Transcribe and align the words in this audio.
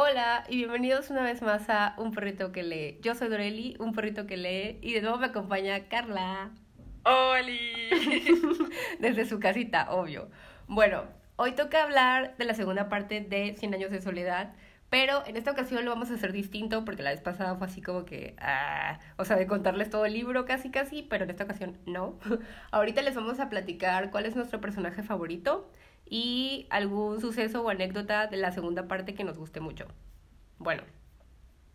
Hola 0.00 0.44
y 0.48 0.58
bienvenidos 0.58 1.10
una 1.10 1.24
vez 1.24 1.42
más 1.42 1.68
a 1.68 1.96
Un 1.98 2.12
Perrito 2.12 2.52
que 2.52 2.62
lee. 2.62 3.00
Yo 3.02 3.16
soy 3.16 3.28
Doreli, 3.28 3.74
un 3.80 3.92
perrito 3.92 4.28
que 4.28 4.36
lee, 4.36 4.78
y 4.80 4.92
de 4.92 5.02
nuevo 5.02 5.18
me 5.18 5.26
acompaña 5.26 5.88
Carla. 5.88 6.52
¡Holi! 7.02 7.90
Desde 9.00 9.26
su 9.26 9.40
casita, 9.40 9.90
obvio. 9.90 10.30
Bueno, 10.68 11.02
hoy 11.34 11.50
toca 11.50 11.82
hablar 11.82 12.36
de 12.36 12.44
la 12.44 12.54
segunda 12.54 12.88
parte 12.88 13.22
de 13.22 13.56
Cien 13.58 13.74
años 13.74 13.90
de 13.90 14.00
soledad, 14.00 14.54
pero 14.88 15.26
en 15.26 15.36
esta 15.36 15.50
ocasión 15.50 15.84
lo 15.84 15.90
vamos 15.90 16.12
a 16.12 16.14
hacer 16.14 16.30
distinto 16.30 16.84
porque 16.84 17.02
la 17.02 17.10
vez 17.10 17.20
pasada 17.20 17.56
fue 17.56 17.66
así 17.66 17.82
como 17.82 18.04
que, 18.04 18.36
ah, 18.38 19.00
o 19.16 19.24
sea, 19.24 19.34
de 19.34 19.48
contarles 19.48 19.90
todo 19.90 20.06
el 20.06 20.12
libro 20.12 20.44
casi 20.44 20.70
casi, 20.70 21.02
pero 21.02 21.24
en 21.24 21.30
esta 21.30 21.42
ocasión 21.42 21.76
no. 21.86 22.20
Ahorita 22.70 23.02
les 23.02 23.16
vamos 23.16 23.40
a 23.40 23.48
platicar 23.48 24.12
cuál 24.12 24.26
es 24.26 24.36
nuestro 24.36 24.60
personaje 24.60 25.02
favorito 25.02 25.68
y 26.10 26.66
algún 26.70 27.20
suceso 27.20 27.62
o 27.62 27.70
anécdota 27.70 28.26
de 28.26 28.36
la 28.36 28.52
segunda 28.52 28.88
parte 28.88 29.14
que 29.14 29.24
nos 29.24 29.38
guste 29.38 29.60
mucho. 29.60 29.86
Bueno, 30.58 30.82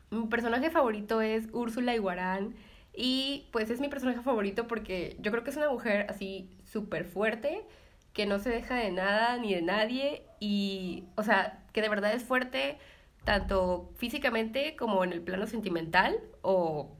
mi 0.09 0.27
personaje 0.27 0.69
favorito 0.69 1.21
es 1.21 1.47
Úrsula 1.53 1.95
Iguarán 1.95 2.55
y 2.95 3.47
pues 3.51 3.69
es 3.69 3.79
mi 3.79 3.89
personaje 3.89 4.21
favorito 4.21 4.67
porque 4.67 5.15
yo 5.19 5.31
creo 5.31 5.43
que 5.43 5.49
es 5.49 5.57
una 5.57 5.69
mujer 5.69 6.05
así 6.09 6.49
súper 6.65 7.05
fuerte, 7.05 7.65
que 8.13 8.25
no 8.25 8.39
se 8.39 8.49
deja 8.49 8.75
de 8.75 8.91
nada 8.91 9.37
ni 9.37 9.53
de 9.55 9.61
nadie 9.61 10.23
y, 10.39 11.05
o 11.15 11.23
sea, 11.23 11.63
que 11.73 11.81
de 11.81 11.89
verdad 11.89 12.13
es 12.13 12.23
fuerte 12.23 12.77
tanto 13.23 13.89
físicamente 13.95 14.75
como 14.75 15.03
en 15.03 15.13
el 15.13 15.21
plano 15.21 15.47
sentimental 15.47 16.19
o, 16.41 16.91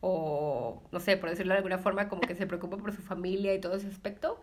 o 0.00 0.82
no 0.92 1.00
sé, 1.00 1.16
por 1.16 1.30
decirlo 1.30 1.54
de 1.54 1.58
alguna 1.58 1.78
forma, 1.78 2.08
como 2.08 2.22
que 2.22 2.34
se 2.34 2.46
preocupa 2.46 2.76
por 2.76 2.92
su 2.92 3.02
familia 3.02 3.54
y 3.54 3.60
todo 3.60 3.76
ese 3.76 3.88
aspecto. 3.88 4.40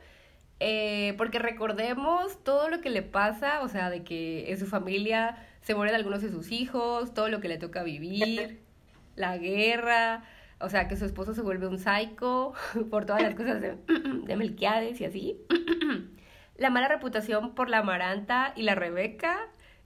Eh, 0.60 1.14
porque 1.18 1.40
recordemos 1.40 2.44
todo 2.44 2.70
lo 2.70 2.82
que 2.82 2.90
le 2.90 3.04
pasa, 3.04 3.62
o 3.62 3.68
sea, 3.68 3.90
de 3.90 4.04
que 4.04 4.52
en 4.52 4.58
su 4.58 4.66
familia 4.66 5.38
se 5.62 5.76
mueren 5.76 5.96
algunos 5.96 6.22
de 6.22 6.32
sus 6.32 6.52
hijos, 6.52 7.14
todo 7.14 7.30
lo 7.30 7.42
que 7.42 7.48
le 7.48 7.58
toca 7.58 7.84
vivir, 7.84 8.62
la 9.16 9.38
guerra, 9.38 10.24
o 10.60 10.70
sea, 10.70 10.88
que 10.88 10.96
su 10.96 11.06
esposo 11.06 11.34
se 11.34 11.42
vuelve 11.42 11.68
un 11.68 11.78
psycho 11.78 12.54
por 12.90 13.06
todas 13.06 13.22
las 13.22 13.36
cosas 13.36 13.62
de, 13.62 13.78
de 14.26 14.36
Melquiades 14.36 15.00
y 15.02 15.06
así. 15.06 15.42
la 16.58 16.70
mala 16.70 16.88
reputación 16.88 17.54
por 17.54 17.70
la 17.70 17.80
Amaranta 17.80 18.54
y 18.56 18.64
la 18.64 18.76
Rebeca 18.76 19.40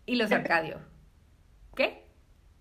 y 0.06 0.16
los 0.16 0.32
Arcadio. 0.32 0.80
¿Qué? 1.76 2.06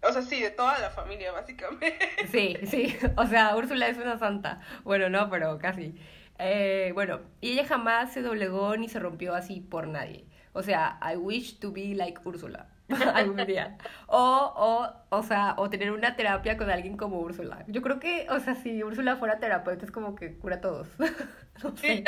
O 0.02 0.12
sea, 0.12 0.22
sí, 0.22 0.40
de 0.40 0.50
toda 0.50 0.78
la 0.78 0.90
familia, 0.90 1.30
básicamente. 1.30 1.98
Sí, 2.30 2.56
sí. 2.64 2.96
O 3.16 3.26
sea, 3.26 3.54
Úrsula 3.54 3.86
es 3.86 3.98
una 3.98 4.18
santa. 4.18 4.60
Bueno, 4.82 5.10
no, 5.10 5.28
pero 5.28 5.58
casi. 5.58 5.94
Eh, 6.42 6.92
bueno, 6.94 7.20
y 7.42 7.52
ella 7.52 7.66
jamás 7.66 8.12
se 8.12 8.22
doblegó 8.22 8.74
ni 8.76 8.88
se 8.88 8.98
rompió 8.98 9.34
así 9.34 9.60
por 9.60 9.86
nadie. 9.86 10.24
O 10.52 10.62
sea, 10.62 10.98
I 11.02 11.16
wish 11.16 11.58
to 11.60 11.70
be 11.70 11.94
like 11.94 12.20
Úrsula 12.24 12.66
algún 13.14 13.44
día. 13.46 13.76
O, 14.06 14.18
o, 14.56 15.16
o 15.16 15.22
sea, 15.22 15.54
o 15.58 15.68
tener 15.68 15.92
una 15.92 16.16
terapia 16.16 16.56
con 16.56 16.70
alguien 16.70 16.96
como 16.96 17.20
Úrsula. 17.20 17.64
Yo 17.68 17.82
creo 17.82 18.00
que, 18.00 18.26
o 18.30 18.40
sea, 18.40 18.54
si 18.54 18.82
Úrsula 18.82 19.16
fuera 19.16 19.38
terapeuta 19.38 19.84
es 19.84 19.90
como 19.90 20.14
que 20.14 20.38
cura 20.38 20.56
a 20.56 20.60
todos. 20.62 20.88
no 21.62 21.76
sé. 21.76 22.04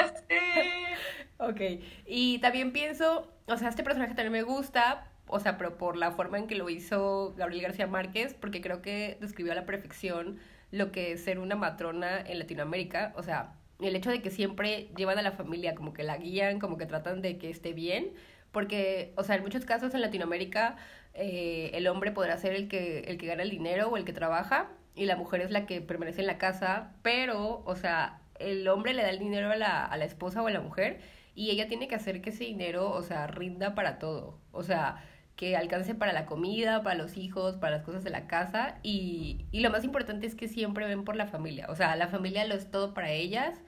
ok. 1.39 1.61
Y 2.07 2.39
también 2.39 2.73
pienso, 2.73 3.31
o 3.47 3.57
sea, 3.59 3.69
este 3.69 3.85
personaje 3.85 4.15
también 4.15 4.33
me 4.33 4.43
gusta, 4.43 5.09
o 5.27 5.41
sea, 5.41 5.59
pero 5.59 5.77
por 5.77 5.97
la 5.97 6.11
forma 6.13 6.39
en 6.39 6.47
que 6.47 6.55
lo 6.55 6.71
hizo 6.71 7.35
Gabriel 7.37 7.65
García 7.65 7.87
Márquez, 7.87 8.33
porque 8.33 8.63
creo 8.63 8.81
que 8.81 9.19
describió 9.21 9.53
a 9.53 9.57
la 9.57 9.67
perfección 9.67 10.39
lo 10.71 10.91
que 10.91 11.13
es 11.13 11.23
ser 11.23 11.39
una 11.39 11.55
matrona 11.55 12.19
en 12.19 12.39
Latinoamérica. 12.39 13.13
O 13.17 13.23
sea, 13.23 13.57
el 13.85 13.97
hecho 13.97 14.11
de 14.11 14.23
que 14.23 14.31
siempre 14.31 14.89
llevan 14.97 15.19
a 15.19 15.23
la 15.23 15.33
familia, 15.33 15.75
como 15.75 15.93
que 15.93 16.03
la 16.03 16.17
guían, 16.17 16.59
como 16.59 16.77
que 16.77 16.87
tratan 16.87 17.23
de 17.23 17.39
que 17.39 17.51
esté 17.51 17.73
bien, 17.73 18.13
porque, 18.53 19.13
o 19.17 19.25
sea, 19.25 19.37
en 19.37 19.43
muchos 19.43 19.65
casos 19.65 19.95
en 19.95 20.03
Latinoamérica 20.03 20.77
eh, 21.15 21.71
el 21.75 21.87
hombre 21.89 22.13
podrá 22.13 22.37
ser 22.37 22.55
el 22.55 22.69
que, 22.69 23.01
el 23.01 23.19
que 23.19 23.27
gana 23.27 23.43
el 23.43 23.51
dinero 23.51 23.89
o 23.89 23.97
el 23.97 24.05
que 24.05 24.13
trabaja 24.13 24.71
y 24.95 25.07
la 25.07 25.17
mujer 25.17 25.41
es 25.41 25.51
la 25.51 25.67
que 25.67 25.81
permanece 25.81 26.21
en 26.21 26.27
la 26.27 26.39
casa, 26.39 26.93
pero, 27.03 27.63
o 27.65 27.77
sea, 27.77 28.21
el 28.39 28.67
hombre 28.69 28.95
le 28.95 29.03
da 29.03 29.11
el 29.11 29.19
dinero 29.19 29.51
a 29.51 29.57
la, 29.57 29.85
a 29.85 29.97
la 29.97 30.05
esposa 30.05 30.43
o 30.43 30.47
a 30.47 30.51
la 30.51 30.61
mujer 30.61 31.01
y 31.35 31.51
ella 31.51 31.69
tiene 31.69 31.89
que 31.89 31.95
hacer 31.95 32.21
que 32.21 32.31
ese 32.31 32.45
dinero, 32.45 32.91
o 32.91 33.03
sea, 33.03 33.27
rinda 33.27 33.75
para 33.75 33.99
todo, 33.99 34.39
o 34.53 34.63
sea, 34.63 35.03
que 35.37 35.57
alcance 35.57 35.95
para 35.95 36.13
la 36.13 36.27
comida, 36.27 36.83
para 36.83 36.95
los 36.97 37.17
hijos, 37.17 37.57
para 37.57 37.77
las 37.77 37.85
cosas 37.85 38.05
de 38.05 38.11
la 38.11 38.27
casa 38.27 38.79
y, 38.83 39.47
y 39.51 39.61
lo 39.61 39.71
más 39.71 39.85
importante 39.85 40.27
es 40.27 40.35
que 40.35 40.49
siempre 40.49 40.87
ven 40.87 41.05
por 41.05 41.17
la 41.17 41.27
familia, 41.27 41.67
o 41.71 41.77
sea, 41.77 41.97
la 41.97 42.09
familia 42.09 42.47
lo 42.47 42.55
es 42.55 42.71
todo 42.71 42.95
para 42.95 43.11
ellas 43.11 43.63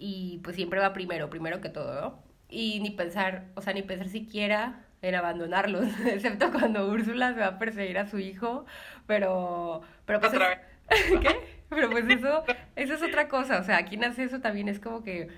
y 0.00 0.40
pues 0.42 0.56
siempre 0.56 0.80
va 0.80 0.92
primero, 0.94 1.30
primero 1.30 1.60
que 1.60 1.68
todo, 1.68 2.00
¿no? 2.00 2.24
Y 2.48 2.80
ni 2.80 2.90
pensar, 2.90 3.44
o 3.54 3.60
sea, 3.60 3.74
ni 3.74 3.82
pensar 3.82 4.08
siquiera 4.08 4.86
en 5.02 5.14
abandonarlos, 5.14 5.86
excepto 6.06 6.50
cuando 6.50 6.88
Úrsula 6.88 7.34
se 7.34 7.40
va 7.40 7.46
a 7.46 7.58
perseguir 7.58 7.98
a 7.98 8.06
su 8.06 8.18
hijo, 8.18 8.64
pero... 9.06 9.82
pero 10.06 10.20
pues 10.20 10.32
Otra 10.32 10.62
¿Qué? 11.22 11.60
Pero 11.68 11.90
pues 11.90 12.08
eso, 12.08 12.42
eso 12.74 12.94
es 12.94 13.02
otra 13.02 13.28
cosa, 13.28 13.60
o 13.60 13.62
sea, 13.62 13.84
quien 13.84 14.02
hace 14.02 14.24
eso 14.24 14.40
también 14.40 14.68
es 14.68 14.80
como 14.80 15.04
que 15.04 15.28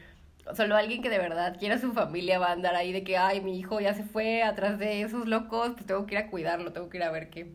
solo 0.55 0.77
alguien 0.77 1.03
que 1.03 1.11
de 1.11 1.19
verdad 1.19 1.57
quiera 1.59 1.75
a 1.75 1.79
su 1.79 1.93
familia 1.93 2.39
va 2.39 2.49
a 2.49 2.53
andar 2.53 2.75
ahí 2.75 2.93
de 2.93 3.05
que, 3.05 3.19
ay, 3.19 3.41
mi 3.41 3.59
hijo 3.59 3.81
ya 3.81 3.95
se 3.95 4.05
fue 4.05 4.43
atrás 4.43 4.79
de 4.79 5.03
esos 5.03 5.27
locos, 5.27 5.73
pues 5.73 5.87
tengo 5.87 6.07
que 6.07 6.15
ir 6.15 6.19
a 6.21 6.29
cuidarlo, 6.29 6.73
tengo 6.73 6.89
que 6.89 6.99
ir 6.99 7.03
a 7.03 7.11
ver 7.11 7.31
qué. 7.31 7.53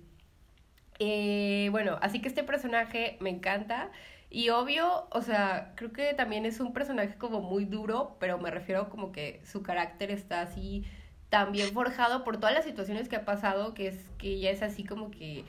Eh, 0.99 1.69
bueno, 1.71 1.97
así 2.01 2.21
que 2.21 2.27
este 2.27 2.43
personaje 2.43 3.17
me 3.19 3.29
encanta. 3.29 3.91
Y 4.29 4.49
obvio, 4.49 5.07
o 5.11 5.21
sea, 5.21 5.73
creo 5.75 5.93
que 5.93 6.13
también 6.13 6.45
es 6.45 6.59
un 6.59 6.73
personaje 6.73 7.17
como 7.17 7.41
muy 7.41 7.65
duro, 7.65 8.17
pero 8.19 8.37
me 8.37 8.51
refiero 8.51 8.89
como 8.89 9.11
que 9.11 9.41
su 9.45 9.63
carácter 9.63 10.11
está 10.11 10.41
así 10.41 10.83
tan 11.29 11.51
bien 11.51 11.73
forjado 11.73 12.23
por 12.23 12.37
todas 12.37 12.53
las 12.53 12.65
situaciones 12.65 13.09
que 13.09 13.15
ha 13.15 13.25
pasado, 13.25 13.73
que 13.73 13.87
es 13.87 13.97
que 14.17 14.29
ella 14.29 14.51
es 14.51 14.61
así 14.61 14.83
como 14.83 15.11
que, 15.11 15.45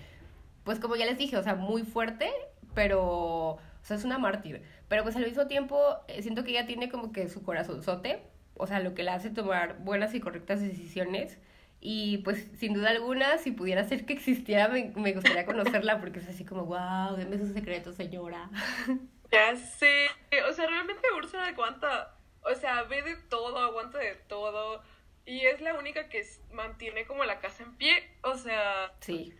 pues 0.64 0.78
como 0.78 0.96
ya 0.96 1.06
les 1.06 1.18
dije, 1.18 1.36
o 1.36 1.42
sea, 1.42 1.54
muy 1.56 1.82
fuerte, 1.82 2.30
pero, 2.74 3.02
o 3.02 3.60
sea, 3.82 3.96
es 3.96 4.04
una 4.04 4.18
mártir. 4.18 4.62
Pero 4.88 5.02
pues 5.02 5.16
al 5.16 5.24
mismo 5.26 5.46
tiempo 5.48 5.80
eh, 6.08 6.22
siento 6.22 6.44
que 6.44 6.52
ella 6.52 6.66
tiene 6.66 6.88
como 6.88 7.12
que 7.12 7.28
su 7.28 7.42
corazonzote, 7.42 8.22
o 8.56 8.66
sea, 8.66 8.80
lo 8.80 8.94
que 8.94 9.02
la 9.02 9.14
hace 9.14 9.30
tomar 9.30 9.78
buenas 9.80 10.14
y 10.14 10.20
correctas 10.20 10.60
decisiones. 10.60 11.38
Y 11.80 12.18
pues 12.18 12.44
sin 12.58 12.74
duda 12.74 12.90
alguna, 12.90 13.38
si 13.38 13.52
pudiera 13.52 13.84
ser 13.84 14.04
que 14.04 14.12
existiera, 14.12 14.68
me, 14.68 14.92
me 14.96 15.12
gustaría 15.12 15.46
conocerla 15.46 16.00
porque 16.00 16.18
es 16.18 16.28
así 16.28 16.44
como, 16.44 16.64
wow, 16.64 17.16
denme 17.16 17.38
sus 17.38 17.52
secretos, 17.52 17.96
señora. 17.96 18.50
Ya 19.30 19.56
sé. 19.56 20.08
O 20.48 20.52
sea, 20.52 20.66
realmente 20.66 21.06
Úrsula 21.16 21.46
aguanta. 21.46 22.16
O 22.42 22.54
sea, 22.54 22.84
ve 22.84 23.02
de 23.02 23.16
todo, 23.28 23.58
aguanta 23.58 23.98
de 23.98 24.14
todo. 24.14 24.82
Y 25.26 25.40
es 25.40 25.60
la 25.60 25.74
única 25.74 26.08
que 26.08 26.24
mantiene 26.52 27.06
como 27.06 27.24
la 27.24 27.40
casa 27.40 27.62
en 27.62 27.76
pie. 27.76 28.10
O 28.22 28.36
sea. 28.36 28.94
Sí. 29.00 29.34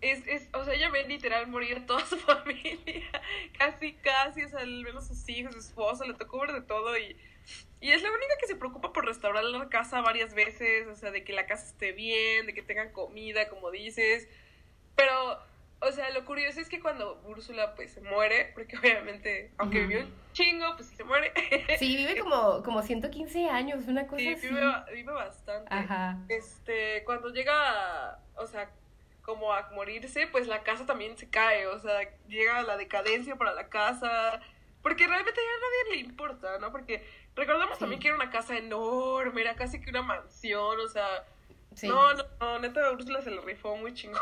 Es, 0.00 0.26
es, 0.26 0.48
o 0.54 0.64
sea, 0.64 0.74
ella 0.74 0.90
ve 0.90 1.06
literal 1.06 1.46
morir 1.46 1.76
a 1.76 1.86
toda 1.86 2.04
su 2.06 2.16
familia. 2.18 3.10
Casi, 3.56 3.92
casi. 3.94 4.42
O 4.42 4.48
sea, 4.48 4.64
menos 4.66 5.06
sus 5.06 5.28
hijos, 5.28 5.52
su 5.54 5.60
esposo, 5.60 6.04
le 6.04 6.14
tocó 6.14 6.40
ver 6.40 6.52
de 6.52 6.62
todo 6.62 6.96
y 6.98 7.16
y 7.80 7.92
es 7.92 8.02
la 8.02 8.10
única 8.10 8.34
que 8.38 8.46
se 8.46 8.56
preocupa 8.56 8.92
por 8.92 9.06
restaurar 9.06 9.44
la 9.44 9.68
casa 9.68 10.00
varias 10.00 10.34
veces, 10.34 10.86
o 10.88 10.94
sea, 10.94 11.10
de 11.10 11.24
que 11.24 11.32
la 11.32 11.46
casa 11.46 11.66
esté 11.66 11.92
bien, 11.92 12.46
de 12.46 12.54
que 12.54 12.62
tengan 12.62 12.92
comida, 12.92 13.48
como 13.48 13.70
dices. 13.70 14.28
Pero, 14.96 15.38
o 15.80 15.92
sea, 15.92 16.10
lo 16.10 16.24
curioso 16.26 16.60
es 16.60 16.68
que 16.68 16.80
cuando 16.80 17.22
Úrsula 17.24 17.74
pues 17.74 17.92
se 17.92 18.02
muere, 18.02 18.50
porque 18.54 18.76
obviamente, 18.78 19.52
aunque 19.56 19.80
vivió 19.80 20.00
un 20.00 20.14
chingo, 20.32 20.76
pues 20.76 20.88
sí 20.88 20.96
se 20.96 21.04
muere. 21.04 21.32
Sí, 21.78 21.96
vive 21.96 22.18
como, 22.20 22.62
como 22.62 22.82
115 22.82 23.48
años, 23.48 23.86
una 23.86 24.06
cosa 24.06 24.20
sí, 24.20 24.28
así. 24.28 24.48
Vive, 24.48 24.62
vive 24.92 25.12
bastante. 25.12 25.72
Ajá. 25.72 26.18
Este, 26.28 27.02
cuando 27.04 27.30
llega, 27.30 28.20
o 28.36 28.46
sea, 28.46 28.70
como 29.22 29.52
a 29.54 29.70
morirse, 29.70 30.26
pues 30.26 30.48
la 30.48 30.62
casa 30.62 30.86
también 30.86 31.16
se 31.16 31.30
cae, 31.30 31.66
o 31.66 31.78
sea, 31.78 32.00
llega 32.28 32.62
la 32.62 32.76
decadencia 32.76 33.36
para 33.36 33.54
la 33.54 33.68
casa, 33.68 34.40
porque 34.82 35.06
realmente 35.06 35.40
ya 35.40 35.56
a 35.56 35.60
nadie 35.60 35.96
le 35.96 36.08
importa, 36.08 36.58
¿no? 36.58 36.72
Porque 36.72 37.02
recordamos 37.40 37.78
también 37.78 38.00
que 38.00 38.08
era 38.08 38.16
una 38.16 38.30
casa 38.30 38.56
enorme, 38.56 39.40
era 39.40 39.54
casi 39.56 39.80
que 39.80 39.90
una 39.90 40.02
mansión, 40.02 40.78
o 40.78 40.88
sea... 40.88 41.06
No, 41.82 42.14
no, 42.14 42.24
no, 42.40 42.58
neta, 42.58 42.90
Úrsula 42.92 43.22
se 43.22 43.30
le 43.30 43.40
rifó 43.40 43.76
muy 43.76 43.94
chingón. 43.94 44.20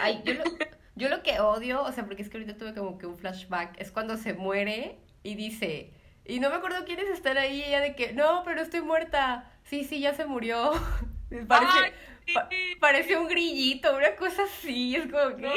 Ay, 0.00 0.20
yo 0.24 0.34
lo, 0.34 0.42
yo 0.96 1.08
lo 1.08 1.22
que 1.22 1.40
odio, 1.40 1.82
o 1.82 1.92
sea, 1.92 2.04
porque 2.04 2.22
es 2.22 2.28
que 2.28 2.36
ahorita 2.38 2.58
tuve 2.58 2.74
como 2.74 2.98
que 2.98 3.06
un 3.06 3.16
flashback, 3.16 3.80
es 3.80 3.90
cuando 3.90 4.16
se 4.16 4.34
muere 4.34 4.98
y 5.22 5.34
dice... 5.34 5.92
Y 6.26 6.40
no 6.40 6.48
me 6.48 6.56
acuerdo 6.56 6.84
quiénes 6.86 7.06
están 7.08 7.36
ahí, 7.36 7.62
ella 7.62 7.80
de 7.80 7.94
que, 7.94 8.14
no, 8.14 8.42
pero 8.44 8.62
estoy 8.62 8.80
muerta. 8.80 9.52
Sí, 9.64 9.84
sí, 9.84 10.00
ya 10.00 10.14
se 10.14 10.24
murió. 10.24 10.72
Parece, 11.48 11.78
Ay, 11.84 11.92
sí. 12.26 12.32
pa- 12.32 12.48
parece 12.80 13.16
un 13.18 13.28
grillito, 13.28 13.94
una 13.94 14.16
cosa 14.16 14.44
así, 14.44 14.96
es 14.96 15.02
como 15.10 15.36
que... 15.36 15.42
No, 15.42 15.52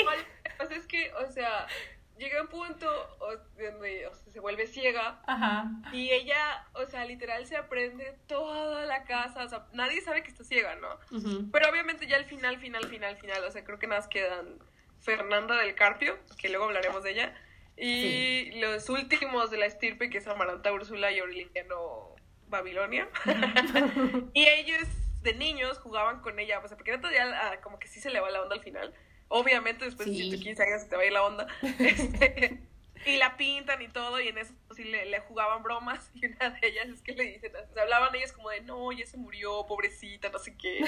pues 0.58 0.72
es 0.72 0.86
que, 0.88 1.14
o 1.14 1.32
sea, 1.32 1.68
llega 2.18 2.42
un 2.42 2.48
punto 2.48 2.88
donde 3.58 4.08
o 4.08 4.14
sea, 4.14 4.32
se 4.34 4.40
vuelve 4.40 4.68
ciega 4.68 5.22
Ajá. 5.28 5.70
y 5.92 6.12
ella, 6.12 6.66
o 6.74 6.86
sea, 6.86 7.06
literal 7.06 7.46
se 7.46 7.58
aprende 7.58 8.18
toda 8.28 8.86
la 8.86 9.04
casa, 9.04 9.44
o 9.44 9.50
sea, 9.50 9.68
nadie 9.74 10.02
sabe 10.02 10.24
que 10.24 10.30
está 10.30 10.44
ciega, 10.44 10.76
¿no? 10.76 11.00
Pero 11.52 11.70
obviamente 11.70 12.08
ya 12.08 12.18
al 12.18 12.26
final, 12.26 12.58
final, 12.60 12.86
final, 12.86 13.18
final, 13.18 13.44
o 13.44 13.52
sea, 13.52 13.64
creo 13.64 13.80
que 13.80 13.88
nada 13.88 14.02
más 14.02 14.10
quedan 14.10 14.60
Fernanda 15.00 15.56
del 15.58 15.76
Carpio, 15.76 16.18
que 16.38 16.50
luego 16.50 16.66
hablaremos 16.66 17.04
de 17.04 17.12
ella, 17.12 17.36
y 17.78 18.60
los 18.60 18.90
últimos 18.90 19.52
de 19.52 19.58
la 19.58 19.68
estirpe, 19.68 20.10
que 20.10 20.18
es 20.18 20.28
Amaranta 20.28 20.74
Úrsula 20.74 21.12
y 21.12 21.20
Aureliano 21.20 22.16
Babilonia. 22.48 23.08
y 24.34 24.48
ellos 24.48 24.88
de 25.22 25.34
niños 25.34 25.78
jugaban 25.80 26.22
con 26.22 26.40
ella, 26.40 26.60
o 26.60 26.68
sea, 26.68 26.78
porque 26.78 26.92
era 26.92 27.02
todavía 27.02 27.52
ah, 27.52 27.62
como 27.62 27.80
que 27.80 27.88
sí 27.88 28.00
se 28.00 28.10
le 28.10 28.20
va 28.20 28.32
la 28.32 28.42
onda 28.42 28.56
al 28.56 28.62
final. 28.62 28.94
Obviamente 29.30 29.86
después 29.86 30.08
Sí. 30.08 30.32
de 30.32 30.40
15 30.40 30.64
años 30.64 30.82
se 30.82 30.88
te 30.90 30.96
va 30.96 31.02
a 31.02 31.06
ir 31.06 31.12
la 31.14 31.24
onda. 31.24 31.48
Este, 31.80 32.60
y 33.06 33.18
la 33.18 33.38
pintan 33.38 33.82
y 33.82 33.88
todo, 33.88 34.20
y 34.20 34.28
en 34.28 34.38
eso 34.38 34.54
sí 34.76 34.84
le, 34.84 35.06
le 35.06 35.20
jugaban 35.22 35.64
bromas, 35.64 36.12
y 36.14 36.26
una 36.26 36.50
de 36.50 36.68
ellas 36.68 36.88
es 36.90 37.02
que 37.02 37.14
le 37.14 37.24
dicen, 37.24 37.54
o 37.56 37.74
sea, 37.74 37.84
hablaban 37.84 38.14
ellas 38.16 38.34
como 38.34 38.50
de, 38.50 38.60
no, 38.62 38.92
ya 38.92 39.06
se 39.06 39.16
murió, 39.18 39.66
pobrecita, 39.66 40.30
no 40.30 40.40
sé 40.40 40.58
qué. 40.58 40.80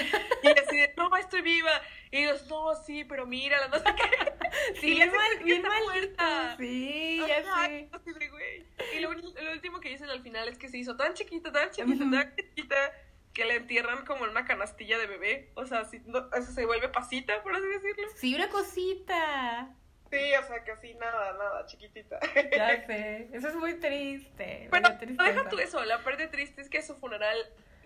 Y 0.42 0.48
así 0.48 0.76
de, 0.76 0.92
no, 0.96 1.14
estoy 1.16 1.40
viva. 1.40 1.70
Y 2.10 2.18
ellos, 2.18 2.46
no, 2.48 2.74
sí, 2.74 3.04
pero 3.04 3.26
mírala, 3.26 3.68
no 3.68 3.78
sé 3.78 3.84
qué. 3.96 4.32
Sí, 4.80 4.88
Y 4.88 4.94
bien 4.96 5.10
mal, 5.12 5.44
bien 5.44 5.62
muerta. 5.62 6.56
Sí, 6.58 7.22
ya 7.26 7.38
Ajá, 7.38 7.66
sé. 7.66 7.88
de, 8.18 8.28
güey. 8.28 8.66
Y 8.96 9.00
lo, 9.00 9.12
lo 9.12 9.52
último 9.52 9.80
que 9.80 9.88
dicen 9.90 10.10
al 10.10 10.20
final 10.22 10.48
es 10.48 10.58
que 10.58 10.68
se 10.68 10.76
hizo 10.76 10.96
tan 10.96 11.14
chiquita, 11.14 11.50
tan 11.52 11.70
chiquita, 11.70 12.10
tan 12.10 12.34
chiquita, 12.36 12.92
que 13.32 13.44
la 13.44 13.54
entierran 13.54 14.04
como 14.04 14.24
en 14.24 14.30
una 14.30 14.44
canastilla 14.44 14.98
de 14.98 15.06
bebé. 15.06 15.50
O 15.54 15.66
sea, 15.66 15.84
si, 15.84 16.00
no, 16.00 16.28
eso 16.34 16.52
se 16.52 16.66
vuelve 16.66 16.88
pasita, 16.88 17.42
por 17.42 17.54
así 17.54 17.66
decirlo. 17.66 18.08
Sí, 18.16 18.34
una 18.34 18.48
cosita. 18.48 19.74
Sí, 20.10 20.34
o 20.34 20.46
sea, 20.46 20.64
que 20.64 20.72
así 20.72 20.94
nada, 20.94 21.32
nada, 21.34 21.66
chiquitita. 21.66 22.18
Ya 22.50 22.86
sé. 22.86 23.28
Eso 23.32 23.48
es 23.48 23.54
muy 23.54 23.74
triste. 23.74 24.68
Pero 24.70 24.88
no 25.14 25.24
deja 25.24 25.48
tú 25.48 25.58
eso, 25.58 25.84
la 25.84 26.02
parte 26.02 26.26
triste 26.26 26.60
es 26.60 26.68
que 26.68 26.78
a 26.78 26.82
su 26.82 26.96
funeral 26.96 27.36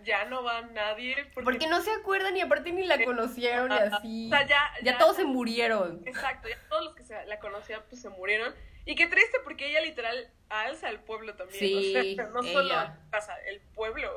ya 0.04 0.24
no 0.24 0.42
va 0.42 0.62
nadie. 0.62 1.16
Porque, 1.34 1.44
Porque 1.44 1.66
no 1.66 1.82
se 1.82 1.90
acuerdan 1.92 2.36
y 2.36 2.40
aparte 2.40 2.72
ni 2.72 2.86
la 2.86 3.02
conocieron 3.04 3.70
y 3.70 3.74
así. 3.74 4.26
O 4.26 4.30
sea, 4.30 4.46
ya, 4.46 4.70
Ya 4.82 4.96
todos 4.96 5.16
se 5.16 5.24
murieron. 5.24 6.02
Exacto, 6.06 6.48
ya 6.48 6.58
todos 6.68 6.84
los 6.84 6.94
que 6.94 7.04
se 7.04 7.24
la 7.26 7.38
conocían 7.38 7.82
pues 7.88 8.00
se 8.00 8.08
murieron. 8.08 8.54
Y 8.86 8.94
qué 8.96 9.06
triste 9.06 9.38
porque 9.42 9.68
ella 9.68 9.80
literal 9.80 10.30
alza 10.48 10.88
al 10.88 11.00
pueblo 11.00 11.34
también. 11.34 11.58
Sí, 11.58 11.94
o 11.96 12.16
sea, 12.16 12.26
no 12.32 12.42
solo 12.42 12.66
ella. 12.66 12.84
la 12.84 12.98
casa, 13.10 13.36
el 13.46 13.60
pueblo 13.74 14.10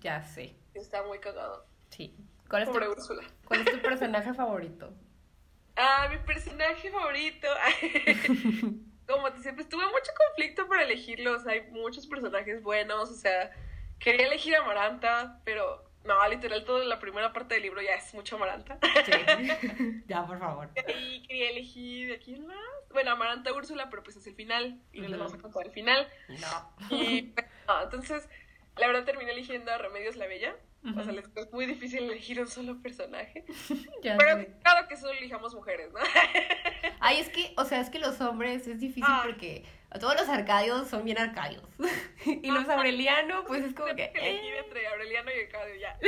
Ya 0.00 0.22
sé. 0.22 0.54
está 0.74 1.02
muy 1.02 1.18
cagado. 1.18 1.66
Sí. 1.90 2.16
¿Cuál 2.48 2.62
es, 2.62 2.68
Pobre 2.68 2.86
tu, 2.86 2.92
Úrsula. 2.92 3.22
¿Cuál 3.44 3.60
es 3.60 3.72
tu 3.72 3.80
personaje 3.80 4.34
favorito? 4.34 4.92
Ah, 5.76 6.08
mi 6.10 6.18
personaje 6.18 6.90
favorito. 6.90 7.48
Como 9.06 9.32
te 9.32 9.40
siempre 9.40 9.64
tuve 9.64 9.84
mucho 9.86 10.12
conflicto 10.16 10.68
para 10.68 10.82
elegirlos. 10.82 11.46
Hay 11.46 11.62
muchos 11.70 12.06
personajes 12.06 12.62
buenos. 12.62 13.10
O 13.10 13.14
sea, 13.14 13.50
quería 13.98 14.26
elegir 14.26 14.56
a 14.56 14.60
Amaranta, 14.60 15.40
pero 15.44 15.90
no, 16.04 16.28
literal, 16.28 16.64
toda 16.64 16.84
la 16.84 16.98
primera 16.98 17.32
parte 17.32 17.54
del 17.54 17.62
libro 17.62 17.80
ya 17.80 17.94
es 17.94 18.12
mucho 18.12 18.36
Amaranta. 18.36 18.78
Sí. 19.04 20.02
ya, 20.06 20.26
por 20.26 20.38
favor. 20.38 20.70
Y 20.88 21.22
quería 21.26 21.50
elegir 21.50 22.12
a 22.12 22.18
quién 22.18 22.46
más. 22.46 22.56
Bueno, 22.92 23.10
Amaranta 23.12 23.52
Úrsula, 23.52 23.88
pero 23.88 24.02
pues 24.02 24.16
es 24.16 24.26
el 24.26 24.34
final. 24.34 24.80
Y 24.92 25.00
no 25.00 25.08
les 25.08 25.18
vamos 25.18 25.34
a 25.34 25.38
contar 25.38 25.66
el 25.66 25.72
final. 25.72 26.06
No. 26.28 26.96
Y 26.96 27.22
pues, 27.22 27.46
no, 27.66 27.82
entonces, 27.82 28.28
la 28.76 28.86
verdad 28.86 29.04
terminé 29.04 29.32
eligiendo 29.32 29.70
a 29.72 29.78
Remedios 29.78 30.16
la 30.16 30.26
Bella. 30.26 30.54
O 30.96 31.02
sea, 31.02 31.12
les 31.14 31.24
es 31.34 31.50
muy 31.50 31.64
difícil 31.64 32.02
elegir 32.04 32.38
un 32.40 32.46
solo 32.48 32.80
personaje. 32.82 33.44
Ya 34.02 34.18
Pero 34.18 34.36
sé. 34.36 34.52
claro 34.62 34.86
que 34.86 34.96
solo 34.98 35.12
elijamos 35.12 35.54
mujeres, 35.54 35.90
¿no? 35.92 35.98
Ay, 37.00 37.20
es 37.20 37.30
que, 37.30 37.54
o 37.56 37.64
sea, 37.64 37.80
es 37.80 37.88
que 37.88 37.98
los 37.98 38.20
hombres 38.20 38.66
es 38.66 38.80
difícil 38.80 39.04
Ah. 39.06 39.22
porque 39.24 39.64
todos 39.98 40.14
los 40.14 40.28
arcadios 40.28 40.88
son 40.88 41.04
bien 41.06 41.16
arcadios. 41.18 41.62
y 42.26 42.50
los 42.50 42.68
aurelianos, 42.68 43.44
pues 43.46 43.64
es 43.64 43.74
como 43.74 43.94
que. 43.94 44.08
Tengo 44.08 44.26
elegir 44.26 44.54
eh, 44.54 44.58
entre 44.58 44.86
Aureliano 44.88 45.30
y 45.30 45.40
Arcadio, 45.44 45.74
ya. 45.76 45.98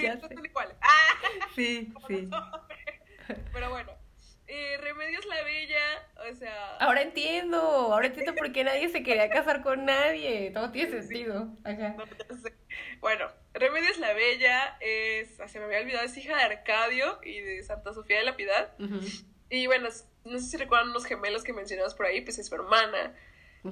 ya 0.00 0.20
son 0.20 0.44
iguales. 0.44 0.76
¡Ah! 0.80 1.26
Sí, 1.56 1.92
sí. 2.06 2.28
Pero 3.52 3.70
bueno. 3.70 3.92
Eh, 4.48 4.76
Remedios 4.80 5.26
la 5.26 5.42
Bella, 5.42 6.08
o 6.30 6.34
sea. 6.34 6.76
Ahora 6.78 7.02
entiendo, 7.02 7.58
ahora 7.58 8.06
entiendo 8.06 8.34
por 8.36 8.52
qué 8.52 8.62
nadie 8.64 8.88
se 8.88 9.02
quería 9.02 9.28
casar 9.28 9.62
con 9.62 9.84
nadie. 9.84 10.50
Todo 10.52 10.70
tiene 10.70 11.02
sentido. 11.02 11.48
Ajá. 11.64 11.94
no, 11.96 12.04
ya 12.06 12.36
sé. 12.42 12.54
Bueno, 13.00 13.30
Remedios 13.54 13.98
la 13.98 14.12
Bella 14.12 14.76
es. 14.80 15.40
ah, 15.40 15.48
Se 15.48 15.58
me 15.58 15.64
había 15.66 15.80
olvidado, 15.80 16.04
es 16.04 16.16
hija 16.16 16.36
de 16.36 16.42
Arcadio 16.42 17.18
y 17.24 17.40
de 17.40 17.62
Santa 17.62 17.92
Sofía 17.92 18.18
de 18.18 18.24
la 18.24 18.36
Piedad. 18.36 18.72
Y 19.50 19.66
bueno, 19.66 19.88
no 20.24 20.38
sé 20.38 20.44
si 20.44 20.56
recuerdan 20.56 20.92
los 20.92 21.04
gemelos 21.06 21.42
que 21.44 21.52
mencionamos 21.52 21.94
por 21.94 22.06
ahí, 22.06 22.20
pues 22.20 22.38
es 22.38 22.46
su 22.46 22.54
hermana. 22.54 23.14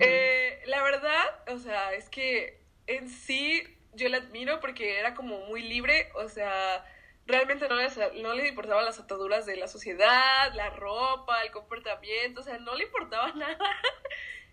Eh, 0.00 0.60
la 0.66 0.82
verdad, 0.82 1.24
o 1.48 1.58
sea, 1.58 1.92
es 1.92 2.08
que 2.08 2.60
en 2.86 3.08
sí 3.08 3.62
yo 3.92 4.08
la 4.08 4.16
admiro 4.18 4.58
porque 4.60 4.98
era 4.98 5.14
como 5.14 5.46
muy 5.46 5.62
libre, 5.62 6.10
o 6.16 6.28
sea, 6.28 6.84
realmente 7.26 7.68
no, 7.68 7.76
les- 7.76 7.96
no 7.96 8.34
le 8.34 8.48
importaban 8.48 8.84
las 8.84 8.98
ataduras 8.98 9.46
de 9.46 9.56
la 9.56 9.66
sociedad, 9.68 10.52
la 10.54 10.70
ropa, 10.70 11.42
el 11.42 11.50
comportamiento, 11.50 12.40
o 12.40 12.44
sea, 12.44 12.58
no 12.58 12.74
le 12.74 12.84
importaba 12.84 13.32
nada, 13.34 13.58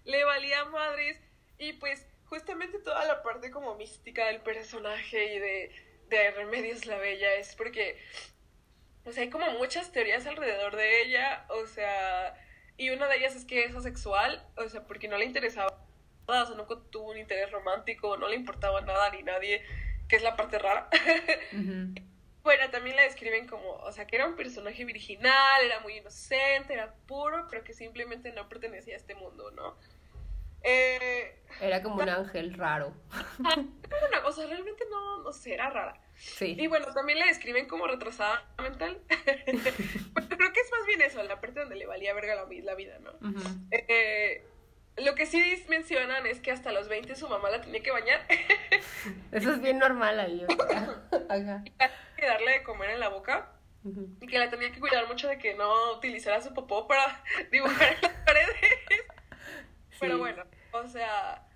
le 0.05 0.23
valía 0.23 0.65
madres 0.65 1.19
y 1.57 1.73
pues 1.73 2.07
justamente 2.25 2.79
toda 2.79 3.05
la 3.05 3.21
parte 3.23 3.51
como 3.51 3.75
mística 3.75 4.27
del 4.27 4.41
personaje 4.41 5.35
y 5.35 5.39
de, 5.39 5.71
de 6.09 6.31
Remedios 6.31 6.85
la 6.85 6.97
Bella 6.97 7.33
es 7.35 7.55
porque, 7.55 8.01
o 9.05 9.11
sea, 9.11 9.23
hay 9.23 9.29
como 9.29 9.49
muchas 9.51 9.91
teorías 9.91 10.25
alrededor 10.25 10.75
de 10.75 11.01
ella, 11.03 11.45
o 11.49 11.65
sea, 11.67 12.33
y 12.77 12.89
una 12.89 13.07
de 13.07 13.17
ellas 13.17 13.35
es 13.35 13.45
que 13.45 13.65
es 13.65 13.75
asexual, 13.75 14.47
o 14.55 14.67
sea, 14.69 14.83
porque 14.87 15.07
no 15.09 15.17
le 15.17 15.25
interesaba 15.25 15.77
nada, 16.27 16.43
o 16.43 16.45
sea, 16.47 16.55
nunca 16.55 16.75
tuvo 16.89 17.11
un 17.11 17.17
interés 17.17 17.51
romántico, 17.51 18.15
no 18.17 18.27
le 18.29 18.35
importaba 18.37 18.79
nada 18.81 19.09
ni 19.11 19.23
nadie, 19.23 19.61
que 20.07 20.15
es 20.15 20.21
la 20.23 20.35
parte 20.37 20.57
rara. 20.57 20.89
Ujú. 21.51 21.93
Bueno, 22.43 22.69
también 22.71 22.95
la 22.95 23.03
describen 23.03 23.47
como, 23.47 23.69
o 23.75 23.91
sea, 23.91 24.07
que 24.07 24.15
era 24.15 24.27
un 24.27 24.35
personaje 24.35 24.83
virginal, 24.85 25.61
era 25.63 25.79
muy 25.81 25.97
inocente, 25.97 26.73
era 26.73 26.93
puro, 27.07 27.47
pero 27.49 27.63
que 27.63 27.73
simplemente 27.73 28.31
no 28.31 28.47
pertenecía 28.49 28.95
a 28.95 28.97
este 28.97 29.15
mundo, 29.15 29.51
¿no? 29.51 29.77
Eh, 30.63 31.39
Era 31.59 31.81
como 31.81 31.95
un 32.03 32.09
ángel 32.09 32.53
raro. 32.53 32.93
una 33.39 34.21
cosa, 34.21 34.45
realmente 34.45 34.83
no, 34.91 35.23
no 35.23 35.33
sé, 35.33 35.53
era 35.55 35.69
rara. 35.71 35.99
Y 36.15 36.19
Sí. 36.21 36.67
bueno, 36.67 36.93
también 36.93 37.17
la 37.17 37.25
describen 37.25 37.67
como 37.67 37.87
retrasada 37.87 38.45
mental. 38.61 39.01
Pero 39.09 40.37
creo 40.37 40.53
que 40.53 40.59
es 40.59 40.71
más 40.71 40.85
bien 40.85 41.01
eso, 41.01 41.23
la 41.23 41.41
parte 41.41 41.61
donde 41.61 41.75
le 41.75 41.87
valía 41.87 42.13
verga 42.13 42.35
la, 42.35 42.45
la 42.47 42.75
vida, 42.75 42.99
¿no? 42.99 43.11
Eh, 43.71 44.45
lo 44.97 45.15
que 45.15 45.25
sí 45.25 45.65
mencionan 45.67 46.27
es 46.27 46.39
que 46.41 46.51
hasta 46.51 46.71
los 46.71 46.87
20 46.89 47.15
su 47.15 47.27
mamá 47.27 47.49
la 47.49 47.61
tenía 47.61 47.81
que 47.81 47.91
bañar 47.91 48.23
Eso 49.31 49.53
es 49.53 49.61
bien 49.61 49.79
normal 49.79 50.19
ahí. 50.19 50.45
Ajá. 51.29 51.63
Y 52.21 52.25
darle 52.25 52.51
de 52.51 52.63
comer 52.63 52.91
en 52.91 52.99
la 52.99 53.09
boca 53.09 53.51
y 53.83 54.27
que 54.27 54.37
la 54.37 54.49
tenía 54.49 54.71
que 54.71 54.79
cuidar 54.79 55.07
mucho 55.07 55.27
de 55.27 55.39
que 55.39 55.55
no 55.55 55.93
utilizara 55.93 56.39
su 56.41 56.53
popó 56.53 56.87
para 56.87 57.23
dibujar 57.51 57.93
en 57.93 58.01
las 58.01 58.13
paredes. 58.25 58.55
Pero 59.99 60.17
bueno, 60.17 60.43
o 60.71 60.87
sea, 60.87 61.47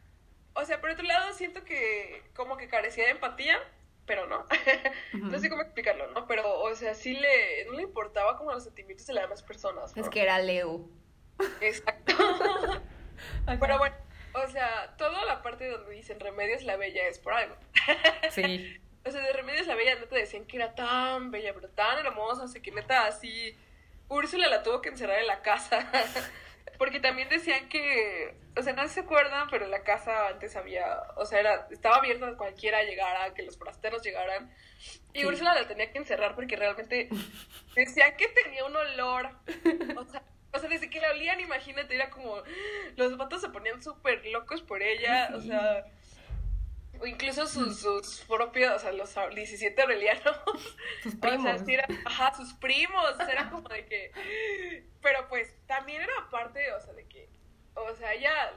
o 0.54 0.66
sea, 0.66 0.80
por 0.80 0.92
otro 0.92 1.04
lado 1.04 1.34
siento 1.34 1.64
que 1.64 2.24
como 2.36 2.58
que 2.58 2.68
carecía 2.68 3.06
de 3.06 3.12
empatía, 3.12 3.58
pero 4.06 4.28
no. 4.28 4.46
No 5.14 5.40
sé 5.40 5.50
cómo 5.50 5.64
explicarlo, 5.64 6.12
¿no? 6.12 6.28
Pero, 6.28 6.62
o 6.62 6.76
sea, 6.76 6.94
sí 6.94 7.16
le, 7.16 7.66
no 7.66 7.74
le 7.74 7.82
importaba 7.82 8.38
como 8.38 8.52
los 8.52 8.64
sentimientos 8.64 9.08
de 9.08 9.14
las 9.14 9.24
demás 9.24 9.42
personas, 9.42 9.96
¿no? 9.96 10.02
Es 10.04 10.10
que 10.10 10.22
era 10.22 10.38
Leo. 10.40 10.88
Exacto. 11.60 12.14
Pero 13.60 13.78
bueno, 13.80 13.96
o 14.34 14.48
sea, 14.48 14.96
toda 14.98 15.26
la 15.26 15.42
parte 15.42 15.68
donde 15.68 15.96
dicen 15.96 16.20
Remedios 16.20 16.64
la 16.64 16.78
Bella 16.78 17.08
es 17.08 17.18
por 17.18 17.34
algo. 17.34 17.56
Sí. 18.30 18.80
O 19.06 19.12
sea, 19.12 19.22
de 19.22 19.34
Remedios 19.34 19.68
la 19.68 19.76
Bella 19.76 19.96
neta 19.96 20.16
decían 20.16 20.46
que 20.46 20.58
era 20.58 20.74
tan 20.74 21.32
bella, 21.32 21.54
pero 21.54 21.70
tan 21.70 22.06
hermosa, 22.06 22.44
o 22.44 22.48
sea, 22.48 22.62
que 22.62 22.72
neta 22.72 23.06
así... 23.06 23.56
Úrsula 24.08 24.48
la 24.50 24.62
tuvo 24.62 24.82
que 24.82 24.90
encerrar 24.90 25.20
en 25.20 25.28
la 25.28 25.42
casa. 25.42 25.90
Porque 26.78 27.00
también 27.00 27.30
decían 27.30 27.70
que, 27.70 28.36
o 28.58 28.62
sea, 28.62 28.74
no 28.74 28.88
se 28.88 29.00
acuerdan, 29.00 29.48
pero 29.50 29.68
la 29.68 29.84
casa 29.84 30.28
antes 30.28 30.56
había, 30.56 31.02
o 31.16 31.26
sea, 31.26 31.40
era, 31.40 31.68
estaba 31.72 31.98
abierta 31.98 32.28
a 32.28 32.36
cualquiera 32.36 32.84
llegara, 32.84 33.34
que 33.34 33.44
los 33.44 33.58
forasteros 33.58 34.04
llegaran. 34.04 34.54
Y 35.14 35.22
Sí. 35.22 35.26
Úrsula 35.26 35.54
la 35.54 35.68
tenía 35.68 35.92
que 35.92 36.00
encerrar 36.00 36.36
porque 36.36 36.56
realmente 36.56 37.10
decían 37.76 38.18
que 38.18 38.28
tenía 38.28 38.66
un 38.66 38.76
olor. 38.76 39.30
O 39.96 40.04
sea, 40.04 40.24
o 40.56 40.60
sea, 40.60 40.70
desde 40.70 40.90
que 40.90 41.02
la 41.02 41.12
olían, 41.12 41.40
imagínate, 41.40 41.96
era 41.96 42.10
como, 42.10 42.42
los 42.96 43.18
vatos 43.18 43.42
se 43.42 43.50
ponían 43.50 43.82
súper 43.82 44.26
locos 44.28 44.62
por 44.62 44.82
ella, 44.82 45.32
o 45.34 45.42
sea, 45.42 45.86
o 47.02 47.06
incluso 47.06 47.48
sus, 47.48 47.80
sus 47.80 48.22
propios, 48.28 48.74
o 48.74 48.80
sea, 48.80 48.92
los 48.92 49.14
17 49.34 49.82
aurelianos. 49.82 50.38
Sus 51.04 51.16
O 51.16 51.20
primos. 51.20 51.44
sea, 51.44 51.58
sí 51.58 51.74
era, 51.74 51.88
ajá, 52.06 52.34
sus 52.36 52.54
primos, 52.54 53.10
o 53.12 53.16
sea, 53.16 53.28
era 53.30 53.50
como 53.50 53.68
de 53.70 53.86
que, 53.86 54.12
pero 55.02 55.28
pues 55.28 55.56
también 55.68 56.02
era 56.02 56.30
parte, 56.30 56.72
o 56.74 56.80
sea, 56.80 56.94
de 56.94 57.08
que, 57.08 57.30
o 57.76 57.96
sea, 57.96 58.14
ella, 58.14 58.54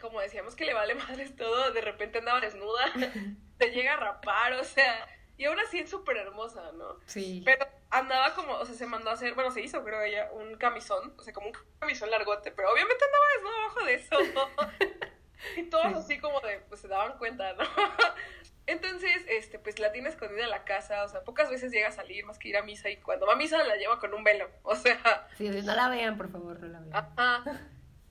como 0.00 0.20
decíamos 0.20 0.54
que 0.54 0.64
le 0.64 0.74
vale 0.74 0.94
madres 0.94 1.34
todo, 1.36 1.72
de 1.72 1.80
repente 1.80 2.18
andaba 2.18 2.40
desnuda, 2.40 2.92
se 3.58 3.70
llega 3.70 3.94
a 3.94 3.96
rapar, 3.96 4.52
o 4.54 4.64
sea, 4.64 5.06
y 5.36 5.44
aún 5.44 5.58
así 5.60 5.78
es 5.78 5.88
súper 5.88 6.16
hermosa, 6.16 6.72
¿no? 6.72 6.98
Sí. 7.06 7.42
Pero 7.44 7.66
andaba 7.90 8.34
como, 8.34 8.54
o 8.54 8.66
sea, 8.66 8.74
se 8.74 8.86
mandó 8.86 9.10
a 9.10 9.12
hacer, 9.14 9.34
bueno, 9.34 9.50
se 9.50 9.60
hizo, 9.60 9.84
creo 9.84 10.02
ella, 10.02 10.30
un 10.32 10.56
camisón, 10.56 11.14
o 11.16 11.22
sea, 11.22 11.32
como 11.32 11.46
un 11.48 11.56
camisón 11.78 12.10
largote, 12.10 12.50
pero 12.50 12.72
obviamente 12.72 13.04
andaba 13.04 13.24
desnuda 13.34 13.56
abajo 13.64 13.84
de 13.84 13.94
eso. 13.94 14.16
y 15.56 15.62
todos 15.64 15.86
Sí. 15.88 15.94
así 15.94 16.18
como 16.20 16.40
de, 16.40 16.58
pues 16.68 16.80
se 16.80 16.88
daban 16.88 17.16
cuenta, 17.18 17.52
¿no? 17.54 17.64
Entonces, 18.66 19.24
este, 19.28 19.58
pues 19.58 19.78
la 19.78 19.92
tiene 19.92 20.10
escondida 20.10 20.44
en 20.44 20.50
la 20.50 20.64
casa, 20.64 21.02
o 21.04 21.08
sea, 21.08 21.22
pocas 21.24 21.48
veces 21.50 21.72
llega 21.72 21.88
a 21.88 21.92
salir 21.92 22.26
más 22.26 22.38
que 22.38 22.48
ir 22.48 22.56
a 22.58 22.62
misa 22.62 22.90
y 22.90 22.98
cuando 22.98 23.26
va 23.26 23.32
a 23.32 23.36
misa 23.36 23.62
la 23.64 23.76
lleva 23.76 23.98
con 23.98 24.12
un 24.12 24.22
velo, 24.24 24.46
o 24.62 24.74
sea, 24.76 25.26
Sí, 25.38 25.50
sí, 25.50 25.62
no 25.62 25.74
la 25.74 25.88
vean, 25.88 26.18
por 26.18 26.30
favor, 26.30 26.60
no 26.60 26.66
la 26.68 26.80
vean. 26.80 26.94
ajá. 26.94 27.60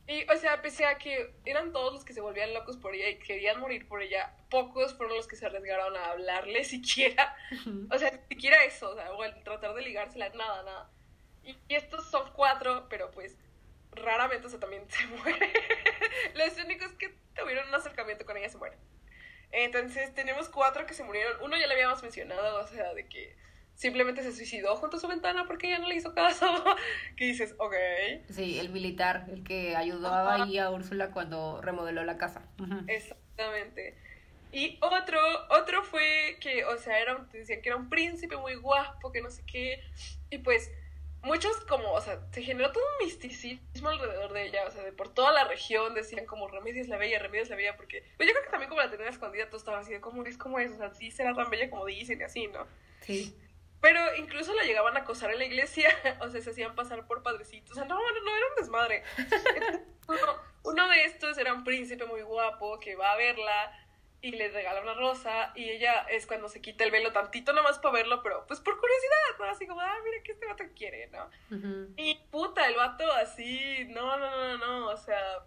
Y, 0.08 0.24
o 0.32 0.36
sea, 0.38 0.62
pese 0.62 0.86
a 0.86 0.98
que 0.98 1.36
eran 1.46 1.74
todos 1.74 1.92
los 1.94 2.06
que 2.06 2.14
se 2.14 2.22
volvían 2.22 2.54
locos 2.54 2.78
por 2.78 2.96
ella 2.96 3.10
y 3.10 3.20
querían 3.20 3.60
morir 3.60 3.88
por 3.90 4.02
ella, 4.02 4.34
pocos 4.50 4.96
fueron 4.96 5.18
los 5.18 5.28
que 5.28 5.36
se 5.36 5.46
arriesgaron 5.46 5.96
a 5.98 6.12
hablarle 6.12 6.64
siquiera. 6.64 7.36
O 7.92 7.98
sea, 8.00 8.10
ni 8.12 8.20
siquiera 8.30 8.64
eso, 8.64 8.90
o 8.92 8.96
sea, 8.96 9.12
o 9.12 9.24
el 9.26 9.44
tratar 9.44 9.74
de 9.76 9.82
ligársela, 9.82 10.30
nada, 10.30 10.64
nada. 10.64 10.90
Y, 11.44 11.58
y 11.68 11.76
estos 11.76 12.10
son 12.10 12.32
cuatro, 12.34 12.88
pero 12.90 13.12
pues 13.12 13.38
raramente, 13.98 14.48
o 14.48 14.50
sea, 14.50 14.60
también 14.60 14.84
se 14.90 15.06
muere. 15.24 15.52
los 16.36 16.58
únicos 16.64 16.92
que 16.94 17.16
tuvieron 17.36 17.68
un 17.68 17.76
acercamiento 17.76 18.26
con 18.26 18.38
ella 18.38 18.50
se 18.50 18.58
mueren. 18.58 18.80
Entonces, 19.52 20.14
tenemos 20.14 20.50
cuatro 20.50 20.86
que 20.86 20.94
se 20.94 21.04
murieron. 21.04 21.38
Uno 21.42 21.58
ya 21.58 21.68
le 21.68 21.74
habíamos 21.74 22.02
mencionado, 22.04 22.64
o 22.64 22.68
sea, 22.68 22.94
de 22.94 23.08
que 23.08 23.36
simplemente 23.76 24.24
se 24.24 24.32
suicidó 24.34 24.76
junto 24.76 24.98
a 24.98 25.00
su 25.00 25.08
ventana 25.08 25.46
porque 25.48 25.68
ella 25.68 25.80
no 25.80 25.88
le 25.88 25.96
hizo 25.96 26.14
caso. 26.14 26.46
que 27.16 27.26
dices, 27.26 27.56
ok. 27.58 27.74
Sí, 28.30 28.60
el 28.60 28.70
militar, 28.70 29.26
el 29.30 29.44
que 29.44 29.76
ayudaba 29.76 30.34
Ajá. 30.36 30.44
ahí 30.44 30.58
a 30.58 30.70
Úrsula 30.72 31.12
cuando 31.12 31.62
remodeló 31.62 32.04
la 32.04 32.18
casa. 32.18 32.42
Exactamente. 32.88 33.98
Y 34.52 34.78
otro, 34.82 35.20
otro 35.50 35.84
fue 35.84 36.38
que, 36.42 36.66
o 36.66 36.78
sea, 36.78 37.00
era, 37.00 37.16
un- 37.16 37.30
decían 37.30 37.62
que 37.62 37.70
era 37.70 37.76
un 37.78 37.90
príncipe 37.90 38.36
muy 38.38 38.56
guapo, 38.56 39.12
que 39.12 39.22
no 39.22 39.30
sé 39.30 39.44
qué. 39.46 39.82
Y 40.30 40.40
pues, 40.40 40.72
muchos 41.24 41.58
como, 41.66 41.92
o 41.94 42.02
sea, 42.02 42.20
se 42.32 42.42
generó 42.42 42.72
todo 42.72 42.84
un 42.84 43.06
misticismo 43.06 43.90
alrededor 43.90 44.34
de 44.34 44.48
ella, 44.48 44.66
o 44.68 44.72
sea, 44.72 44.84
de 44.84 44.92
por 44.92 45.14
toda 45.14 45.32
la 45.32 45.44
región 45.46 45.94
decían 45.94 46.26
como 46.26 46.48
Remedios 46.48 46.88
la 46.88 46.98
Bella, 46.98 47.20
Remedios 47.20 47.50
la 47.50 47.56
Bella, 47.56 47.76
porque, 47.76 48.04
pues 48.18 48.28
yo 48.28 48.34
creo 48.34 48.46
que 48.46 48.52
también 48.52 48.70
como 48.70 48.82
la 48.82 48.90
tenían 48.90 49.10
escondida, 49.10 49.48
todos 49.48 49.62
estaban 49.62 49.82
así 49.82 49.94
de, 49.94 50.02
¿cómo 50.02 50.24
es? 50.24 50.38
¿Cómo 50.38 50.60
es? 50.60 50.72
O 50.72 50.78
sea, 50.78 50.94
sí 50.94 51.12
será 51.12 51.34
tan 51.34 51.50
bella 51.50 51.70
como 51.70 51.86
dicen 51.86 52.22
y 52.22 52.24
así, 52.24 52.48
¿no? 52.48 52.68
Sí. 53.02 53.36
Pero 53.82 54.00
incluso 54.16 54.54
la 54.54 54.64
llegaban 54.64 54.98
a 54.98 55.02
acosar 55.02 55.32
en 55.32 55.40
la 55.40 55.46
iglesia, 55.46 55.90
o 56.22 56.30
sea, 56.30 56.42
se 56.42 56.50
hacían 56.50 56.76
pasar 56.76 57.06
por 57.06 57.24
padrecitos. 57.24 57.72
O 57.72 57.76
sea, 57.76 57.86
no, 57.86 57.96
no, 57.96 58.02
no, 58.02 58.38
era 58.38 58.46
un 58.50 58.56
desmadre. 58.56 59.04
Uno, 60.08 60.22
uno 60.64 60.88
de 60.88 61.04
estos 61.04 61.38
era 61.38 61.54
un 61.54 61.66
príncipe 61.66 62.06
muy 62.06 62.22
guapo 62.22 62.80
que 62.80 62.96
va 62.96 63.12
a 63.12 63.18
verla 63.18 63.87
y 64.28 64.32
le 64.32 64.50
regala 64.50 64.82
una 64.82 64.94
rosa 64.94 65.54
y 65.56 65.70
ella 65.70 66.06
es 66.10 66.28
cuando 66.28 66.50
se 66.50 66.62
quita 66.62 66.84
el 66.84 66.92
velo 66.92 67.14
tantito 67.14 67.54
nomás 67.54 67.80
para 67.80 67.94
verlo, 67.94 68.22
pero 68.22 68.46
pues 68.46 68.60
por 68.60 68.78
curiosidad, 68.78 69.40
¿no? 69.40 69.46
Así 69.46 69.66
como, 69.66 69.80
ah, 69.80 69.96
mira 70.04 70.22
que 70.22 70.34
este 70.34 70.46
vato 70.46 70.66
quiere, 70.76 71.08
¿no? 71.08 71.30
Y 71.96 72.16
puta, 72.30 72.68
el 72.68 72.76
vato 72.76 73.10
así, 73.14 73.86
no, 73.90 74.18
no, 74.18 74.30
no, 74.30 74.58
no, 74.58 74.80
no, 74.80 74.88
o 74.90 74.98
sea... 74.98 75.46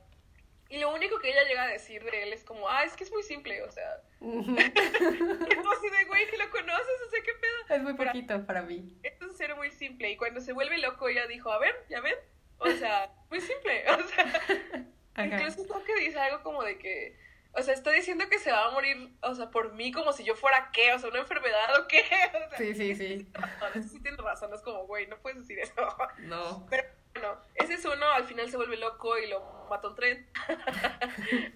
Y 0.71 0.79
lo 0.79 0.95
único 0.95 1.19
que 1.19 1.31
ella 1.31 1.43
llega 1.49 1.65
a 1.65 1.67
decir 1.67 2.03
de 2.05 2.23
él 2.23 2.33
es 2.33 2.45
como, 2.45 2.69
ah, 2.69 2.85
es 2.85 2.97
que 2.97 3.05
es 3.05 3.11
muy 3.11 3.23
simple, 3.23 3.63
o 3.63 3.71
sea... 3.71 4.01
Ujú. 4.21 4.57
así 4.57 5.91
de, 5.91 6.05
güey, 6.07 6.27
si 6.27 6.37
lo 6.39 6.51
conoces, 6.51 7.01
o 7.07 7.11
sea, 7.11 7.23
¿qué 7.23 7.33
pedo? 7.35 7.77
Es 7.77 7.83
muy 7.83 7.95
poquito 7.95 8.47
para 8.47 8.63
mí. 8.63 8.97
es 9.03 9.21
un 9.21 9.35
ser 9.35 9.55
muy 9.57 9.71
simple 9.73 10.11
y 10.11 10.17
cuando 10.17 10.41
se 10.41 10.55
vuelve 10.55 10.79
loco 10.79 11.09
ella 11.09 11.27
dijo, 11.27 11.53
a 11.53 11.59
ver, 11.59 11.75
ya 11.91 12.01
ven, 12.01 12.15
o 12.59 12.71
sea, 12.71 13.13
muy 13.29 13.41
simple, 13.41 13.85
o 13.91 14.03
sea, 14.09 14.87
incluso 15.27 15.67
creo 15.67 15.85
que 15.85 15.97
dice 15.97 16.19
algo 16.19 16.43
como 16.43 16.63
de 16.63 16.79
que, 16.79 17.19
o 17.53 17.63
sea, 17.63 17.75
está 17.75 17.91
diciendo 17.91 18.25
que 18.29 18.39
se 18.39 18.53
va 18.53 18.67
a 18.67 18.71
morir, 18.71 19.11
o 19.23 19.35
sea, 19.35 19.51
por 19.51 19.73
mí 19.73 19.93
como 19.93 20.13
si 20.13 20.25
yo 20.25 20.37
fuera 20.37 20.71
qué, 20.73 20.93
o 20.93 20.99
sea, 20.99 21.11
una 21.11 21.21
enfermedad 21.21 21.81
o 21.81 21.89
qué, 21.89 22.03
o 22.47 22.49
sea, 22.49 22.59
Sí, 22.59 22.75
sí, 22.75 22.95
sí. 22.95 23.27
no, 23.75 23.83
sí 23.83 24.01
tienes 24.01 24.21
razón, 24.21 24.53
es 24.55 24.63
como, 24.63 24.87
güey, 24.87 25.07
no 25.07 25.17
puedes 25.19 25.41
decir 25.41 25.59
eso, 25.59 25.75
No. 26.19 26.67
pero 26.71 26.85
bueno, 27.15 27.41
ese 27.57 27.75
es 27.75 27.85
uno, 27.85 28.07
al 28.07 28.25
final 28.25 28.49
se 28.51 28.57
vuelve 28.57 28.77
loco 28.77 29.19
y 29.19 29.27
lo 29.29 29.67
mata 29.69 29.89
un 29.89 29.97
tren, 29.97 30.29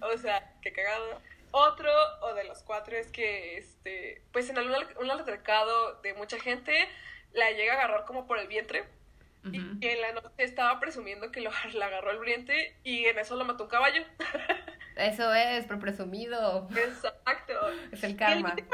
o 0.02 0.18
sea, 0.18 0.52
qué 0.62 0.72
cagado. 0.72 1.20
Otro, 1.52 1.92
o 2.22 2.34
de 2.34 2.42
los 2.42 2.64
cuatro, 2.64 2.96
es 2.96 3.12
que, 3.12 3.56
este, 3.58 4.22
pues 4.32 4.50
en 4.50 4.58
algún 4.58 4.74
un 5.00 5.10
altercado 5.12 6.00
de 6.02 6.12
mucha 6.14 6.40
gente, 6.40 6.88
la 7.32 7.52
llega 7.52 7.74
a 7.74 7.76
agarrar 7.76 8.04
como 8.06 8.26
por 8.26 8.38
el 8.38 8.48
vientre, 8.48 8.84
y 9.52 9.78
que 9.78 9.92
en 9.92 10.00
la 10.00 10.12
noche 10.12 10.30
estaba 10.38 10.80
presumiendo 10.80 11.30
que 11.30 11.42
lo, 11.42 11.50
le 11.72 11.84
agarró 11.84 12.10
el 12.12 12.18
vientre 12.18 12.76
y 12.82 13.04
en 13.04 13.18
eso 13.18 13.36
lo 13.36 13.44
mató 13.44 13.64
un 13.64 13.70
caballo. 13.70 14.02
Eso 14.96 15.34
es, 15.34 15.66
por 15.66 15.78
presumido. 15.78 16.68
Exacto. 16.76 17.52
Es 17.92 18.02
el 18.04 18.16
karma. 18.16 18.50
último, 18.50 18.70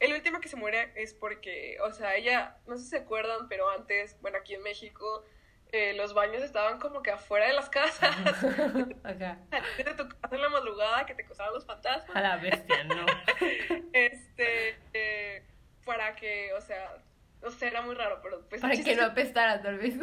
el 0.00 0.12
último 0.12 0.40
que 0.40 0.48
se 0.48 0.56
muere 0.56 0.92
es 0.96 1.14
porque, 1.14 1.78
o 1.82 1.90
sea, 1.92 2.14
ella, 2.16 2.56
no 2.66 2.76
sé 2.76 2.82
si 2.84 2.88
se 2.90 2.98
acuerdan, 2.98 3.48
pero 3.48 3.70
antes, 3.70 4.16
bueno, 4.20 4.38
aquí 4.38 4.54
en 4.54 4.62
México, 4.62 5.24
eh, 5.72 5.94
los 5.94 6.14
baños 6.14 6.42
estaban 6.42 6.78
como 6.78 7.02
que 7.02 7.10
afuera 7.10 7.46
de 7.46 7.54
las 7.54 7.68
casas. 7.68 8.14
En 9.04 10.40
la 10.40 10.48
madrugada 10.48 11.06
que 11.06 11.14
te 11.14 11.22
acosaban 11.22 11.54
los 11.54 11.64
fantasmas. 11.64 12.14
A 12.16 12.20
la 12.20 12.36
bestia, 12.36 12.84
no. 12.84 13.06
Este, 13.92 14.76
eh, 14.92 15.42
para 15.84 16.14
que, 16.16 16.52
o 16.54 16.60
sea, 16.60 16.96
no 17.42 17.50
sé, 17.50 17.68
era 17.68 17.82
muy 17.82 17.94
raro, 17.94 18.20
pero 18.22 18.40
pues... 18.48 18.60
Para 18.60 18.74
que 18.74 18.96
no 18.96 19.02
es 19.02 19.08
apestara, 19.10 19.62
tal 19.62 19.78
vez. 19.78 19.94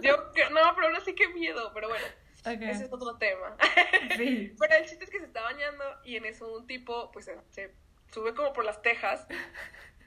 Yo, 0.00 0.32
que- 0.32 0.50
no, 0.50 0.60
pero 0.74 0.88
aún 0.88 0.96
así 0.96 1.14
qué 1.14 1.28
miedo, 1.28 1.70
pero 1.74 1.88
bueno, 1.88 2.04
ese 2.44 2.84
es 2.84 2.92
otro 2.92 3.16
tema. 3.18 3.56
Sí. 4.16 4.54
Pero 4.58 4.74
el 4.74 4.84
chiste 4.86 5.04
es 5.04 5.10
que 5.10 5.18
se 5.18 5.26
está 5.26 5.42
bañando 5.42 5.84
y 6.04 6.16
en 6.16 6.24
eso 6.24 6.52
un 6.52 6.66
tipo, 6.66 7.10
pues, 7.12 7.30
se- 7.50 7.74
sube 8.12 8.34
como 8.34 8.52
por 8.52 8.64
las 8.64 8.80
tejas 8.82 9.26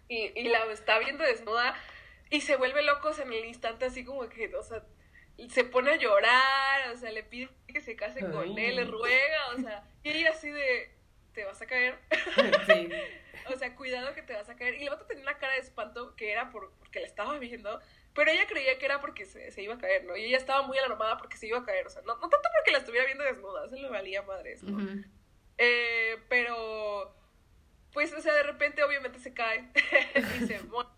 y, 0.07 0.31
y 0.39 0.43
la 0.49 0.65
está 0.71 0.97
viendo 0.99 1.23
desnuda 1.23 1.75
y 2.29 2.41
se 2.41 2.55
vuelve 2.55 2.81
loco 2.83 3.11
en 3.19 3.31
el 3.33 3.45
instante 3.45 3.85
así 3.85 4.03
como 4.03 4.27
que, 4.29 4.53
o 4.55 4.63
sea, 4.63 4.83
se 5.49 5.63
pone 5.63 5.91
a 5.91 5.95
llorar, 5.97 6.89
o 6.91 6.97
sea, 6.97 7.11
le 7.11 7.23
pide 7.23 7.49
que 7.67 7.81
se 7.81 7.95
case 7.95 8.21
con 8.21 8.57
él, 8.57 8.75
le 8.75 8.85
ruega, 8.85 9.47
o 9.55 9.59
sea, 9.61 9.83
y 10.03 10.09
ella 10.09 10.31
así 10.31 10.49
de, 10.49 10.91
te 11.33 11.45
vas 11.45 11.61
a 11.61 11.65
caer, 11.65 11.97
Sí. 12.67 12.89
o 13.53 13.57
sea, 13.57 13.75
cuidado 13.75 14.13
que 14.13 14.21
te 14.21 14.33
vas 14.33 14.49
a 14.49 14.55
caer. 14.55 14.75
Y 14.75 14.83
el 14.83 14.89
vato 14.89 15.05
tenía 15.05 15.23
una 15.23 15.37
cara 15.37 15.53
de 15.53 15.59
espanto 15.59 16.15
que 16.15 16.31
era 16.31 16.49
por, 16.51 16.73
porque 16.79 16.99
la 17.01 17.07
estaba 17.07 17.37
viendo, 17.39 17.79
pero 18.13 18.31
ella 18.31 18.45
creía 18.47 18.77
que 18.77 18.85
era 18.85 18.99
porque 18.99 19.25
se, 19.25 19.51
se 19.51 19.61
iba 19.63 19.75
a 19.75 19.77
caer, 19.77 20.03
¿no? 20.05 20.15
Y 20.17 20.25
ella 20.25 20.37
estaba 20.37 20.61
muy 20.63 20.77
alarmada 20.77 21.17
porque 21.17 21.37
se 21.37 21.47
iba 21.47 21.59
a 21.59 21.63
caer, 21.65 21.87
o 21.87 21.89
sea, 21.89 22.01
no, 22.03 22.15
no 22.15 22.29
tanto 22.29 22.49
porque 22.55 22.71
la 22.71 22.79
estuviera 22.79 23.05
viendo 23.05 23.23
desnuda, 23.23 23.69
se 23.69 23.77
le 23.79 23.89
valía 23.89 24.21
madres, 24.23 24.63
¿no? 24.63 24.79
Eh, 25.57 26.17
pero, 26.29 27.15
pues, 27.93 28.13
o 28.13 28.21
sea, 28.21 28.33
de 28.33 28.43
repente 28.43 28.83
obviamente 28.83 29.19
se 29.19 29.33
cae 29.33 29.69
y 30.41 30.45
se 30.45 30.59
muere. 30.63 30.89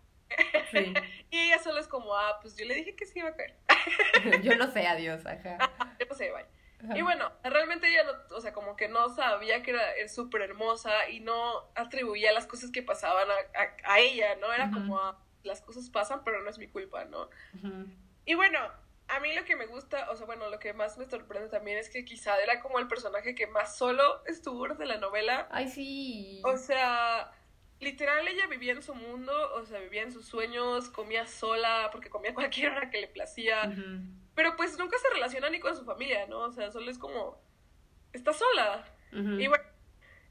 Sí. 0.72 0.92
Y 1.30 1.38
ella 1.38 1.58
solo 1.62 1.78
es 1.78 1.86
como, 1.86 2.16
ah, 2.16 2.38
pues 2.40 2.56
yo 2.56 2.64
le 2.64 2.74
dije 2.74 2.96
que 2.96 3.06
se 3.06 3.18
iba 3.20 3.28
a 3.28 3.36
caer. 3.36 3.54
Yo 4.42 4.56
no 4.56 4.70
sé, 4.72 4.86
adiós, 4.86 5.24
ajá. 5.26 5.58
Yo 6.00 6.06
no 6.08 6.14
sé, 6.14 6.32
bye. 6.32 6.46
Ajá. 6.84 6.98
Y 6.98 7.02
bueno, 7.02 7.30
realmente 7.44 7.86
ella 7.88 8.02
no, 8.04 8.36
o 8.36 8.40
sea, 8.40 8.52
como 8.52 8.74
que 8.76 8.88
no 8.88 9.08
sabía 9.14 9.62
que 9.62 9.70
era 9.70 9.82
súper 10.08 10.42
hermosa 10.42 11.08
y 11.10 11.20
no 11.20 11.70
atribuía 11.76 12.32
las 12.32 12.46
cosas 12.46 12.70
que 12.72 12.82
pasaban 12.82 13.28
a, 13.30 13.34
a- 13.60 13.92
a 13.94 13.98
ella, 14.00 14.34
¿no? 14.36 14.52
Era 14.52 14.70
como, 14.72 14.98
ah, 14.98 15.18
las 15.44 15.62
cosas 15.62 15.88
pasan, 15.90 16.22
pero 16.24 16.42
no 16.42 16.50
es 16.50 16.58
mi 16.58 16.68
culpa, 16.68 17.04
¿no? 17.04 17.28
Y 18.24 18.34
bueno, 18.34 18.58
a 19.08 19.20
mí 19.20 19.34
lo 19.34 19.44
que 19.44 19.56
me 19.56 19.66
gusta, 19.66 20.10
o 20.10 20.16
sea, 20.16 20.26
bueno, 20.26 20.48
lo 20.48 20.58
que 20.58 20.72
más 20.72 20.96
me 20.98 21.04
sorprende 21.04 21.48
también 21.48 21.78
es 21.78 21.90
que 21.90 22.04
quizá 22.04 22.36
era 22.42 22.60
como 22.60 22.78
el 22.78 22.88
personaje 22.88 23.34
que 23.34 23.46
más 23.46 23.76
solo 23.76 24.24
estuvo 24.26 24.66
de 24.68 24.86
la 24.86 24.98
novela. 24.98 25.46
Ay, 25.50 25.68
sí. 25.68 26.40
O 26.44 26.56
sea, 26.56 27.30
literal 27.80 28.26
ella 28.26 28.46
vivía 28.46 28.72
en 28.72 28.82
su 28.82 28.94
mundo, 28.94 29.32
o 29.54 29.64
sea, 29.66 29.78
vivía 29.80 30.02
en 30.02 30.12
sus 30.12 30.26
sueños, 30.26 30.88
comía 30.88 31.26
sola, 31.26 31.90
porque 31.92 32.08
comía 32.08 32.34
cualquier 32.34 32.72
hora 32.72 32.90
que 32.90 33.00
le 33.00 33.08
placía. 33.08 33.72
Pero 34.34 34.56
pues 34.56 34.78
nunca 34.78 34.98
se 34.98 35.10
relaciona 35.10 35.50
ni 35.50 35.60
con 35.60 35.76
su 35.76 35.84
familia, 35.84 36.26
¿no? 36.26 36.40
O 36.40 36.52
sea, 36.52 36.72
solo 36.72 36.90
es 36.90 36.98
como, 36.98 37.40
está 38.12 38.32
sola. 38.32 38.84
Y 39.12 39.46
bueno, 39.46 39.64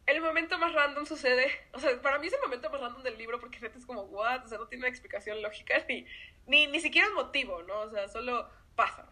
el 0.05 0.21
momento 0.21 0.57
más 0.57 0.73
random 0.73 1.05
sucede, 1.05 1.51
o 1.71 1.79
sea, 1.79 2.01
para 2.01 2.19
mí 2.19 2.27
es 2.27 2.33
el 2.33 2.41
momento 2.41 2.69
más 2.69 2.81
random 2.81 3.03
del 3.03 3.17
libro 3.17 3.39
porque 3.39 3.59
neta 3.59 3.77
es 3.77 3.85
como, 3.85 4.03
what, 4.03 4.45
o 4.45 4.47
sea, 4.47 4.57
no 4.57 4.67
tiene 4.67 4.83
una 4.83 4.89
explicación 4.89 5.41
lógica 5.41 5.75
ni, 5.87 6.05
ni, 6.45 6.67
ni 6.67 6.79
siquiera 6.79 7.07
un 7.07 7.15
motivo, 7.15 7.63
¿no? 7.63 7.79
O 7.81 7.89
sea, 7.89 8.07
solo 8.07 8.49
pasa. 8.75 9.05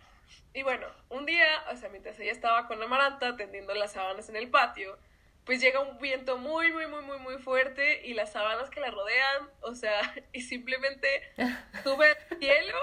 Y 0.53 0.63
bueno, 0.63 0.88
un 1.10 1.25
día, 1.25 1.48
o 1.71 1.77
sea, 1.77 1.89
mientras 1.89 2.19
ella 2.19 2.31
estaba 2.31 2.67
con 2.67 2.81
Amaranta 2.81 3.38
tendiendo 3.38 3.74
las 3.74 3.93
sábanas 3.93 4.27
en 4.29 4.36
el 4.36 4.50
patio, 4.50 4.98
pues 5.45 5.62
llega 5.62 5.79
un 5.79 5.98
viento 6.00 6.38
muy, 6.38 6.71
muy, 6.71 6.88
muy, 6.88 7.01
muy, 7.03 7.19
muy 7.19 7.38
fuerte 7.38 8.05
y 8.05 8.13
las 8.13 8.31
sábanas 8.33 8.69
que 8.69 8.79
la 8.79 8.91
rodean, 8.91 9.50
o 9.62 9.74
sea, 9.75 10.01
y 10.33 10.41
simplemente 10.41 11.07
sube 11.83 12.17
al 12.29 12.38
cielo. 12.38 12.77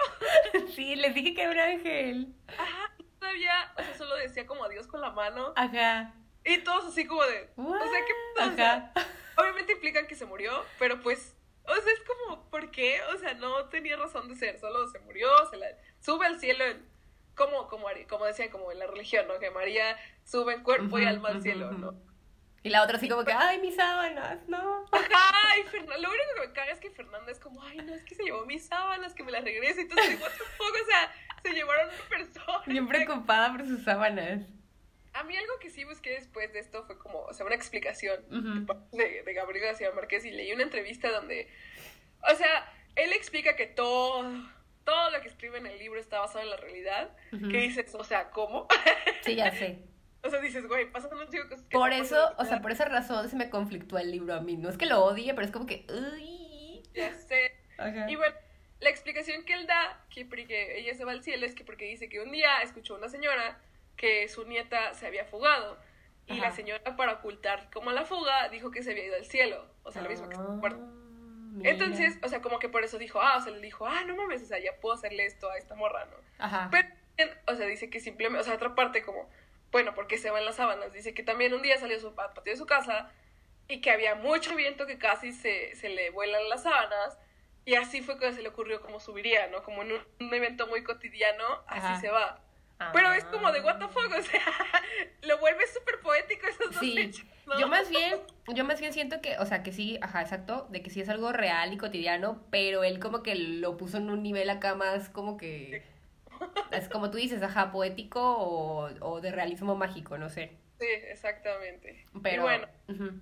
Sí, 0.75 0.97
les 0.97 1.15
dije 1.15 1.35
que 1.35 1.43
era 1.43 1.51
un 1.53 1.59
ángel. 1.59 2.35
Ajá, 2.59 2.93
todavía, 3.19 3.73
o 3.77 3.83
sea, 3.83 3.95
solo 3.97 4.17
decía 4.17 4.47
como 4.47 4.65
adiós 4.65 4.87
con 4.87 5.01
la 5.01 5.11
mano. 5.11 5.53
Ajá. 5.57 6.15
Y 6.49 6.59
todos 6.59 6.87
así 6.87 7.07
como 7.07 7.23
de, 7.25 7.51
What? 7.57 7.83
o 7.83 7.91
sea, 7.91 8.01
¿qué? 8.05 8.43
O 8.43 8.57
sea, 8.57 8.93
Ajá. 8.95 9.07
obviamente 9.37 9.73
implican 9.73 10.07
que 10.07 10.15
se 10.15 10.25
murió, 10.25 10.65
pero 10.79 11.01
pues, 11.01 11.37
o 11.65 11.75
sea, 11.75 11.93
es 11.93 12.01
como, 12.01 12.49
¿por 12.49 12.71
qué? 12.71 13.01
O 13.15 13.19
sea, 13.19 13.35
no 13.35 13.67
tenía 13.67 13.97
razón 13.97 14.29
de 14.29 14.35
ser, 14.35 14.59
solo 14.59 14.89
se 14.89 14.99
murió, 15.01 15.29
se 15.51 15.59
la 15.59 15.67
sube 16.01 16.25
al 16.25 16.41
cielo 16.41 16.65
en, 16.65 16.89
como, 17.35 17.69
como, 17.69 17.87
como 18.09 18.25
decían, 18.25 18.49
como 18.49 18.73
en 18.73 18.79
la 18.79 18.87
religión, 18.87 19.29
¿no? 19.29 19.39
Que 19.39 19.51
María 19.51 19.97
sube 20.25 20.55
en 20.55 20.63
cuerpo 20.63 20.99
y 20.99 21.05
alma 21.05 21.29
al 21.29 21.43
cielo. 21.43 21.71
¿no? 21.73 21.95
Y 22.63 22.71
la 22.71 22.83
otra 22.83 22.97
así 22.97 23.09
como 23.09 23.25
que, 23.25 23.33
ay, 23.33 23.61
mis 23.61 23.77
sábanas, 23.77 24.41
no. 24.49 24.87
Ay, 24.93 25.63
Fernanda, 25.65 25.99
lo 25.99 26.09
único 26.09 26.25
que 26.35 26.49
me 26.49 26.53
caga 26.55 26.73
es 26.73 26.81
que 26.81 26.91
Fernanda 26.91 27.31
es 27.31 27.39
como, 27.39 27.63
ay, 27.63 27.77
no, 27.79 27.95
es 27.95 28.03
que 28.05 28.15
se 28.15 28.25
llevó 28.25 28.47
mis 28.47 28.67
sábanas, 28.67 29.15
que 29.15 29.23
me 29.23 29.33
las 29.33 29.45
regrese, 29.45 29.81
y 29.81 29.83
entonces, 29.83 30.19
the 30.19 30.45
fuck, 30.57 30.75
o 30.83 30.87
sea, 30.87 31.13
se 31.43 31.53
llevaron 31.53 31.89
una 31.89 32.09
persona. 32.09 32.63
Bien 32.67 32.89
preocupada 32.89 33.53
por 33.53 33.67
sus 33.67 33.85
sábanas. 33.85 34.43
A 35.19 35.25
mí 35.25 35.37
algo 35.37 35.59
que 35.61 35.71
sí 35.71 35.85
busqué 35.85 36.11
después 36.11 36.53
de 36.53 36.61
esto 36.61 36.85
fue 36.85 36.97
como, 36.99 37.21
o 37.21 37.35
sea, 37.35 37.45
una 37.45 37.55
explicación 37.55 38.21
Ujú. 38.31 38.97
de, 38.97 39.23
de 39.23 39.35
Gabriel 39.35 39.65
García 39.67 39.91
Márquez 39.93 40.25
y 40.25 40.31
leí 40.31 40.53
una 40.53 40.63
entrevista 40.63 41.11
donde, 41.11 41.49
o 42.31 42.35
sea, 42.37 42.73
él 42.95 43.13
explica 43.13 43.57
que 43.57 43.67
todo, 43.67 44.23
todo 44.85 45.11
lo 45.11 45.21
que 45.21 45.29
escribe 45.29 45.59
en 45.59 45.67
el 45.67 45.79
libro 45.79 45.99
está 45.99 46.21
basado 46.21 46.45
en 46.45 46.51
la 46.51 46.57
realidad, 46.57 47.11
que 47.31 47.59
dices, 47.59 47.95
o 47.95 48.05
sea, 48.05 48.31
¿cómo? 48.31 48.69
Sí, 49.23 49.35
ya 49.35 49.51
sé. 49.51 49.79
O 50.21 50.31
sea, 50.31 50.41
dices, 50.41 50.67
güey, 50.67 50.91
pasan 50.91 51.17
un 51.17 51.29
chico 51.29 51.49
cosas 51.49 51.65
que 51.67 51.79
Por 51.79 51.91
no 51.91 52.03
eso, 52.03 52.35
o 52.39 52.45
sea, 52.45 52.61
por 52.61 52.73
esa 52.73 52.85
razón 52.87 53.29
se 53.29 53.37
me 53.37 53.51
conflictúa 53.51 54.01
el 54.01 54.11
libro 54.11 54.35
a 54.35 54.41
mí. 54.41 54.57
No 54.57 54.69
es 54.69 54.77
que 54.77 54.85
lo 54.85 55.05
odie, 55.05 55.33
pero 55.33 55.47
es 55.47 55.53
como 55.53 55.65
que... 55.65 55.87
Uy. 55.89 56.83
Ya 56.93 57.15
sé. 57.15 57.53
Ajá. 57.79 58.11
Y 58.11 58.17
bueno, 58.17 58.35
la 58.81 58.91
explicación 58.91 59.45
que 59.45 59.55
él 59.55 59.69
da, 59.69 60.05
que 60.11 60.25
porque 60.25 60.77
ella 60.81 60.93
se 60.95 61.05
va 61.05 61.13
al 61.13 61.23
cielo, 61.23 61.47
es 61.47 61.55
que 61.55 61.65
porque 61.65 61.85
dice 61.85 62.09
que 62.09 62.21
un 62.21 62.33
día 62.33 62.61
escuchó 62.63 62.97
a 62.97 62.99
una 62.99 63.09
señora 63.09 63.61
que 63.99 64.27
su 64.29 64.47
nieta 64.47 64.95
se 64.95 65.07
había 65.07 65.27
fugado. 65.27 65.77
Y 66.27 66.33
Ajá. 66.33 66.43
la 66.49 66.53
señora, 66.53 66.97
para 66.97 67.13
ocultar 67.15 67.71
como 67.71 67.91
la 67.91 68.05
fuga, 68.05 68.49
dijo 68.51 68.71
que 68.71 68.83
se 68.83 68.93
había 68.93 69.05
ido 69.07 69.17
al 69.17 69.25
cielo. 69.27 69.67
O 69.83 69.93
sea, 69.93 70.03
lo 70.03 70.09
mismo 70.11 70.29
que 70.29 70.37
Ah, 70.37 70.41
está 70.41 70.53
muerto. 70.53 70.79
mira. 70.81 71.71
Entonces, 71.71 72.19
o 72.23 72.29
sea, 72.29 72.41
como 72.43 72.59
que 72.59 72.69
por 72.69 72.85
eso 72.85 72.99
dijo, 72.99 73.21
ah, 73.21 73.37
o 73.39 73.41
sea, 73.41 73.53
le 73.53 73.61
dijo, 73.61 73.87
ah, 73.87 74.05
no 74.05 74.15
mames, 74.17 74.43
o 74.43 74.47
sea, 74.47 74.59
ya 74.59 74.73
puedo 74.81 74.95
hacerle 74.95 75.25
esto 75.27 75.51
a 75.51 75.57
esta 75.59 75.75
morra, 75.75 76.05
¿no? 76.07 76.17
Ajá. 76.39 76.69
Pero, 76.71 76.89
o 77.47 77.55
sea, 77.55 77.67
dice 77.67 77.89
que 77.91 78.01
simplemente, 78.01 78.43
o 78.43 78.45
sea, 78.45 78.55
otra 78.55 78.75
parte 78.75 79.03
como, 79.03 79.29
bueno, 79.73 79.95
porque 79.95 80.19
se 80.19 80.31
van 80.31 80.45
las 80.45 80.57
sábanas, 80.57 80.93
dice 80.93 81.15
que 81.15 81.23
también 81.23 81.53
un 81.55 81.63
día 81.63 81.77
salió 81.79 81.99
su 81.99 82.09
al 82.09 82.33
patio 82.35 82.53
de 82.53 82.57
su 82.57 82.67
casa 82.67 83.11
y 83.67 83.81
que 83.81 83.91
había 83.91 84.15
mucho 84.15 84.55
viento 84.55 84.87
que 84.87 84.99
casi 84.99 85.33
se, 85.33 85.75
se 85.77 85.89
le 85.89 86.11
vuelan 86.11 86.49
las 86.51 86.63
sábanas 86.63 87.19
y 87.65 87.75
así 87.75 88.03
fue 88.03 88.19
que 88.19 88.33
se 88.35 88.43
le 88.43 88.49
ocurrió 88.51 88.81
como 88.83 89.01
subiría, 89.01 89.47
¿no? 89.49 89.63
Como 89.63 89.83
en 89.83 89.93
un, 89.93 90.01
un 90.21 90.33
evento 90.35 90.67
muy 90.69 90.85
cotidiano, 90.85 91.45
así 91.67 91.87
Ajá. 91.87 92.01
se 92.01 92.09
va. 92.11 92.41
Ah. 92.81 92.91
Pero 92.93 93.13
es 93.13 93.25
como 93.25 93.51
de 93.51 93.61
what 93.61 93.79
the 93.79 93.89
fuck, 93.89 94.13
o 94.19 94.23
sea, 94.23 94.43
lo 95.23 95.39
vuelve 95.39 95.67
súper 95.67 96.01
poético 96.01 96.47
esos 96.47 96.71
dos 96.71 96.81
Sí, 96.81 96.97
hechos, 96.99 97.25
¿no? 97.47 97.59
yo 97.59 97.67
más 97.69 97.89
bien, 97.91 98.21
yo 98.55 98.65
más 98.65 98.79
bien 98.81 98.93
siento 98.93 99.21
que, 99.21 99.37
o 99.39 99.47
sea, 99.47 99.63
que 99.65 99.73
sí, 99.73 99.99
ajá, 100.01 100.23
exacto, 100.23 100.69
de 100.71 100.83
que 100.83 100.91
sí 100.91 101.01
es 101.01 101.09
algo 101.09 101.33
real 101.33 101.73
y 101.73 101.77
cotidiano, 101.77 102.41
pero 102.51 102.85
él 102.85 103.01
como 103.01 103.23
que 103.23 103.35
lo 103.35 103.77
puso 103.77 103.97
en 103.99 104.11
un 104.11 104.23
nivel 104.23 104.49
acá 104.49 104.75
más 104.77 105.09
como 105.09 105.37
que, 105.37 105.83
es 106.71 106.89
como 106.89 107.11
tú 107.11 107.19
dices, 107.19 107.43
ajá, 107.43 107.73
poético 107.73 108.21
o, 108.39 108.91
o 109.01 109.21
de 109.21 109.33
realismo 109.33 109.75
mágico, 109.75 110.17
no 110.19 110.29
sé, 110.29 110.57
Sí, 110.79 110.87
exactamente. 111.11 112.07
pero, 112.23 112.37
Y 112.37 112.39
bueno, 112.39 112.69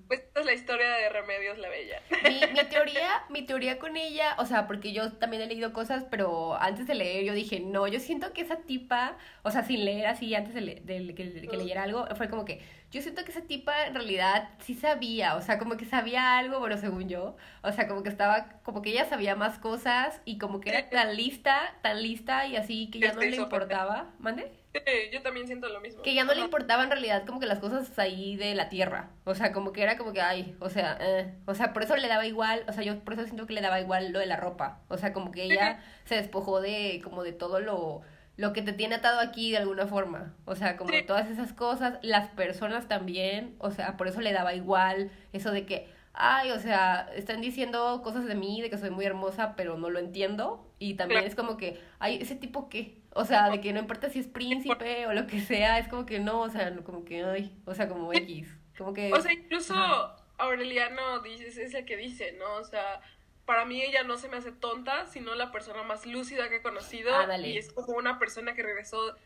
pues 0.08 0.20
esta 0.20 0.40
es 0.40 0.46
la 0.46 0.52
historia 0.54 0.90
de 0.90 1.08
Remedios 1.08 1.58
la 1.58 1.68
Bella. 1.68 2.02
Mi, 2.20 2.48
mi 2.52 2.64
teoría, 2.68 3.24
mi 3.30 3.42
teoría 3.46 3.78
con 3.78 3.96
ella, 3.96 4.34
o 4.38 4.46
sea, 4.46 4.66
porque 4.66 4.92
yo 4.92 5.12
también 5.14 5.42
he 5.42 5.46
leído 5.46 5.72
cosas, 5.72 6.04
pero 6.10 6.54
antes 6.60 6.86
de 6.86 6.94
leer 6.94 7.24
yo 7.24 7.32
dije, 7.34 7.60
no, 7.60 7.86
yo 7.88 7.98
siento 8.00 8.32
que 8.32 8.42
esa 8.42 8.56
tipa, 8.62 9.16
o 9.42 9.50
sea, 9.50 9.62
sin 9.64 9.84
leer 9.84 10.06
así, 10.06 10.34
antes 10.34 10.54
de, 10.54 10.60
le- 10.60 10.80
de 10.80 11.14
que, 11.14 11.24
de 11.30 11.48
que 11.48 11.56
leyera 11.56 11.84
algo, 11.84 12.06
fue 12.16 12.28
como 12.28 12.44
que, 12.44 12.60
yo 12.90 13.02
siento 13.02 13.24
que 13.24 13.30
esa 13.32 13.42
tipa 13.42 13.86
en 13.86 13.94
realidad 13.94 14.50
sí 14.60 14.74
sabía, 14.74 15.36
o 15.36 15.42
sea, 15.42 15.58
como 15.58 15.76
que 15.76 15.84
sabía 15.86 16.38
algo, 16.38 16.58
bueno, 16.60 16.76
según 16.78 17.08
yo, 17.08 17.36
o 17.62 17.72
sea, 17.72 17.88
como 17.88 18.02
que 18.02 18.08
estaba, 18.10 18.60
como 18.62 18.82
que 18.82 18.90
ella 18.90 19.06
sabía 19.06 19.34
más 19.36 19.58
cosas 19.58 20.20
y 20.24 20.38
como 20.38 20.60
que 20.60 20.70
era 20.70 20.88
tan 20.90 21.16
lista, 21.16 21.74
tan 21.82 22.02
lista 22.02 22.46
y 22.46 22.56
así 22.56 22.90
que 22.90 23.00
ya 23.00 23.12
no 23.12 23.24
le 23.24 23.36
importaba, 23.36 24.14
¿mande? 24.18 24.52
Sí, 24.84 24.92
yo 25.12 25.22
también 25.22 25.46
siento 25.46 25.68
lo 25.68 25.80
mismo. 25.80 26.02
Que 26.02 26.14
ya 26.14 26.24
no 26.24 26.34
le 26.34 26.40
importaba 26.40 26.82
en 26.84 26.90
realidad 26.90 27.24
como 27.26 27.40
que 27.40 27.46
las 27.46 27.58
cosas 27.58 27.98
ahí 27.98 28.36
de 28.36 28.54
la 28.54 28.68
tierra. 28.68 29.10
O 29.24 29.34
sea, 29.34 29.52
como 29.52 29.72
que 29.72 29.82
era 29.82 29.96
como 29.96 30.12
que, 30.12 30.20
ay, 30.20 30.56
o 30.60 30.68
sea, 30.70 30.96
eh. 31.00 31.34
o 31.46 31.54
sea, 31.54 31.72
por 31.72 31.82
eso 31.82 31.96
le 31.96 32.08
daba 32.08 32.26
igual, 32.26 32.64
o 32.68 32.72
sea, 32.72 32.82
yo 32.82 32.98
por 33.00 33.14
eso 33.14 33.24
siento 33.24 33.46
que 33.46 33.54
le 33.54 33.60
daba 33.60 33.80
igual 33.80 34.12
lo 34.12 34.18
de 34.18 34.26
la 34.26 34.36
ropa. 34.36 34.80
O 34.88 34.96
sea, 34.98 35.12
como 35.12 35.30
que 35.32 35.44
ella 35.44 35.80
se 36.04 36.16
despojó 36.16 36.60
de, 36.60 37.00
como 37.02 37.22
de 37.22 37.32
todo 37.32 37.60
lo, 37.60 38.02
lo 38.36 38.52
que 38.52 38.62
te 38.62 38.72
tiene 38.72 38.96
atado 38.96 39.20
aquí 39.20 39.50
de 39.50 39.58
alguna 39.58 39.86
forma. 39.86 40.34
O 40.44 40.54
sea, 40.56 40.76
como 40.76 40.90
Sí. 40.90 41.02
todas 41.06 41.28
esas 41.30 41.52
cosas, 41.52 41.98
las 42.02 42.28
personas 42.30 42.88
también, 42.88 43.54
o 43.58 43.70
sea, 43.70 43.96
por 43.96 44.08
eso 44.08 44.20
le 44.20 44.32
daba 44.32 44.54
igual 44.54 45.10
eso 45.32 45.50
de 45.52 45.64
que, 45.66 45.88
ay, 46.12 46.50
o 46.50 46.58
sea, 46.58 47.08
están 47.14 47.40
diciendo 47.40 48.00
cosas 48.02 48.26
de 48.26 48.34
mí, 48.34 48.60
de 48.62 48.70
que 48.70 48.78
soy 48.78 48.90
muy 48.90 49.04
hermosa, 49.04 49.54
pero 49.56 49.76
no 49.78 49.90
lo 49.90 49.98
entiendo. 49.98 50.62
Y 50.78 50.94
también 50.94 51.24
es 51.24 51.34
como 51.34 51.56
que, 51.56 51.80
ay, 51.98 52.18
ese 52.20 52.34
tipo 52.34 52.68
qué. 52.68 52.98
O 53.16 53.24
sea, 53.24 53.48
de 53.48 53.60
que 53.62 53.72
no 53.72 53.80
importa 53.80 54.10
si 54.10 54.18
es 54.18 54.26
príncipe 54.26 55.06
o 55.06 55.14
lo 55.14 55.26
que 55.26 55.40
sea, 55.40 55.78
es 55.78 55.88
como 55.88 56.04
que 56.04 56.20
no, 56.20 56.42
o 56.42 56.50
sea, 56.50 56.74
como 56.84 57.04
que, 57.04 57.24
ay, 57.24 57.56
o 57.64 57.74
sea, 57.74 57.88
como 57.88 58.12
X. 58.12 58.54
Como 58.76 58.92
que... 58.92 59.10
O 59.12 59.20
sea, 59.20 59.32
incluso 59.32 59.74
Ajá. 59.74 60.16
Aureliano 60.36 61.20
dice, 61.20 61.46
es 61.46 61.72
el 61.72 61.86
que 61.86 61.96
dice, 61.96 62.32
¿no? 62.32 62.56
O 62.56 62.64
sea, 62.64 63.00
para 63.46 63.64
mí 63.64 63.80
ella 63.80 64.02
no 64.02 64.18
se 64.18 64.28
me 64.28 64.36
hace 64.36 64.52
tonta, 64.52 65.06
sino 65.06 65.34
la 65.34 65.50
persona 65.50 65.82
más 65.82 66.04
lúcida 66.04 66.50
que 66.50 66.56
he 66.56 66.62
conocido. 66.62 67.14
Ándale. 67.14 67.48
Y 67.48 67.56
es 67.56 67.72
como 67.72 67.96
una 67.96 68.18
persona 68.18 68.54
que 68.54 68.62
regresó 68.62 69.16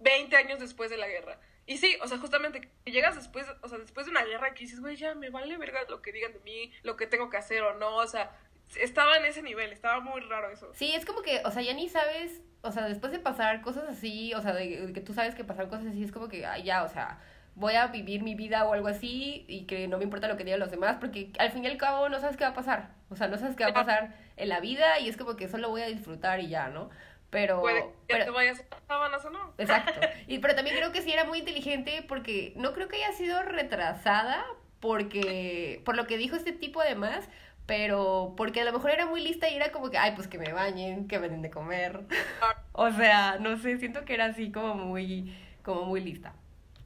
20 0.00 0.36
años 0.36 0.58
después 0.58 0.90
de 0.90 0.96
la 0.96 1.06
guerra. 1.06 1.38
Y 1.66 1.78
sí, 1.78 1.96
o 2.02 2.08
sea, 2.08 2.18
justamente 2.18 2.60
que 2.60 2.90
llegas 2.90 3.14
después, 3.14 3.46
o 3.62 3.68
sea, 3.68 3.78
después 3.78 4.06
de 4.06 4.10
una 4.10 4.24
guerra 4.24 4.54
que 4.54 4.64
dices, 4.64 4.80
güey, 4.80 4.96
ya 4.96 5.14
me 5.14 5.30
vale 5.30 5.56
verga 5.56 5.80
lo 5.88 6.02
que 6.02 6.12
digan 6.12 6.32
de 6.32 6.40
mí, 6.40 6.72
lo 6.82 6.96
que 6.96 7.06
tengo 7.06 7.30
que 7.30 7.36
hacer 7.36 7.62
o 7.62 7.74
no, 7.74 7.96
o 7.96 8.06
sea, 8.06 8.36
estaba 8.74 9.16
en 9.16 9.24
ese 9.24 9.42
nivel, 9.42 9.72
estaba 9.72 10.00
muy 10.00 10.20
raro 10.22 10.50
eso. 10.50 10.70
Sí, 10.74 10.92
es 10.94 11.04
como 11.04 11.22
que, 11.22 11.42
o 11.44 11.50
sea, 11.50 11.62
ya 11.62 11.72
ni 11.74 11.88
sabes, 11.88 12.42
o 12.62 12.72
sea, 12.72 12.86
después 12.88 13.12
de 13.12 13.18
pasar 13.18 13.62
cosas 13.62 13.88
así, 13.88 14.34
o 14.34 14.42
sea, 14.42 14.52
de, 14.52 14.86
de 14.86 14.92
que 14.92 15.00
tú 15.00 15.14
sabes 15.14 15.34
que 15.34 15.44
pasaron 15.44 15.70
cosas 15.70 15.86
así, 15.86 16.02
es 16.02 16.12
como 16.12 16.28
que, 16.28 16.44
ay, 16.46 16.64
ya, 16.64 16.82
o 16.82 16.88
sea, 16.88 17.20
voy 17.54 17.74
a 17.74 17.86
vivir 17.86 18.22
mi 18.22 18.34
vida 18.34 18.64
o 18.64 18.74
algo 18.74 18.88
así 18.88 19.44
y 19.48 19.66
que 19.66 19.88
no 19.88 19.96
me 19.98 20.04
importa 20.04 20.28
lo 20.28 20.36
que 20.36 20.44
digan 20.44 20.60
los 20.60 20.70
demás, 20.70 20.98
porque 21.00 21.32
al 21.38 21.50
fin 21.52 21.64
y 21.64 21.68
al 21.68 21.78
cabo 21.78 22.08
no 22.08 22.20
sabes 22.20 22.36
qué 22.36 22.44
va 22.44 22.50
a 22.50 22.54
pasar, 22.54 22.90
o 23.08 23.16
sea, 23.16 23.28
no 23.28 23.38
sabes 23.38 23.56
qué 23.56 23.64
va 23.64 23.70
a 23.70 23.74
pasar 23.74 24.14
en 24.36 24.48
la 24.48 24.60
vida 24.60 24.98
y 25.00 25.08
es 25.08 25.16
como 25.16 25.36
que 25.36 25.48
solo 25.48 25.70
voy 25.70 25.82
a 25.82 25.86
disfrutar 25.86 26.40
y 26.40 26.48
ya, 26.48 26.68
¿no? 26.68 26.90
Pero... 27.30 27.60
Puede 27.60 27.80
que 27.80 27.86
ya 27.86 27.92
pero- 28.08 28.24
te 28.26 28.30
vayas 28.30 28.64
a 28.88 28.98
o 28.98 29.30
no. 29.30 29.54
Exacto. 29.58 30.00
Y, 30.28 30.38
pero 30.38 30.54
también 30.54 30.76
creo 30.76 30.92
que 30.92 31.02
sí 31.02 31.12
era 31.12 31.24
muy 31.24 31.38
inteligente 31.38 32.04
porque 32.06 32.52
no 32.56 32.72
creo 32.72 32.88
que 32.88 32.96
haya 32.96 33.12
sido 33.12 33.42
retrasada 33.42 34.44
porque 34.80 35.80
por 35.84 35.96
lo 35.96 36.06
que 36.06 36.18
dijo 36.18 36.36
este 36.36 36.52
tipo 36.52 36.80
además, 36.80 37.28
pero 37.66 38.34
porque 38.36 38.60
a 38.60 38.64
lo 38.64 38.72
mejor 38.72 38.92
era 38.92 39.06
muy 39.06 39.20
lista 39.20 39.48
y 39.48 39.56
era 39.56 39.72
como 39.72 39.90
que, 39.90 39.98
ay, 39.98 40.12
pues 40.14 40.28
que 40.28 40.38
me 40.38 40.52
bañen, 40.52 41.08
que 41.08 41.18
me 41.18 41.28
den 41.28 41.42
de 41.42 41.50
comer. 41.50 42.00
O 42.78 42.90
sea, 42.92 43.38
no 43.40 43.56
sé, 43.56 43.78
siento 43.78 44.04
que 44.04 44.12
era 44.12 44.26
así 44.26 44.52
como 44.52 44.74
muy 44.74 45.34
como 45.62 45.86
muy 45.86 46.00
lista. 46.00 46.34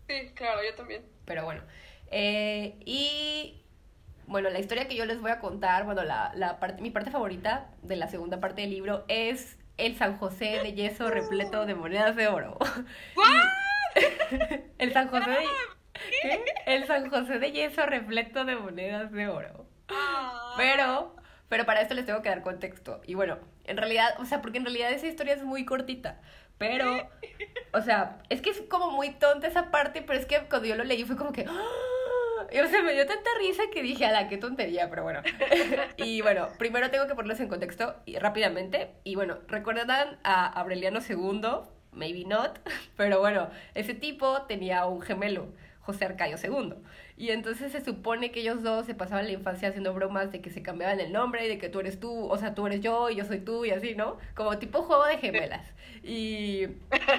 Sí, 0.06 0.30
claro, 0.34 0.60
yo 0.62 0.74
también. 0.76 1.02
Pero 1.24 1.44
bueno. 1.44 1.62
Eh, 2.12 2.76
y 2.84 3.60
bueno, 4.26 4.50
la 4.50 4.60
historia 4.60 4.86
que 4.86 4.94
yo 4.94 5.04
les 5.04 5.20
voy 5.20 5.32
a 5.32 5.40
contar, 5.40 5.84
bueno, 5.84 6.04
la, 6.04 6.30
la 6.36 6.60
parte, 6.60 6.80
mi 6.80 6.90
parte 6.90 7.10
favorita 7.10 7.70
de 7.82 7.96
la 7.96 8.06
segunda 8.06 8.38
parte 8.38 8.62
del 8.62 8.70
libro 8.70 9.04
es 9.08 9.58
el 9.78 9.96
San 9.96 10.16
José 10.16 10.60
de 10.62 10.74
yeso 10.74 11.10
repleto 11.10 11.66
de 11.66 11.74
monedas 11.74 12.14
de 12.14 12.28
oro. 12.28 12.56
el 14.78 14.92
San 14.92 15.08
José 15.08 15.30
de... 15.30 15.46
¿Qué? 16.22 16.44
El 16.66 16.86
San 16.86 17.10
José 17.10 17.38
de 17.38 17.52
yeso 17.52 17.84
repleto 17.86 18.44
de 18.44 18.56
monedas 18.56 19.10
de 19.10 19.28
oro. 19.28 19.66
Ah. 19.90 20.54
Pero, 20.56 21.16
pero 21.48 21.66
para 21.66 21.80
esto 21.80 21.94
les 21.94 22.06
tengo 22.06 22.22
que 22.22 22.28
dar 22.28 22.42
contexto. 22.42 23.00
Y 23.06 23.14
bueno, 23.14 23.38
en 23.64 23.76
realidad, 23.76 24.14
o 24.18 24.24
sea, 24.24 24.42
porque 24.42 24.58
en 24.58 24.64
realidad 24.64 24.92
esa 24.92 25.06
historia 25.06 25.34
es 25.34 25.42
muy 25.42 25.64
cortita. 25.64 26.20
Pero, 26.58 27.08
o 27.72 27.80
sea, 27.80 28.18
es 28.28 28.42
que 28.42 28.50
es 28.50 28.60
como 28.68 28.90
muy 28.90 29.10
tonta 29.12 29.46
esa 29.46 29.70
parte, 29.70 30.02
pero 30.02 30.18
es 30.18 30.26
que 30.26 30.40
cuando 30.48 30.68
yo 30.68 30.76
lo 30.76 30.84
leí 30.84 31.04
fue 31.04 31.16
como 31.16 31.32
que... 31.32 31.46
¡ah! 31.48 32.46
Y, 32.52 32.58
o 32.58 32.66
sea, 32.66 32.82
me 32.82 32.92
dio 32.92 33.06
tanta 33.06 33.30
risa 33.38 33.62
que 33.72 33.82
dije, 33.82 34.04
ala, 34.04 34.28
qué 34.28 34.36
tontería, 34.36 34.90
pero 34.90 35.02
bueno. 35.02 35.22
y 35.96 36.20
bueno, 36.20 36.48
primero 36.58 36.90
tengo 36.90 37.06
que 37.06 37.14
ponerlos 37.14 37.40
en 37.40 37.48
contexto 37.48 37.96
rápidamente. 38.18 38.90
Y 39.04 39.14
bueno, 39.14 39.38
¿recuerdan 39.46 40.18
a 40.24 40.46
Aureliano 40.60 41.00
II? 41.06 41.40
Maybe 41.92 42.24
not. 42.24 42.58
Pero 42.96 43.20
bueno, 43.20 43.50
ese 43.74 43.94
tipo 43.94 44.42
tenía 44.42 44.86
un 44.86 45.00
gemelo, 45.00 45.48
José 45.92 46.04
Arcayo 46.06 46.36
II. 46.38 46.74
Y 47.16 47.30
entonces 47.30 47.72
se 47.72 47.84
supone 47.84 48.30
que 48.30 48.40
ellos 48.40 48.62
dos 48.62 48.86
se 48.86 48.94
pasaban 48.94 49.26
la 49.26 49.32
infancia 49.32 49.68
haciendo 49.68 49.92
bromas 49.94 50.32
de 50.32 50.40
que 50.40 50.50
se 50.50 50.62
cambiaban 50.62 51.00
el 51.00 51.12
nombre 51.12 51.44
y 51.44 51.48
de 51.48 51.58
que 51.58 51.68
tú 51.68 51.80
eres 51.80 52.00
tú, 52.00 52.26
o 52.30 52.38
sea, 52.38 52.54
tú 52.54 52.66
eres 52.66 52.80
yo 52.80 53.10
y 53.10 53.16
yo 53.16 53.24
soy 53.24 53.40
tú 53.40 53.64
y 53.64 53.70
así, 53.70 53.94
¿no? 53.94 54.18
Como 54.34 54.58
tipo 54.58 54.82
juego 54.82 55.04
de 55.06 55.18
gemelas. 55.18 55.66
Y, 56.02 56.64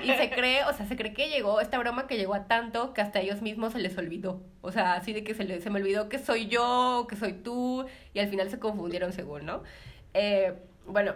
y 0.04 0.12
se 0.18 0.32
cree, 0.32 0.64
o 0.66 0.74
sea, 0.74 0.86
se 0.88 0.96
cree 0.96 1.14
que 1.14 1.30
llegó, 1.30 1.62
esta 1.62 1.78
broma 1.78 2.08
que 2.08 2.18
llegó 2.18 2.34
a 2.34 2.48
tanto 2.48 2.94
que 2.94 3.02
hasta 3.02 3.20
a 3.20 3.22
ellos 3.22 3.42
mismos 3.42 3.74
se 3.74 3.80
les 3.80 3.98
olvidó. 3.98 4.42
O 4.62 4.72
sea, 4.72 4.94
así 4.96 5.14
de 5.14 5.24
que 5.24 5.34
se, 5.36 5.44
le- 5.44 5.62
se 5.62 5.70
me 5.70 5.80
olvidó 5.80 6.10
que 6.10 6.20
soy 6.20 6.48
yo, 6.48 7.06
que 7.10 7.16
soy 7.16 7.34
tú, 7.34 7.86
y 8.14 8.20
al 8.20 8.28
final 8.30 8.50
se 8.50 8.60
confundieron 8.60 9.14
según, 9.14 9.46
¿no? 9.46 9.64
Eh, 10.14 10.54
bueno, 10.88 11.14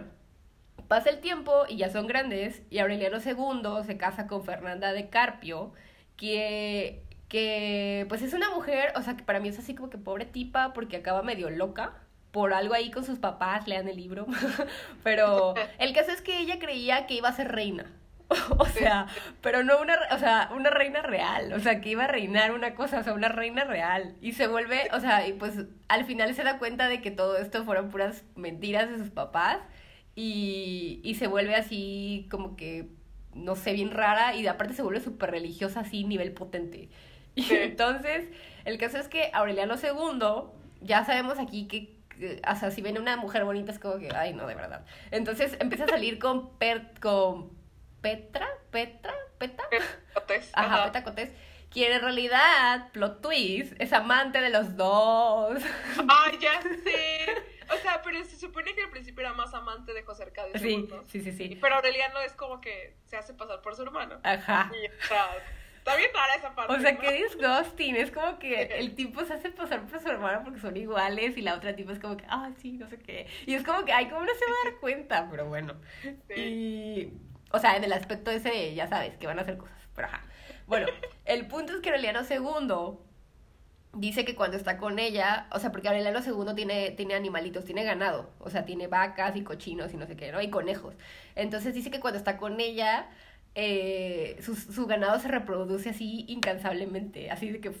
pasa 0.88 1.10
el 1.10 1.20
tiempo 1.20 1.64
y 1.68 1.76
ya 1.76 1.90
son 1.90 2.06
grandes, 2.06 2.62
y 2.70 2.78
Aureliano 2.78 3.18
II 3.20 3.84
se 3.86 3.96
casa 3.96 4.26
con 4.26 4.44
Fernanda 4.44 4.92
de 4.92 5.08
Carpio, 5.08 5.72
que, 6.16 7.02
que 7.28 8.06
pues 8.08 8.22
es 8.22 8.32
una 8.34 8.50
mujer, 8.50 8.92
o 8.96 9.02
sea, 9.02 9.16
que 9.16 9.24
para 9.24 9.40
mí 9.40 9.48
es 9.48 9.58
así 9.58 9.74
como 9.74 9.90
que 9.90 9.98
pobre 9.98 10.24
tipa 10.26 10.72
porque 10.72 10.96
acaba 10.96 11.22
medio 11.22 11.50
loca 11.50 11.94
por 12.30 12.52
algo 12.52 12.74
ahí 12.74 12.90
con 12.90 13.04
sus 13.04 13.18
papás, 13.18 13.66
lean 13.66 13.88
el 13.88 13.96
libro, 13.96 14.26
pero 15.02 15.54
el 15.78 15.94
caso 15.94 16.10
es 16.12 16.20
que 16.22 16.38
ella 16.38 16.58
creía 16.58 17.06
que 17.06 17.14
iba 17.14 17.28
a 17.28 17.32
ser 17.32 17.50
reina. 17.52 17.86
O 18.58 18.66
sea, 18.66 19.06
pero 19.40 19.62
no 19.62 19.80
una, 19.80 19.96
o 20.10 20.18
sea, 20.18 20.50
una 20.54 20.68
reina 20.70 21.00
real, 21.00 21.52
o 21.52 21.60
sea, 21.60 21.80
que 21.80 21.90
iba 21.90 22.04
a 22.04 22.08
reinar 22.08 22.52
una 22.52 22.74
cosa, 22.74 22.98
o 22.98 23.02
sea, 23.04 23.14
una 23.14 23.28
reina 23.28 23.64
real. 23.64 24.16
Y 24.20 24.32
se 24.32 24.48
vuelve, 24.48 24.88
o 24.92 25.00
sea, 25.00 25.26
y 25.28 25.32
pues 25.32 25.54
al 25.88 26.04
final 26.04 26.34
se 26.34 26.42
da 26.42 26.58
cuenta 26.58 26.88
de 26.88 27.00
que 27.00 27.12
todo 27.12 27.38
esto 27.38 27.64
fueron 27.64 27.88
puras 27.88 28.24
mentiras 28.34 28.90
de 28.90 28.98
sus 28.98 29.10
papás 29.10 29.58
y, 30.16 31.00
y 31.04 31.14
se 31.14 31.28
vuelve 31.28 31.54
así 31.54 32.26
como 32.30 32.56
que, 32.56 32.88
no 33.32 33.54
sé, 33.54 33.72
bien 33.72 33.92
rara 33.92 34.34
y 34.34 34.46
aparte 34.46 34.74
se 34.74 34.82
vuelve 34.82 35.00
súper 35.00 35.30
religiosa 35.30 35.80
así, 35.80 36.04
nivel 36.04 36.32
potente. 36.32 36.88
Y 37.50 37.54
entonces, 37.54 38.28
el 38.64 38.78
caso 38.78 38.98
es 38.98 39.08
que 39.08 39.30
Aureliano 39.32 39.74
II, 39.74 40.48
ya 40.80 41.04
sabemos 41.04 41.38
aquí 41.38 41.68
que 41.68 41.94
o 42.48 42.54
sea, 42.56 42.70
si 42.70 42.80
viene 42.80 42.98
una 42.98 43.16
mujer 43.18 43.44
bonita 43.44 43.70
es 43.72 43.78
como 43.78 43.98
que, 43.98 44.08
ay, 44.14 44.32
no, 44.32 44.46
de 44.46 44.54
verdad. 44.54 44.86
Entonces 45.10 45.54
empieza 45.60 45.84
a 45.84 45.88
salir 45.88 46.18
con, 46.18 46.56
Per- 46.58 46.98
con 47.00 47.50
Petra, 48.00 48.48
Petra, 48.70 49.12
Peta, 49.38 49.64
Cotes, 50.14 50.50
ajá, 50.54 50.74
ajá. 50.76 50.84
Peta 50.86 51.04
Cotés, 51.04 51.30
quien 51.70 51.92
en 51.92 52.00
realidad, 52.00 52.90
plot 52.92 53.20
twist, 53.20 53.74
es 53.78 53.92
amante 53.92 54.40
de 54.40 54.48
los 54.48 54.76
dos. 54.76 55.60
Ay, 56.08 56.38
ya 56.40 56.62
sé. 56.62 57.26
O 57.70 57.76
sea, 57.78 58.00
pero 58.02 58.24
se 58.24 58.36
supone 58.38 58.74
que 58.74 58.82
al 58.84 58.90
principio 58.90 59.20
era 59.22 59.34
más 59.34 59.52
amante 59.52 59.92
de 59.92 60.02
José 60.02 60.22
Arcadio 60.22 60.58
Sí, 60.58 60.88
sí, 61.08 61.20
sí, 61.20 61.32
sí. 61.32 61.58
Pero 61.60 61.74
Aureliano 61.74 62.20
es 62.20 62.32
como 62.32 62.60
que 62.60 62.96
se 63.04 63.16
hace 63.16 63.34
pasar 63.34 63.60
por 63.60 63.74
su 63.74 63.82
hermano. 63.82 64.20
Ajá. 64.22 64.70
Y, 64.72 64.86
o 64.86 65.06
sea, 65.06 65.26
está 65.86 65.96
bien 65.96 66.10
rara 66.12 66.34
esa 66.34 66.54
parte. 66.54 66.74
O 66.74 66.80
sea, 66.80 66.92
¿no? 66.92 67.00
qué 67.00 67.12
disgusting. 67.12 67.96
Es 67.96 68.10
como 68.10 68.38
que 68.38 68.62
el 68.78 68.94
tipo 68.94 69.24
se 69.24 69.34
hace 69.34 69.50
pasar 69.50 69.86
por 69.86 70.00
su 70.00 70.08
hermano 70.08 70.42
porque 70.42 70.58
son 70.58 70.76
iguales 70.76 71.36
y 71.36 71.42
la 71.42 71.54
otra 71.54 71.76
tipo 71.76 71.92
es 71.92 72.00
como 72.00 72.16
que, 72.16 72.24
ah, 72.28 72.50
sí, 72.58 72.72
no 72.72 72.88
sé 72.88 72.98
qué. 72.98 73.26
Y 73.46 73.54
es 73.54 73.62
como 73.62 73.84
que, 73.84 73.92
ay, 73.92 74.08
¿cómo 74.08 74.22
no 74.22 74.32
se 74.34 74.44
va 74.44 74.52
a 74.62 74.70
dar 74.70 74.80
cuenta? 74.80 75.28
Pero 75.30 75.46
bueno. 75.46 75.74
Sí. 76.02 76.34
Y, 76.34 77.12
o 77.52 77.58
sea, 77.58 77.76
en 77.76 77.84
el 77.84 77.92
aspecto 77.92 78.30
ese, 78.30 78.74
ya 78.74 78.88
sabes, 78.88 79.16
que 79.16 79.26
van 79.26 79.38
a 79.38 79.42
hacer 79.42 79.56
cosas. 79.56 79.76
Pero 79.94 80.08
ajá. 80.08 80.22
Bueno, 80.66 80.88
el 81.24 81.46
punto 81.46 81.74
es 81.74 81.80
que 81.80 81.90
Aureliano 81.90 82.22
II 82.28 82.98
dice 83.92 84.24
que 84.24 84.34
cuando 84.34 84.56
está 84.56 84.76
con 84.76 84.98
ella, 84.98 85.46
o 85.52 85.58
sea, 85.60 85.70
porque 85.70 85.88
Aureliano 85.88 86.20
II 86.20 86.54
tiene, 86.54 86.90
tiene 86.90 87.14
animalitos, 87.14 87.64
tiene 87.64 87.82
ganado, 87.82 88.28
o 88.40 88.50
sea, 88.50 88.66
tiene 88.66 88.88
vacas 88.88 89.36
y 89.36 89.42
cochinos 89.42 89.94
y 89.94 89.96
no 89.96 90.06
sé 90.06 90.16
qué, 90.16 90.32
¿no? 90.32 90.42
Y 90.42 90.50
conejos. 90.50 90.94
Entonces 91.34 91.72
dice 91.72 91.90
que 91.90 92.00
cuando 92.00 92.18
está 92.18 92.36
con 92.36 92.60
ella, 92.60 93.08
eh, 93.58 94.36
su, 94.42 94.54
su 94.54 94.86
ganado 94.86 95.18
se 95.18 95.28
reproduce 95.28 95.88
así 95.88 96.26
incansablemente, 96.28 97.30
así 97.30 97.50
de 97.50 97.60
que 97.60 97.72
Sí. 97.72 97.80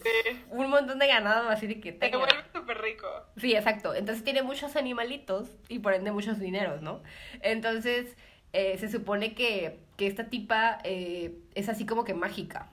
un 0.50 0.70
montón 0.70 0.98
de 0.98 1.06
ganado, 1.06 1.50
así 1.50 1.66
de 1.66 1.80
que 1.80 1.92
Se 1.92 1.98
tenga. 1.98 2.16
vuelve 2.18 2.42
súper 2.54 2.78
rico. 2.80 3.06
Sí, 3.36 3.54
exacto. 3.54 3.94
Entonces 3.94 4.24
tiene 4.24 4.42
muchos 4.42 4.74
animalitos 4.74 5.50
y 5.68 5.78
por 5.80 5.92
ende 5.92 6.12
muchos 6.12 6.38
dineros, 6.38 6.80
¿no? 6.80 7.02
Entonces 7.42 8.16
eh, 8.54 8.78
se 8.78 8.88
supone 8.90 9.34
que, 9.34 9.80
que 9.98 10.06
esta 10.06 10.24
tipa 10.30 10.78
eh, 10.82 11.36
es 11.54 11.68
así 11.68 11.84
como 11.84 12.04
que 12.04 12.14
mágica, 12.14 12.70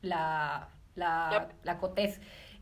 la, 0.00 0.68
la, 0.94 1.28
Yep. 1.50 1.64
la 1.64 1.78
Cotés. 1.78 2.18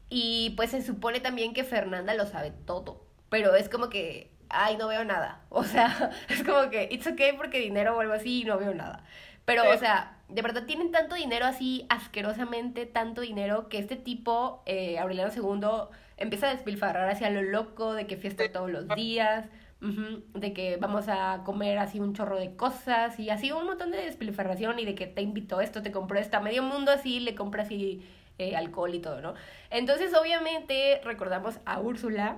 Y 0.09 0.51
pues 0.57 0.71
se 0.73 0.83
supone 0.83 1.21
también 1.21 1.55
que 1.55 1.63
Fernanda 1.63 2.15
lo 2.15 2.27
sabe 2.27 2.51
todo, 2.67 3.07
pero 3.29 3.55
es 3.55 3.69
como 3.69 3.89
que, 3.89 4.33
ay, 4.49 4.77
no 4.77 4.89
veo 4.89 5.05
nada. 5.05 5.45
O 5.51 5.63
sea, 5.63 6.11
es 6.29 6.43
como 6.43 6.71
que, 6.71 6.89
it's 6.91 7.07
okay 7.07 7.35
porque 7.37 7.61
dinero 7.61 7.97
o 7.97 8.01
algo 8.01 8.15
así 8.15 8.41
y 8.43 8.45
no 8.45 8.59
veo 8.59 8.75
nada. 8.75 9.05
Pero, 9.45 9.63
Sí. 9.65 9.69
o 9.75 9.79
sea, 9.79 10.17
de 10.29 10.43
verdad 10.43 10.65
tienen 10.65 10.93
tanto 10.93 11.15
dinero 11.17 11.47
así, 11.47 11.87
asquerosamente 11.89 12.87
tanto 12.87 13.21
dinero, 13.21 13.69
que 13.69 13.79
este 13.79 13.97
tipo, 13.97 14.63
eh, 14.67 14.99
Aureliano 14.99 15.33
II, 15.35 15.89
empieza 16.17 16.49
a 16.49 16.55
despilfarrar 16.55 17.09
hacia 17.09 17.31
lo 17.31 17.43
loco, 17.43 17.95
de 17.95 18.07
que 18.07 18.17
fiesta 18.17 18.45
Sí. 18.45 18.51
todos 18.51 18.71
los 18.71 18.89
días, 18.89 19.47
de 19.81 20.53
que 20.53 20.77
vamos 20.77 21.09
a 21.09 21.41
comer 21.45 21.79
así 21.79 22.01
un 22.01 22.13
chorro 22.15 22.39
de 22.39 22.55
cosas, 22.55 23.19
y 23.19 23.31
así 23.31 23.51
un 23.51 23.65
montón 23.65 23.91
de 23.91 23.97
despilfarración, 23.99 24.79
y 24.79 24.85
de 24.85 24.95
que 24.95 25.07
te 25.07 25.23
invito 25.23 25.61
esto, 25.63 25.81
te 25.83 25.91
compró 25.91 26.19
esto, 26.19 26.37
a 26.37 26.41
medio 26.41 26.63
mundo 26.63 26.93
así, 26.93 27.19
le 27.21 27.35
compra 27.35 27.63
así 27.63 28.03
eh, 28.39 28.57
alcohol 28.57 28.95
y 28.95 29.01
todo, 29.01 29.21
¿no? 29.21 29.35
Entonces, 29.71 30.15
obviamente, 30.15 31.01
recordamos 31.05 31.59
a 31.65 31.81
Úrsula, 31.81 32.37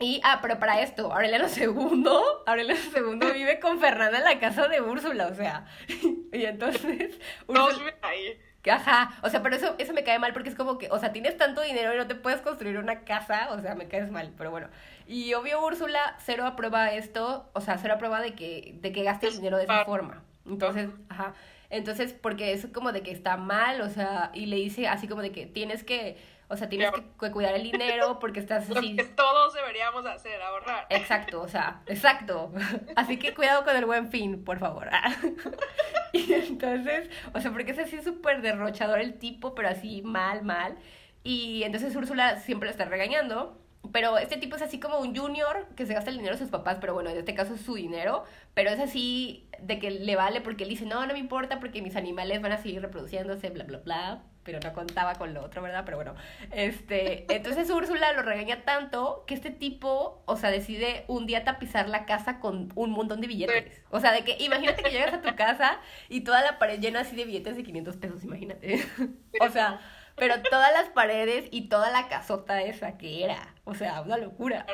y, 0.00 0.20
ah, 0.24 0.40
pero 0.42 0.58
para 0.58 0.80
esto, 0.80 1.12
Aureliano 1.12 1.46
II, 1.48 2.04
Aureliano 2.46 2.80
II 2.94 3.32
vive 3.32 3.60
con 3.60 3.78
Fernanda 3.78 4.18
en 4.18 4.24
la 4.24 4.38
casa 4.40 4.68
de 4.68 4.80
Úrsula, 4.80 5.28
o 5.28 5.34
sea, 5.34 5.66
y 6.32 6.44
entonces, 6.44 7.18
Úrsula, 7.46 7.94
ahí. 8.02 8.38
Ajá, 8.70 9.18
o 9.22 9.28
sea, 9.28 9.42
pero 9.42 9.56
eso, 9.56 9.74
eso 9.76 9.92
me 9.92 10.04
cae 10.04 10.18
mal 10.18 10.32
porque 10.32 10.48
es 10.48 10.54
como 10.54 10.78
que, 10.78 10.90
o 10.90 10.98
sea, 10.98 11.12
tienes 11.12 11.36
tanto 11.36 11.60
dinero 11.60 11.94
y 11.94 11.98
no 11.98 12.06
te 12.06 12.14
puedes 12.14 12.40
construir 12.40 12.78
una 12.78 13.00
casa, 13.00 13.48
o 13.50 13.60
sea, 13.60 13.74
me 13.74 13.88
caes 13.88 14.10
mal, 14.10 14.32
pero 14.38 14.50
bueno. 14.50 14.68
Y 15.06 15.34
obvio 15.34 15.62
Úrsula 15.62 16.16
cero 16.24 16.46
aprueba 16.46 16.92
esto, 16.94 17.50
o 17.52 17.60
sea, 17.60 17.76
cero 17.76 17.94
aprueba 17.94 18.22
de 18.22 18.32
que, 18.34 18.74
de 18.80 18.90
que 18.90 19.02
gaste 19.02 19.28
el 19.28 19.36
dinero 19.36 19.58
de 19.58 19.64
esa 19.64 19.84
forma. 19.84 20.24
Entonces, 20.46 20.88
ajá, 21.10 21.34
entonces, 21.70 22.12
porque 22.14 22.52
es 22.52 22.66
como 22.72 22.92
de 22.92 23.02
que 23.02 23.10
está 23.10 23.36
mal, 23.36 23.80
o 23.80 23.88
sea, 23.88 24.30
y 24.32 24.46
le 24.46 24.56
dice 24.56 24.86
así 24.88 25.08
como 25.08 25.22
de 25.22 25.32
que 25.32 25.44
tienes 25.44 25.84
que, 25.84 26.16
o 26.48 26.56
sea, 26.56 26.68
tienes 26.68 26.90
que, 26.92 27.30
cuidar 27.30 27.54
el 27.54 27.62
dinero 27.62 28.18
porque 28.18 28.40
estás 28.40 28.68
Lo 28.70 28.78
así. 28.78 28.96
que 28.96 29.04
todos 29.04 29.54
deberíamos 29.54 30.04
hacer, 30.06 30.40
ahorrar. 30.42 30.86
Exacto, 30.90 31.40
o 31.40 31.48
sea, 31.48 31.82
exacto. 31.86 32.52
Así 32.96 33.18
que 33.18 33.34
cuidado 33.34 33.64
con 33.64 33.76
el 33.76 33.86
buen 33.86 34.10
fin, 34.10 34.44
por 34.44 34.58
favor. 34.58 34.88
Y 36.12 36.32
entonces, 36.32 37.10
o 37.32 37.40
sea, 37.40 37.50
porque 37.50 37.72
es 37.72 37.78
así 37.80 38.00
súper 38.00 38.40
derrochador 38.40 39.00
el 39.00 39.18
tipo, 39.18 39.52
pero 39.56 39.68
así 39.68 40.00
mal, 40.02 40.44
mal. 40.44 40.76
Y 41.24 41.64
entonces 41.64 41.96
Úrsula 41.96 42.38
siempre 42.38 42.68
lo 42.68 42.70
está 42.70 42.84
regañando. 42.84 43.60
Pero 43.92 44.16
este 44.18 44.36
tipo 44.36 44.56
es 44.56 44.62
así 44.62 44.78
como 44.78 44.98
un 44.98 45.14
junior 45.14 45.66
que 45.76 45.86
se 45.86 45.92
gasta 45.92 46.10
el 46.10 46.16
dinero 46.16 46.36
de 46.36 46.38
sus 46.38 46.50
papás, 46.50 46.78
pero 46.80 46.94
bueno, 46.94 47.10
en 47.10 47.18
este 47.18 47.34
caso 47.34 47.54
es 47.54 47.60
su 47.60 47.74
dinero, 47.74 48.24
pero 48.54 48.70
es 48.70 48.80
así 48.80 49.46
de 49.60 49.78
que 49.78 49.90
le 49.90 50.16
vale 50.16 50.40
porque 50.40 50.64
él 50.64 50.70
dice, 50.70 50.86
no, 50.86 51.04
no 51.04 51.12
me 51.12 51.18
importa 51.18 51.60
porque 51.60 51.82
mis 51.82 51.96
animales 51.96 52.40
van 52.40 52.52
a 52.52 52.58
seguir 52.58 52.80
reproduciéndose, 52.80 53.50
bla, 53.50 53.64
bla, 53.64 53.78
bla, 53.78 54.22
pero 54.44 54.60
no 54.60 54.72
contaba 54.72 55.14
con 55.14 55.34
lo 55.34 55.42
otro, 55.42 55.62
¿verdad? 55.62 55.82
Pero 55.84 55.96
bueno, 55.96 56.14
este, 56.52 57.24
entonces 57.34 57.70
Úrsula 57.70 58.12
lo 58.12 58.22
regaña 58.22 58.62
tanto 58.64 59.24
que 59.26 59.34
este 59.34 59.50
tipo, 59.50 60.22
o 60.26 60.36
sea, 60.36 60.50
decide 60.50 61.04
un 61.08 61.26
día 61.26 61.44
tapizar 61.44 61.88
la 61.88 62.04
casa 62.04 62.38
con 62.38 62.70
un 62.74 62.90
montón 62.90 63.20
de 63.20 63.26
billetes. 63.26 63.82
O 63.90 64.00
sea, 64.00 64.12
de 64.12 64.22
que 64.22 64.36
imagínate 64.38 64.82
que 64.82 64.90
llegas 64.90 65.14
a 65.14 65.22
tu 65.22 65.34
casa 65.34 65.80
y 66.08 66.20
toda 66.20 66.42
la 66.42 66.58
pared 66.58 66.78
llena 66.78 67.00
así 67.00 67.16
de 67.16 67.24
billetes 67.24 67.56
de 67.56 67.64
500 67.64 67.96
pesos, 67.96 68.24
imagínate. 68.24 68.84
o 69.40 69.48
sea, 69.48 69.80
pero 70.16 70.40
todas 70.42 70.72
las 70.72 70.90
paredes 70.90 71.48
y 71.50 71.68
toda 71.68 71.90
la 71.90 72.08
casota 72.08 72.62
esa 72.62 72.98
que 72.98 73.24
era, 73.24 73.54
o 73.64 73.74
sea, 73.74 74.02
una 74.02 74.18
locura. 74.18 74.66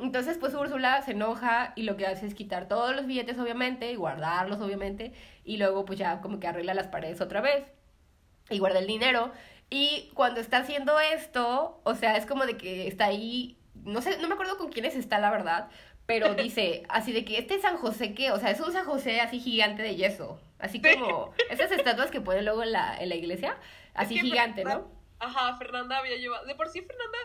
Entonces, 0.00 0.38
pues 0.38 0.52
Úrsula 0.54 1.00
se 1.02 1.12
enoja 1.12 1.72
y 1.76 1.84
lo 1.84 1.96
que 1.96 2.06
hace 2.06 2.26
es 2.26 2.34
quitar 2.34 2.66
todos 2.66 2.96
los 2.96 3.06
billetes, 3.06 3.38
obviamente, 3.38 3.92
y 3.92 3.94
guardarlos, 3.94 4.60
obviamente, 4.60 5.12
y 5.44 5.56
luego 5.56 5.84
pues 5.84 6.00
ya 6.00 6.20
como 6.20 6.40
que 6.40 6.48
arregla 6.48 6.74
las 6.74 6.88
paredes 6.88 7.20
otra 7.20 7.40
vez 7.40 7.64
y 8.50 8.58
guarda 8.58 8.78
el 8.78 8.86
dinero. 8.86 9.32
Y 9.70 10.10
cuando 10.14 10.40
está 10.40 10.58
haciendo 10.58 10.98
esto, 11.00 11.80
o 11.84 11.94
sea, 11.94 12.16
es 12.16 12.26
como 12.26 12.46
de 12.46 12.56
que 12.56 12.86
está 12.86 13.06
ahí, 13.06 13.58
no 13.74 14.02
sé, 14.02 14.18
no 14.18 14.28
me 14.28 14.34
acuerdo 14.34 14.56
con 14.58 14.70
quiénes 14.70 14.94
está, 14.94 15.18
la 15.18 15.30
verdad, 15.30 15.68
pero 16.06 16.34
dice 16.34 16.82
así 16.88 17.12
de 17.12 17.24
que 17.24 17.38
este 17.38 17.58
San 17.60 17.76
José 17.78 18.14
que, 18.14 18.30
o 18.30 18.38
sea, 18.38 18.50
es 18.50 18.60
un 18.60 18.72
San 18.72 18.84
José 18.84 19.20
así 19.20 19.40
gigante 19.40 19.82
de 19.82 19.96
yeso, 19.96 20.40
así 20.58 20.80
Sí. 20.84 20.98
como 20.98 21.32
esas 21.50 21.72
estatuas 21.72 22.10
que 22.10 22.20
ponen 22.20 22.44
luego 22.44 22.62
en 22.62 22.72
la, 22.72 22.96
en 23.00 23.08
la 23.08 23.14
iglesia, 23.14 23.56
así 23.94 24.16
Es 24.16 24.22
que 24.22 24.28
gigante, 24.28 24.62
Fernanda- 24.62 24.86
¿no? 24.88 25.04
Ajá, 25.20 25.56
Fernanda 25.56 25.98
había 25.98 26.16
llevado. 26.16 26.44
De 26.44 26.54
por 26.54 26.68
sí, 26.68 26.82
Fernanda 26.82 27.16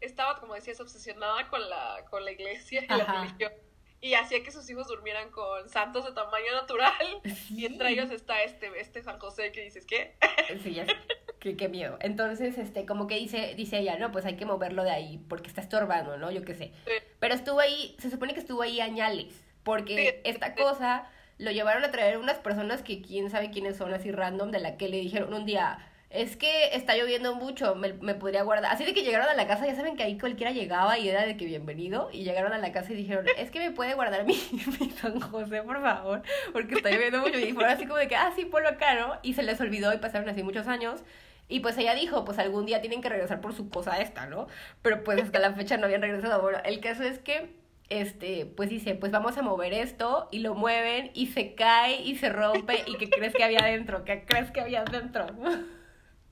estaba, 0.00 0.38
como 0.38 0.54
decías, 0.54 0.78
obsesionada 0.80 1.48
con 1.48 1.68
la, 1.68 2.04
con 2.08 2.24
la 2.24 2.30
iglesia 2.30 2.84
y 2.84 2.86
la 2.86 3.04
religión. 3.04 3.52
Y 4.00 4.14
hacía 4.14 4.42
que 4.44 4.52
sus 4.52 4.68
hijos 4.70 4.86
durmieran 4.86 5.30
con 5.30 5.68
santos 5.68 6.04
de 6.04 6.12
tamaño 6.12 6.52
natural. 6.52 6.92
Y 7.50 7.66
entre 7.66 7.90
ellos 7.90 8.10
está 8.10 8.42
este, 8.42 8.68
este 8.80 9.02
San 9.02 9.18
José 9.18 9.50
que 9.52 9.62
dices, 9.62 9.84
¿qué? 9.86 10.14
Sí, 10.62 10.74
ya 10.74 10.86
sé. 10.86 10.92
Qué, 11.40 11.56
qué 11.56 11.68
miedo. 11.68 11.98
Entonces, 12.00 12.58
este, 12.58 12.84
como 12.86 13.06
que 13.06 13.16
dice, 13.16 13.54
dice 13.56 13.78
ella, 13.78 13.96
no, 13.98 14.10
pues 14.12 14.24
hay 14.24 14.36
que 14.36 14.44
moverlo 14.44 14.82
de 14.84 14.90
ahí 14.90 15.18
porque 15.28 15.48
está 15.48 15.60
estorbando, 15.60 16.16
¿no? 16.16 16.30
Yo 16.30 16.44
qué 16.44 16.54
sé. 16.54 16.72
Sí. 16.86 16.92
Pero 17.20 17.34
estuvo 17.34 17.60
ahí, 17.60 17.96
se 17.98 18.10
supone 18.10 18.34
que 18.34 18.40
estuvo 18.40 18.62
ahí 18.62 18.80
añales, 18.80 19.44
porque 19.62 20.20
Sí. 20.24 20.30
esta 20.30 20.54
cosa 20.54 21.10
lo 21.38 21.50
llevaron 21.52 21.84
a 21.84 21.90
traer 21.92 22.18
unas 22.18 22.38
personas 22.38 22.82
que 22.82 23.00
quién 23.02 23.30
sabe 23.30 23.50
quiénes 23.50 23.76
son, 23.76 23.94
así 23.94 24.10
random, 24.10 24.50
de 24.50 24.58
la 24.58 24.76
que 24.76 24.88
le 24.88 24.96
dijeron 24.98 25.32
un 25.32 25.46
día, 25.46 25.78
es 26.10 26.36
que 26.36 26.74
está 26.74 26.96
lloviendo 26.96 27.34
mucho, 27.34 27.74
me, 27.74 27.92
me 27.92 28.14
podría 28.14 28.42
guardar. 28.42 28.72
Así 28.72 28.84
de 28.84 28.94
que 28.94 29.02
llegaron 29.02 29.28
a 29.28 29.34
la 29.34 29.46
casa, 29.46 29.66
ya 29.66 29.74
saben 29.74 29.96
que 29.96 30.02
ahí 30.02 30.18
cualquiera 30.18 30.52
llegaba 30.52 30.98
y 30.98 31.08
era 31.08 31.26
de 31.26 31.36
que 31.36 31.44
bienvenido, 31.44 32.08
y 32.12 32.24
llegaron 32.24 32.52
a 32.52 32.58
la 32.58 32.72
casa 32.72 32.92
y 32.92 32.96
dijeron, 32.96 33.26
es 33.36 33.50
que 33.50 33.58
me 33.58 33.72
puede 33.72 33.94
guardar 33.94 34.24
mi, 34.24 34.34
mi 34.80 34.90
San 34.90 35.20
José, 35.20 35.62
por 35.62 35.82
favor, 35.82 36.22
porque 36.52 36.76
está 36.76 36.90
lloviendo 36.90 37.20
mucho. 37.20 37.38
Y 37.38 37.52
fueron 37.52 37.72
así 37.72 37.86
como 37.86 37.98
de 37.98 38.08
que, 38.08 38.16
ah, 38.16 38.32
sí, 38.34 38.46
ponlo 38.46 38.68
acá. 38.68 39.20
Y 39.22 39.34
se 39.34 39.42
les 39.42 39.60
olvidó 39.60 39.92
y 39.92 39.98
pasaron 39.98 40.28
así 40.28 40.42
muchos 40.42 40.66
años. 40.66 41.02
Y 41.48 41.60
pues 41.60 41.76
ella 41.78 41.94
dijo, 41.94 42.24
pues 42.24 42.38
algún 42.38 42.66
día 42.66 42.80
tienen 42.80 43.00
que 43.00 43.08
regresar 43.08 43.40
por 43.40 43.54
su 43.54 43.68
cosa 43.70 44.00
esta, 44.00 44.26
¿no? 44.26 44.48
Pero 44.82 45.02
pues 45.04 45.20
hasta 45.22 45.38
la 45.38 45.52
fecha 45.52 45.76
no 45.76 45.86
habían 45.86 46.02
regresado. 46.02 46.40
Bueno, 46.42 46.58
el 46.64 46.80
caso 46.80 47.04
es 47.04 47.18
que, 47.18 47.54
este, 47.88 48.46
pues 48.46 48.68
dice, 48.68 48.94
pues 48.94 49.12
vamos 49.12 49.38
a 49.38 49.42
mover 49.42 49.72
esto 49.72 50.28
y 50.30 50.40
lo 50.40 50.54
mueven 50.54 51.10
y 51.14 51.28
se 51.28 51.54
cae 51.54 52.02
y 52.02 52.16
se 52.16 52.28
rompe 52.28 52.84
y 52.86 52.96
¿qué 52.96 53.08
crees 53.08 53.34
que 53.34 53.44
había 53.44 53.60
adentro? 53.60 54.04
¿Qué 54.04 54.24
crees 54.26 54.50
que 54.50 54.60
había 54.60 54.82
adentro? 54.82 55.26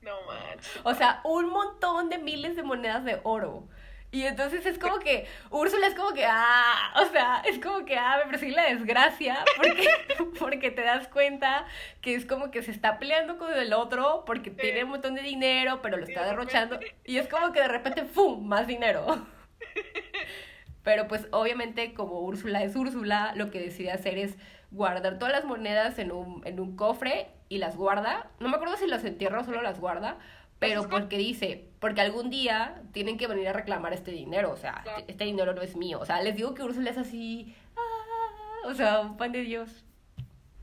No 0.06 0.22
manches. 0.22 0.80
O 0.84 0.94
sea, 0.94 1.20
un 1.24 1.50
montón 1.50 2.08
de 2.08 2.18
miles 2.18 2.56
de 2.56 2.62
monedas 2.62 3.04
de 3.04 3.20
oro. 3.24 3.68
Y 4.12 4.22
entonces 4.22 4.64
es 4.64 4.78
como 4.78 5.00
que, 5.00 5.26
Úrsula 5.50 5.88
es 5.88 5.94
como 5.94 6.12
que, 6.14 6.24
ah, 6.26 6.94
o 7.02 7.04
sea, 7.06 7.42
es 7.44 7.58
como 7.58 7.84
que, 7.84 7.96
ah, 7.98 8.20
me 8.24 8.30
persigue 8.30 8.52
la 8.52 8.62
desgracia, 8.66 9.44
porque, 9.56 9.88
porque 10.38 10.70
te 10.70 10.82
das 10.82 11.08
cuenta 11.08 11.66
que 12.00 12.14
es 12.14 12.24
como 12.24 12.50
que 12.52 12.62
se 12.62 12.70
está 12.70 12.98
peleando 13.00 13.36
con 13.36 13.52
el 13.52 13.72
otro, 13.74 14.22
porque 14.24 14.50
tiene 14.50 14.84
un 14.84 14.90
montón 14.90 15.16
de 15.16 15.22
dinero, 15.22 15.80
pero 15.82 15.96
lo 15.98 16.04
está 16.04 16.22
de 16.22 16.28
derrochando, 16.28 16.76
repente- 16.78 16.96
y 17.04 17.18
es 17.18 17.26
como 17.28 17.52
que 17.52 17.60
de 17.60 17.68
repente, 17.68 18.04
¡fum!, 18.04 18.46
más 18.46 18.66
dinero. 18.66 19.26
Pero 20.84 21.08
pues 21.08 21.26
obviamente 21.32 21.94
como 21.94 22.20
Úrsula 22.20 22.62
es 22.62 22.76
Úrsula, 22.76 23.32
lo 23.34 23.50
que 23.50 23.58
decide 23.60 23.90
hacer 23.90 24.18
es 24.18 24.36
guardar 24.70 25.18
todas 25.18 25.32
las 25.34 25.44
monedas 25.44 25.98
en 25.98 26.12
un, 26.12 26.46
en 26.46 26.60
un 26.60 26.76
cofre 26.76 27.26
y 27.48 27.58
las 27.58 27.76
guarda. 27.76 28.30
No 28.40 28.48
me 28.48 28.56
acuerdo 28.56 28.76
si 28.76 28.86
las 28.86 29.04
entierra 29.04 29.40
o 29.40 29.44
solo 29.44 29.62
las 29.62 29.80
guarda, 29.80 30.18
pero 30.58 30.82
Pues 30.82 30.90
porque 31.02 31.18
dice, 31.18 31.68
porque 31.80 32.00
algún 32.00 32.30
día 32.30 32.82
tienen 32.92 33.18
que 33.18 33.26
venir 33.26 33.48
a 33.48 33.52
reclamar 33.52 33.92
este 33.92 34.10
dinero, 34.10 34.50
o 34.52 34.56
sea, 34.56 34.80
Claro. 34.82 35.04
este 35.06 35.24
dinero 35.24 35.52
no 35.54 35.62
es 35.62 35.76
mío. 35.76 36.00
O 36.00 36.06
sea, 36.06 36.20
les 36.22 36.34
digo 36.36 36.54
que 36.54 36.62
Úrsula 36.62 36.90
es 36.90 36.98
así, 36.98 37.54
ah, 37.76 38.66
o 38.68 38.74
sea, 38.74 39.00
un 39.00 39.16
pan 39.16 39.32
de 39.32 39.40
Dios. 39.42 39.84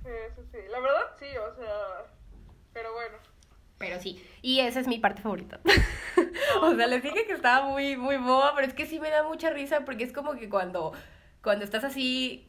Sí, 0.03 0.09
sí, 0.35 0.41
sí. 0.51 0.57
La 0.69 0.79
verdad, 0.79 1.01
sí, 1.19 1.25
o 1.37 1.55
sea. 1.55 2.05
Pero 2.73 2.91
bueno. 2.93 3.17
Pero 3.77 3.99
sí, 4.01 4.23
y 4.41 4.59
esa 4.61 4.79
es 4.79 4.87
mi 4.87 4.97
parte 4.99 5.21
favorita. 5.21 5.59
o 6.61 6.73
sea, 6.75 6.87
les 6.87 7.03
dije 7.03 7.25
que 7.25 7.33
estaba 7.33 7.65
muy, 7.67 7.95
muy 7.97 8.17
boba, 8.17 8.53
pero 8.55 8.67
es 8.67 8.73
que 8.73 8.85
sí 8.85 8.99
me 8.99 9.09
da 9.09 9.23
mucha 9.23 9.49
risa 9.49 9.81
porque 9.85 10.03
es 10.03 10.13
como 10.13 10.33
que 10.35 10.49
cuando, 10.49 10.93
cuando 11.41 11.63
estás 11.65 11.83
así, 11.83 12.47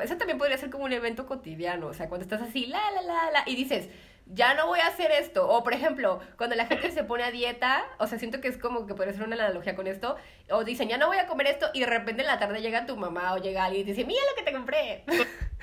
eso 0.00 0.16
también 0.16 0.38
podría 0.38 0.56
ser 0.58 0.70
como 0.70 0.84
un 0.84 0.92
evento 0.92 1.26
cotidiano, 1.26 1.88
o 1.88 1.94
sea, 1.94 2.08
cuando 2.08 2.22
estás 2.24 2.42
así, 2.42 2.66
la, 2.66 2.80
la, 2.92 3.02
la, 3.02 3.30
la, 3.32 3.42
y 3.46 3.56
dices, 3.56 3.88
ya 4.26 4.54
no 4.54 4.66
voy 4.68 4.78
a 4.80 4.86
hacer 4.86 5.10
esto, 5.10 5.48
o 5.48 5.62
por 5.64 5.74
ejemplo, 5.74 6.20
cuando 6.38 6.54
la 6.56 6.66
gente 6.66 6.90
se 6.92 7.02
pone 7.04 7.24
a 7.24 7.30
dieta, 7.30 7.84
o 7.98 8.06
sea, 8.06 8.18
siento 8.18 8.40
que 8.40 8.48
es 8.48 8.56
como 8.56 8.86
que 8.86 8.94
podría 8.94 9.12
ser 9.14 9.24
una 9.24 9.34
analogía 9.36 9.74
con 9.74 9.86
esto, 9.86 10.16
o 10.50 10.64
dicen, 10.64 10.88
ya 10.88 10.96
no 10.96 11.08
voy 11.08 11.18
a 11.18 11.26
comer 11.26 11.48
esto, 11.48 11.66
y 11.74 11.80
de 11.80 11.86
repente 11.86 12.22
en 12.22 12.28
la 12.28 12.38
tarde 12.38 12.62
llega 12.62 12.86
tu 12.86 12.96
mamá 12.96 13.34
o 13.34 13.38
llega 13.38 13.64
alguien 13.64 13.82
y 13.86 13.90
dice, 13.92 14.04
mira 14.04 14.20
lo 14.30 14.36
que 14.36 14.42
te 14.50 14.52
compré. 14.56 15.04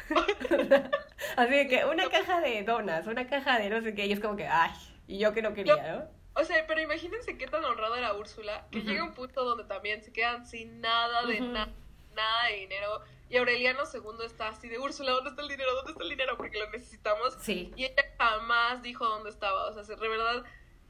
así 1.38 1.68
que 1.68 1.86
una 1.86 2.10
caja 2.10 2.42
de 2.42 2.63
donas, 2.63 3.08
una 3.08 3.28
caja 3.28 3.60
de 3.60 3.70
no 3.70 3.82
sé 3.82 3.94
qué, 3.96 4.06
y 4.06 4.12
es 4.13 4.20
como 4.20 4.36
que, 4.36 4.48
ay, 4.48 4.72
y 5.08 5.18
yo 5.20 5.34
que 5.34 5.42
no 5.42 5.54
quería, 5.54 5.76
¿no? 5.94 6.20
O 6.42 6.44
sea, 6.46 6.65
pero 6.68 6.80
imagínense 6.80 7.38
qué 7.38 7.48
tan 7.48 7.63
honrada 7.65 7.98
era 7.98 8.13
Úrsula, 8.13 8.65
que 8.72 8.82
llega 8.82 9.04
un 9.04 9.13
punto 9.13 9.44
donde 9.44 9.63
también 9.65 10.02
se 10.04 10.13
quedan 10.13 10.46
sin 10.46 10.80
nada 10.80 11.26
de 11.26 11.42
na- 11.42 11.70
nada 12.15 12.46
de 12.50 12.56
dinero. 12.58 13.02
Y 13.30 13.38
Aureliano 13.38 13.84
II 13.94 14.26
está 14.26 14.48
así 14.50 14.68
de 14.68 14.80
Úrsula, 14.80 15.12
¿dónde 15.12 15.30
está 15.30 15.42
el 15.44 15.48
dinero? 15.50 15.74
¿Dónde 15.76 15.92
está 15.92 16.04
el 16.04 16.10
dinero? 16.10 16.36
Porque 16.38 16.58
lo 16.60 16.70
necesitamos. 16.72 17.36
Sí. 17.42 17.72
Y 17.76 17.86
ella 17.86 18.04
jamás 18.18 18.82
dijo 18.82 19.06
dónde 19.08 19.30
estaba. 19.30 19.65
O 19.68 19.74
sea, 19.74 19.84
se- 19.84 19.96
de 19.96 20.08
verdad, 20.08 20.44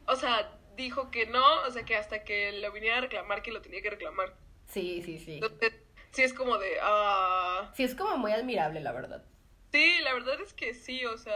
o 0.08 0.16
sea, 0.16 0.58
dijo 0.78 1.12
que 1.12 1.26
no, 1.26 1.62
o 1.64 1.72
sea, 1.72 1.84
que 1.84 1.98
hasta 1.98 2.24
que 2.24 2.54
lo 2.54 2.72
viniera 2.72 3.00
a 3.00 3.02
reclamar, 3.02 3.42
que 3.42 3.52
lo 3.52 3.62
tenía 3.62 3.82
que 3.82 3.90
reclamar. 3.90 4.34
Sí, 4.68 5.02
sí, 5.04 5.20
sí. 5.20 5.34
Entonces, 5.36 5.74
sí 6.12 6.24
es 6.24 6.34
como 6.34 6.58
de, 6.58 6.78
ah, 6.82 7.72
Sí, 7.76 7.84
es 7.84 7.94
como 7.96 8.18
muy 8.18 8.32
admirable, 8.32 8.80
la 8.80 8.92
verdad. 8.94 9.24
sí, 9.72 10.00
la 10.04 10.14
verdad 10.14 10.40
es 10.42 10.54
que 10.54 10.74
sí, 10.74 11.06
o 11.06 11.18
sea, 11.18 11.36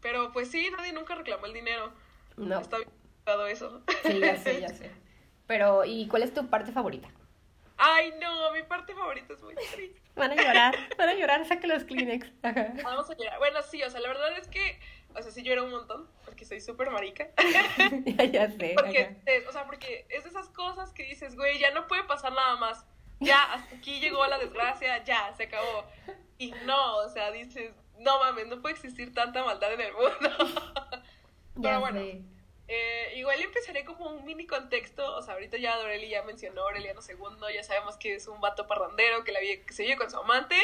pero 0.00 0.32
pues 0.32 0.50
sí, 0.50 0.68
nadie 0.76 0.92
nunca 0.92 1.14
reclamó 1.14 1.46
el 1.46 1.52
dinero. 1.52 1.92
No. 2.36 2.58
Está 2.60 2.78
bien 2.78 2.90
eso. 3.50 3.82
Sí, 4.04 4.20
ya 4.20 4.36
sé, 4.36 4.60
ya 4.60 4.68
sé. 4.68 4.90
Pero, 5.46 5.84
¿y 5.84 6.06
cuál 6.08 6.22
es 6.24 6.34
tu 6.34 6.46
parte 6.48 6.72
favorita? 6.72 7.08
Ay, 7.76 8.12
no, 8.20 8.52
mi 8.52 8.62
parte 8.64 8.94
favorita 8.94 9.32
es 9.32 9.42
muy 9.42 9.54
triste. 9.54 10.00
Van 10.16 10.32
a 10.32 10.34
llorar, 10.34 10.74
van 10.96 11.08
a 11.10 11.14
llorar, 11.14 11.46
saca 11.46 11.66
los 11.66 11.84
Kleenex. 11.84 12.32
Ajá. 12.42 12.72
Vamos 12.82 13.10
a 13.10 13.14
llorar. 13.14 13.38
Bueno, 13.38 13.62
sí, 13.62 13.82
o 13.82 13.90
sea, 13.90 14.00
la 14.00 14.08
verdad 14.08 14.36
es 14.38 14.48
que, 14.48 14.80
o 15.14 15.22
sea, 15.22 15.30
sí 15.30 15.42
lloré 15.42 15.60
un 15.60 15.70
montón, 15.70 16.08
porque 16.24 16.46
soy 16.46 16.60
súper 16.60 16.90
marica. 16.90 17.28
ya, 18.06 18.24
ya 18.24 18.50
sé. 18.50 18.72
Porque, 18.74 19.16
es, 19.26 19.46
o 19.46 19.52
sea, 19.52 19.66
porque 19.66 20.06
es 20.08 20.24
de 20.24 20.30
esas 20.30 20.48
cosas 20.48 20.92
que 20.92 21.04
dices, 21.04 21.36
güey, 21.36 21.58
ya 21.58 21.70
no 21.72 21.86
puede 21.86 22.04
pasar 22.04 22.32
nada 22.32 22.56
más. 22.56 22.86
Ya, 23.20 23.42
hasta 23.52 23.76
aquí 23.76 24.00
llegó 24.00 24.26
la 24.26 24.38
desgracia, 24.38 25.04
ya, 25.04 25.32
se 25.36 25.44
acabó. 25.44 25.84
Y 26.38 26.52
no, 26.64 26.96
o 26.96 27.08
sea, 27.10 27.30
dices, 27.30 27.72
no 27.98 28.18
mames, 28.18 28.46
no 28.46 28.60
puede 28.62 28.74
existir 28.74 29.12
tanta 29.14 29.44
maldad 29.44 29.72
en 29.74 29.80
el 29.80 29.92
mundo. 29.92 30.30
Ya 31.58 31.70
Pero 31.70 31.80
bueno, 31.80 32.00
sé. 32.00 32.22
Eh, 32.68 33.12
igual 33.16 33.40
empezaré 33.40 33.84
como 33.84 34.06
un 34.10 34.24
mini 34.24 34.46
contexto. 34.46 35.16
O 35.16 35.22
sea, 35.22 35.34
ahorita 35.34 35.56
ya 35.56 35.76
Doreli 35.76 36.08
ya 36.08 36.22
mencionó 36.22 36.62
a 36.62 36.64
Aureliano 36.64 37.00
II, 37.06 37.54
ya 37.54 37.62
sabemos 37.62 37.96
que 37.96 38.14
es 38.14 38.26
un 38.26 38.40
vato 38.40 38.66
parrandero 38.66 39.24
que, 39.24 39.32
la 39.32 39.40
vive, 39.40 39.62
que 39.62 39.72
se 39.72 39.84
vive 39.84 39.96
con 39.96 40.10
su 40.10 40.16
amante. 40.16 40.56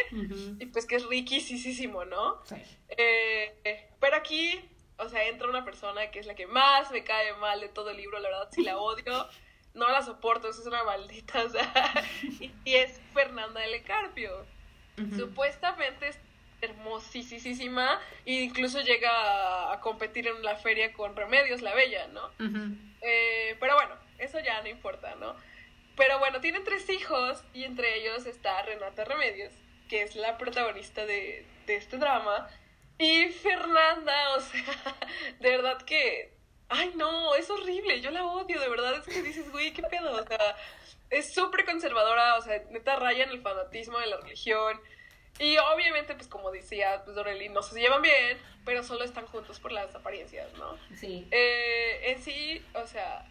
Y 0.58 0.66
pues 0.66 0.86
que 0.86 0.96
es 0.96 1.06
riquísimo, 1.06 2.04
¿no? 2.04 2.42
Sí. 2.44 2.56
Eh, 2.88 3.54
eh, 3.64 3.88
pero 4.00 4.16
aquí, 4.16 4.60
o 4.98 5.08
sea, 5.08 5.28
entra 5.28 5.48
una 5.48 5.64
persona 5.64 6.10
que 6.10 6.18
es 6.18 6.26
la 6.26 6.34
que 6.34 6.46
más 6.46 6.90
me 6.90 7.04
cae 7.04 7.34
mal 7.34 7.60
de 7.60 7.68
todo 7.68 7.90
el 7.90 7.96
libro, 7.96 8.18
la 8.18 8.28
verdad, 8.28 8.48
sí 8.50 8.62
la 8.62 8.78
odio, 8.78 9.28
no 9.74 9.88
la 9.88 10.02
soporto, 10.02 10.48
eso 10.48 10.60
es 10.60 10.66
una 10.66 10.84
maldita, 10.84 11.44
o 11.44 11.48
sea, 11.48 12.04
y, 12.40 12.50
y 12.64 12.74
es 12.74 13.00
Fernanda 13.14 13.64
L. 13.64 13.82
Carpio. 13.82 14.44
Ujú. 14.98 15.16
Supuestamente 15.16 16.08
es 16.08 16.18
hermosísima 16.62 18.00
e 18.24 18.42
incluso 18.44 18.80
llega 18.80 19.72
a, 19.72 19.80
competir 19.80 20.28
en 20.28 20.42
la 20.42 20.56
feria 20.56 20.92
con 20.92 21.14
Remedios 21.16 21.60
la 21.60 21.74
Bella, 21.74 22.06
¿no? 22.08 22.30
Eh, 23.00 23.56
pero 23.60 23.74
bueno, 23.74 23.94
eso 24.18 24.38
ya 24.40 24.62
no 24.62 24.68
importa, 24.68 25.14
¿no? 25.16 25.34
Pero 25.96 26.18
bueno, 26.18 26.40
tienen 26.40 26.64
tres 26.64 26.88
hijos 26.88 27.44
y 27.52 27.64
entre 27.64 27.98
ellos 27.98 28.26
está 28.26 28.62
Renata 28.62 29.04
Remedios, 29.04 29.52
que 29.88 30.02
es 30.02 30.14
la 30.14 30.38
protagonista 30.38 31.04
de, 31.04 31.44
de 31.66 31.76
este 31.76 31.98
drama. 31.98 32.48
Y 32.98 33.26
Fernanda, 33.30 34.36
o 34.36 34.40
sea, 34.40 34.62
de 35.40 35.50
verdad 35.50 35.82
que... 35.82 36.32
Ay, 36.68 36.92
no, 36.94 37.34
es 37.34 37.50
horrible, 37.50 38.00
yo 38.00 38.10
la 38.10 38.24
odio, 38.24 38.58
de 38.58 38.68
verdad 38.70 38.94
es 38.94 39.04
que 39.04 39.22
dices, 39.22 39.50
güey, 39.50 39.74
qué 39.74 39.82
pedo, 39.82 40.10
o 40.10 40.26
sea, 40.26 40.56
es 41.10 41.34
súper 41.34 41.66
conservadora, 41.66 42.36
o 42.36 42.40
sea, 42.40 42.62
neta 42.70 42.96
raya 42.96 43.24
en 43.24 43.30
el 43.30 43.42
fanatismo 43.42 43.98
de 43.98 44.06
la 44.06 44.16
religión. 44.16 44.80
Y 45.38 45.56
obviamente, 45.58 46.14
pues 46.14 46.28
como 46.28 46.50
decía, 46.50 47.02
pues 47.04 47.16
Doreli 47.16 47.48
no 47.48 47.62
se 47.62 47.78
llevan 47.80 48.02
bien, 48.02 48.38
pero 48.64 48.82
solo 48.82 49.04
están 49.04 49.26
juntos 49.26 49.58
por 49.60 49.72
las 49.72 49.94
apariencias, 49.94 50.52
¿no? 50.54 50.76
Sí. 50.96 51.26
Eh, 51.30 52.12
en 52.12 52.22
sí, 52.22 52.64
o 52.74 52.86
sea, 52.86 53.24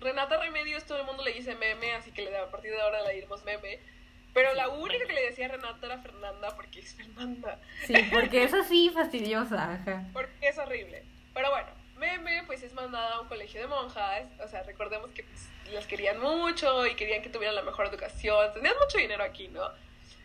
Renata 0.00 0.38
Remedios 0.38 0.84
todo 0.84 0.98
el 0.98 1.04
mundo 1.06 1.24
le 1.24 1.32
dice 1.32 1.54
meme, 1.54 1.94
así 1.94 2.12
que 2.12 2.22
le- 2.22 2.36
a 2.36 2.50
partir 2.50 2.70
de 2.72 2.80
ahora 2.80 3.02
le 3.02 3.14
diremos 3.14 3.42
meme. 3.44 3.80
Pero 4.34 4.52
la 4.52 4.68
única 4.68 5.06
que 5.06 5.14
le 5.14 5.22
decía 5.30 5.48
Renata 5.48 5.86
era 5.86 5.98
Fernanda, 5.98 6.54
porque 6.54 6.80
es 6.80 6.94
Fernanda, 6.94 7.58
Sí, 7.86 7.94
porque 8.12 8.44
es 8.44 8.52
así 8.52 8.90
fastidiosa, 8.90 9.72
ajá. 9.72 10.04
porque 10.12 10.48
es 10.48 10.58
horrible. 10.58 11.04
Pero 11.32 11.50
bueno, 11.50 11.68
meme 11.96 12.42
pues 12.46 12.62
es 12.62 12.74
mandada 12.74 13.14
a 13.14 13.20
un 13.22 13.28
colegio 13.28 13.62
de 13.62 13.66
monjas, 13.66 14.28
o 14.44 14.46
sea, 14.46 14.62
recordemos 14.64 15.10
que 15.12 15.24
pues, 15.24 15.48
las 15.72 15.86
querían 15.86 16.20
mucho 16.20 16.86
y 16.86 16.94
querían 16.94 17.22
que 17.22 17.30
tuvieran 17.30 17.54
la 17.56 17.62
mejor 17.62 17.86
educación, 17.86 18.52
tenían 18.52 18.74
mucho 18.78 18.98
dinero 18.98 19.24
aquí, 19.24 19.48
¿no? 19.48 19.62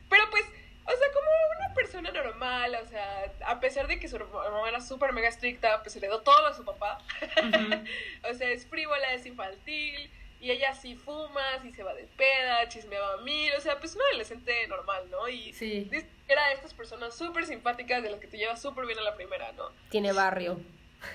Pero 0.09 0.29
pues, 0.29 0.43
o 0.85 0.89
sea, 0.91 1.07
como 1.13 1.27
una 1.65 1.73
persona 1.73 2.11
normal, 2.11 2.77
o 2.83 2.87
sea, 2.87 3.31
a 3.45 3.59
pesar 3.59 3.87
de 3.87 3.99
que 3.99 4.07
su 4.07 4.17
mamá 4.19 4.67
era 4.69 4.81
súper 4.81 5.13
mega 5.13 5.27
estricta, 5.29 5.81
pues 5.83 5.95
heredó 5.95 6.21
todo 6.21 6.47
a 6.47 6.53
su 6.53 6.63
papá. 6.65 6.99
O 8.29 8.33
sea, 8.33 8.49
es 8.49 8.65
frívola, 8.67 9.13
es 9.13 9.25
infantil, 9.25 10.11
y 10.39 10.49
ella 10.51 10.73
sí 10.73 10.95
fuma, 10.95 11.41
sí 11.61 11.71
se 11.71 11.83
va 11.83 11.93
de 11.93 12.03
peda, 12.17 12.67
chismeaba 12.67 13.13
a 13.13 13.17
mil, 13.17 13.53
o 13.55 13.61
sea, 13.61 13.79
pues 13.79 13.95
una 13.95 14.03
adolescente 14.09 14.67
normal, 14.67 15.09
¿no? 15.11 15.27
Y 15.29 15.53
Sí. 15.53 15.89
era 16.27 16.47
de 16.47 16.53
estas 16.53 16.73
personas 16.73 17.15
súper 17.15 17.45
simpáticas 17.45 18.01
de 18.01 18.09
las 18.09 18.19
que 18.19 18.27
te 18.27 18.37
llevas 18.37 18.61
súper 18.61 18.85
bien 18.87 18.97
a 18.99 19.03
la 19.03 19.15
primera, 19.15 19.51
¿no? 19.51 19.69
Tiene 19.89 20.13
barrio. 20.13 20.59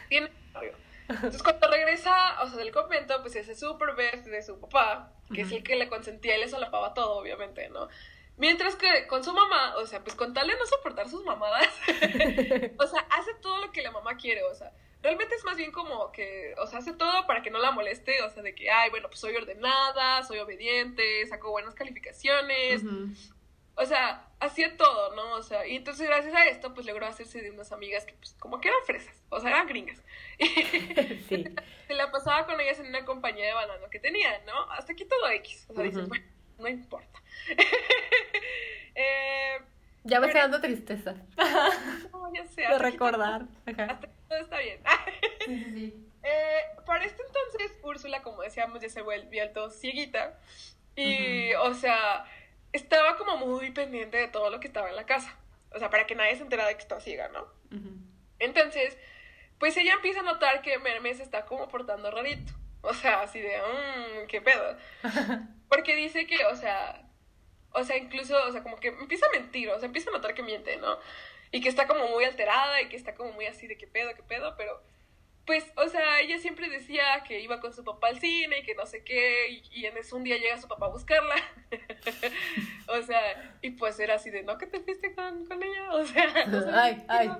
Tiene 0.08 0.30
barrio. 0.52 0.74
Entonces 1.08 1.42
cuando 1.42 1.68
regresa, 1.68 2.42
o 2.42 2.48
sea, 2.48 2.58
del 2.58 2.72
convento, 2.72 3.20
pues 3.22 3.36
ese 3.36 3.54
súper 3.54 3.94
best 3.94 4.26
de 4.26 4.42
su 4.42 4.58
papá, 4.60 5.12
que 5.32 5.42
es 5.42 5.52
el 5.52 5.62
que 5.62 5.76
le 5.76 5.88
consentía 5.88 6.36
y 6.36 6.40
le 6.40 6.48
solapaba 6.48 6.94
todo, 6.94 7.18
obviamente, 7.18 7.68
¿no? 7.68 7.88
Mientras 8.38 8.76
que 8.76 9.06
con 9.06 9.24
su 9.24 9.32
mamá, 9.32 9.76
o 9.76 9.86
sea, 9.86 10.04
pues 10.04 10.14
con 10.14 10.34
tal 10.34 10.46
de 10.46 10.56
no 10.56 10.66
soportar 10.66 11.08
sus 11.08 11.24
mamadas, 11.24 11.68
o 12.78 12.86
sea, 12.86 13.00
hace 13.10 13.32
todo 13.40 13.58
lo 13.58 13.72
que 13.72 13.82
la 13.82 13.90
mamá 13.90 14.16
quiere, 14.16 14.42
o 14.44 14.54
sea, 14.54 14.72
realmente 15.02 15.34
es 15.34 15.44
más 15.44 15.56
bien 15.56 15.72
como 15.72 16.12
que, 16.12 16.54
o 16.58 16.66
sea, 16.66 16.80
hace 16.80 16.92
todo 16.92 17.26
para 17.26 17.42
que 17.42 17.50
no 17.50 17.58
la 17.58 17.70
moleste, 17.70 18.22
o 18.22 18.30
sea, 18.30 18.42
de 18.42 18.54
que, 18.54 18.70
ay, 18.70 18.90
bueno, 18.90 19.08
pues 19.08 19.20
soy 19.20 19.34
ordenada, 19.36 20.22
soy 20.22 20.38
obediente, 20.38 21.26
saco 21.26 21.50
buenas 21.50 21.74
calificaciones, 21.74 22.82
o 23.74 23.84
sea, 23.86 24.28
hacía 24.40 24.76
todo, 24.76 25.14
¿no? 25.14 25.34
O 25.34 25.42
sea, 25.42 25.66
y 25.66 25.76
entonces 25.76 26.06
gracias 26.06 26.34
a 26.34 26.46
esto, 26.46 26.74
pues 26.74 26.86
logró 26.86 27.06
hacerse 27.06 27.40
de 27.40 27.50
unas 27.50 27.72
amigas 27.72 28.04
que, 28.04 28.14
pues, 28.14 28.34
como 28.38 28.60
que 28.60 28.68
eran 28.68 28.80
fresas, 28.84 29.22
o 29.30 29.40
sea, 29.40 29.50
eran 29.50 29.66
gringas. 29.66 30.02
Sí. 31.28 31.44
Se 31.86 31.94
la 31.94 32.10
pasaba 32.10 32.46
con 32.46 32.60
ellas 32.60 32.78
en 32.80 32.86
una 32.86 33.04
compañía 33.04 33.46
de 33.46 33.52
banano 33.54 33.88
que 33.90 33.98
tenían, 33.98 34.44
¿no? 34.44 34.70
Hasta 34.72 34.92
aquí 34.92 35.04
todo 35.04 35.28
X. 35.30 35.66
O 35.68 35.74
sea, 35.74 35.84
dices, 35.84 36.06
bueno, 36.08 36.24
no 36.58 36.68
importa. 36.68 37.22
eh, 38.94 39.58
Ya 40.04 40.20
me 40.20 40.28
está 40.28 40.40
dando 40.40 40.60
tristeza 40.60 41.14
no, 42.12 42.32
ya 42.34 42.46
sé. 42.46 42.62
de 42.62 42.66
hasta 42.66 42.76
aquí 42.86 42.92
recordar. 42.92 43.42
todo- 43.64 43.74
Ajá. 43.74 43.92
hasta 43.92 44.06
aquí 44.06 44.16
todo 44.28 44.38
está 44.38 44.58
bien. 44.58 44.80
Sí, 45.46 45.64
sí, 45.64 45.70
sí. 45.74 46.02
Eh, 46.28 46.60
para 46.84 47.04
este 47.04 47.22
entonces, 47.22 47.78
Úrsula, 47.84 48.20
como 48.20 48.42
decíamos, 48.42 48.80
ya 48.80 48.88
se 48.88 49.00
volvió 49.00 49.48
todo 49.52 49.70
cieguita. 49.70 50.36
Y, 50.96 51.52
o 51.54 51.72
sea, 51.72 52.24
estaba 52.72 53.16
como 53.16 53.36
muy 53.36 53.70
pendiente 53.70 54.16
de 54.16 54.26
todo 54.26 54.50
lo 54.50 54.58
que 54.58 54.66
estaba 54.66 54.88
en 54.90 54.96
la 54.96 55.06
casa. 55.06 55.36
O 55.72 55.78
sea, 55.78 55.88
para 55.88 56.04
que 56.08 56.16
nadie 56.16 56.34
se 56.34 56.42
enterara 56.42 56.68
de 56.68 56.74
que 56.74 56.80
estaba 56.82 57.00
ciega, 57.00 57.28
¿no? 57.28 57.46
Entonces, 58.40 58.98
pues 59.60 59.76
ella 59.76 59.92
empieza 59.92 60.18
a 60.18 60.24
notar 60.24 60.62
que 60.62 60.76
Merme 60.80 61.14
se 61.14 61.22
está 61.22 61.44
como 61.46 61.68
portando 61.68 62.10
rarito. 62.10 62.52
O 62.80 62.92
sea, 62.92 63.20
así 63.22 63.38
de, 63.38 63.58
mmm, 63.58 64.26
qué 64.26 64.40
pedo. 64.40 64.76
Porque 65.76 65.94
dice 65.94 66.26
que, 66.26 66.42
o 66.46 66.56
sea, 66.56 67.06
o 67.72 67.84
sea, 67.84 67.98
incluso, 67.98 68.34
o 68.46 68.50
sea, 68.50 68.62
como 68.62 68.76
que 68.76 68.88
empieza 68.88 69.26
a 69.26 69.38
mentir, 69.38 69.68
o 69.68 69.78
sea, 69.78 69.86
empieza 69.86 70.08
a 70.08 70.14
notar 70.14 70.32
que 70.32 70.42
miente, 70.42 70.78
¿no? 70.78 70.98
Y 71.52 71.60
que 71.60 71.68
está 71.68 71.86
como 71.86 72.08
muy 72.08 72.24
alterada 72.24 72.80
y 72.80 72.88
que 72.88 72.96
está 72.96 73.14
como 73.14 73.32
muy 73.32 73.44
así 73.44 73.66
de 73.66 73.76
qué 73.76 73.86
pedo, 73.86 74.14
qué 74.14 74.22
pedo, 74.22 74.54
pero 74.56 74.82
pues, 75.44 75.70
o 75.76 75.86
sea, 75.88 76.20
ella 76.20 76.38
siempre 76.38 76.70
decía 76.70 77.22
que 77.28 77.40
iba 77.40 77.60
con 77.60 77.74
su 77.74 77.84
papá 77.84 78.08
al 78.08 78.18
cine 78.20 78.60
y 78.60 78.62
que 78.62 78.74
no 78.74 78.86
sé 78.86 79.04
qué, 79.04 79.50
y, 79.50 79.62
y 79.70 79.84
en 79.84 79.98
eso 79.98 80.16
un 80.16 80.24
día 80.24 80.38
llega 80.38 80.56
su 80.56 80.66
papá 80.66 80.86
a 80.86 80.90
buscarla. 80.90 81.34
o 82.88 83.02
sea, 83.02 83.58
y 83.60 83.72
pues 83.72 84.00
era 84.00 84.14
así 84.14 84.30
de, 84.30 84.44
¿no 84.44 84.56
que 84.56 84.66
te 84.66 84.80
fuiste 84.80 85.14
con, 85.14 85.44
con 85.44 85.62
ella? 85.62 85.92
O 85.92 86.06
sea, 86.06 86.46
no 86.46 86.62
sé, 86.62 86.70
Ay, 86.72 87.04
ay. 87.08 87.30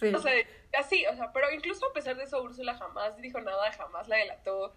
Sí. 0.00 0.14
O 0.14 0.18
sea, 0.18 0.32
así, 0.78 1.04
o 1.06 1.14
sea, 1.14 1.30
pero 1.30 1.52
incluso 1.52 1.86
a 1.86 1.92
pesar 1.92 2.16
de 2.16 2.24
eso, 2.24 2.42
Úrsula 2.42 2.74
jamás 2.74 3.16
dijo 3.18 3.38
nada, 3.42 3.70
jamás 3.72 4.08
la 4.08 4.16
delató. 4.16 4.74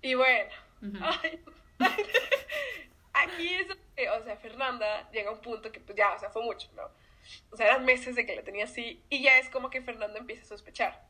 Y 0.00 0.14
bueno, 0.14 0.50
Ujú. 0.82 0.98
ay, 1.02 1.44
aquí 3.12 3.54
es 3.54 3.68
donde, 3.68 4.10
o 4.10 4.22
sea, 4.22 4.36
Fernanda 4.36 5.10
llega 5.12 5.30
a 5.30 5.32
un 5.34 5.40
punto 5.40 5.70
que 5.72 5.80
pues 5.80 5.96
ya, 5.96 6.12
o 6.14 6.18
sea, 6.18 6.30
fue 6.30 6.42
mucho, 6.42 6.68
¿no? 6.74 6.82
O 7.50 7.56
sea, 7.56 7.66
eran 7.66 7.84
meses 7.84 8.14
de 8.16 8.26
que 8.26 8.34
la 8.36 8.42
tenía 8.42 8.64
así 8.64 9.02
y 9.08 9.22
ya 9.22 9.38
es 9.38 9.48
como 9.50 9.70
que 9.70 9.82
Fernanda 9.82 10.18
empieza 10.18 10.42
a 10.42 10.46
sospechar. 10.48 11.06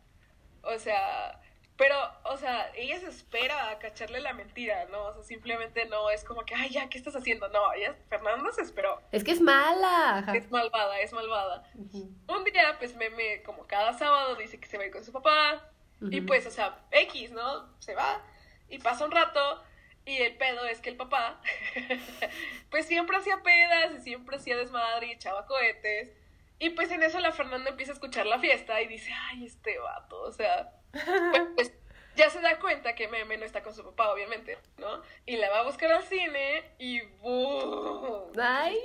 O 0.62 0.78
sea, 0.78 1.40
pero, 1.76 1.96
o 2.24 2.36
sea, 2.36 2.70
ella 2.74 3.00
se 3.00 3.08
espera 3.08 3.70
a 3.70 3.78
cacharle 3.78 4.20
la 4.20 4.34
mentira, 4.34 4.84
¿no? 4.90 5.04
O 5.04 5.14
sea, 5.14 5.22
simplemente 5.22 5.86
no 5.86 6.10
es 6.10 6.24
como 6.24 6.44
que, 6.44 6.54
ay, 6.54 6.68
ya, 6.68 6.90
¿qué 6.90 6.98
estás 6.98 7.16
haciendo? 7.16 7.48
No, 7.48 7.72
ella, 7.72 7.96
Fernanda 8.10 8.52
se 8.52 8.60
esperó. 8.60 9.00
Es 9.12 9.24
que 9.24 9.30
es 9.30 9.40
mala. 9.40 10.18
ajá. 10.18 10.36
Es 10.36 10.50
malvada, 10.50 11.00
es 11.00 11.12
malvada. 11.14 11.64
Ujú. 11.74 12.12
Un 12.28 12.44
día, 12.44 12.76
pues 12.78 12.94
Meme, 12.96 13.42
como 13.44 13.66
cada 13.66 13.94
sábado, 13.94 14.34
dice 14.36 14.60
que 14.60 14.66
se 14.68 14.76
va 14.76 14.82
a 14.82 14.86
ir 14.88 14.92
con 14.92 15.04
su 15.04 15.12
papá. 15.12 15.70
Y 16.02 16.18
Ujú. 16.18 16.26
pues, 16.26 16.46
o 16.46 16.50
sea, 16.50 16.84
X, 16.90 17.30
¿no? 17.30 17.74
Se 17.78 17.94
va. 17.94 18.22
Y 18.68 18.78
pasa 18.78 19.06
un 19.06 19.10
rato. 19.10 19.62
Y 20.10 20.22
el 20.22 20.36
pedo 20.36 20.66
es 20.66 20.80
que 20.80 20.90
el 20.90 20.96
papá, 20.96 21.40
pues 22.70 22.84
siempre 22.86 23.16
hacía 23.16 23.44
pedas 23.44 23.92
y 23.96 24.00
siempre 24.00 24.38
hacía 24.38 24.56
desmadre 24.56 25.06
y 25.06 25.12
echaba 25.12 25.46
cohetes. 25.46 26.10
Y 26.58 26.70
pues 26.70 26.90
en 26.90 27.04
eso 27.04 27.20
la 27.20 27.30
Fernanda 27.30 27.70
empieza 27.70 27.92
a 27.92 27.94
escuchar 27.94 28.26
la 28.26 28.40
fiesta 28.40 28.82
y 28.82 28.88
dice, 28.88 29.12
ay, 29.12 29.46
este 29.46 29.78
vato, 29.78 30.20
o 30.22 30.32
sea, 30.32 30.72
pues, 30.90 31.42
pues, 31.54 31.72
ya 32.16 32.28
se 32.28 32.40
da 32.40 32.58
cuenta 32.58 32.96
que 32.96 33.06
Meme 33.06 33.38
no 33.38 33.44
está 33.44 33.62
con 33.62 33.72
su 33.72 33.84
papá, 33.84 34.10
obviamente, 34.12 34.58
¿no? 34.78 35.00
Y 35.26 35.36
la 35.36 35.48
va 35.48 35.60
a 35.60 35.62
buscar 35.62 35.92
al 35.92 36.02
cine 36.02 36.64
y 36.80 37.02
¡boom! 37.02 38.32
Ay. 38.36 38.76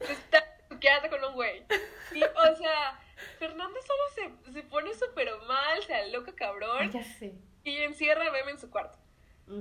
está 0.00 0.44
quedando 0.78 1.08
con 1.08 1.24
un 1.24 1.32
güey. 1.32 1.64
Y, 2.12 2.22
o 2.22 2.56
sea, 2.56 3.00
Fernanda 3.38 3.80
solo 3.80 4.34
se, 4.44 4.52
se 4.52 4.62
pone 4.64 4.92
súper 4.92 5.34
mal, 5.48 5.82
se 5.82 5.94
aloca 5.94 6.32
Ay, 6.32 6.36
cabrón 6.36 6.92
ya 6.92 7.02
sé. 7.02 7.32
y 7.64 7.78
encierra 7.78 8.28
a 8.28 8.32
Meme 8.32 8.50
en 8.50 8.58
su 8.58 8.70
cuarto. 8.70 8.98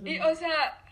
Y, 0.03 0.19
o 0.19 0.35
sea, 0.35 0.83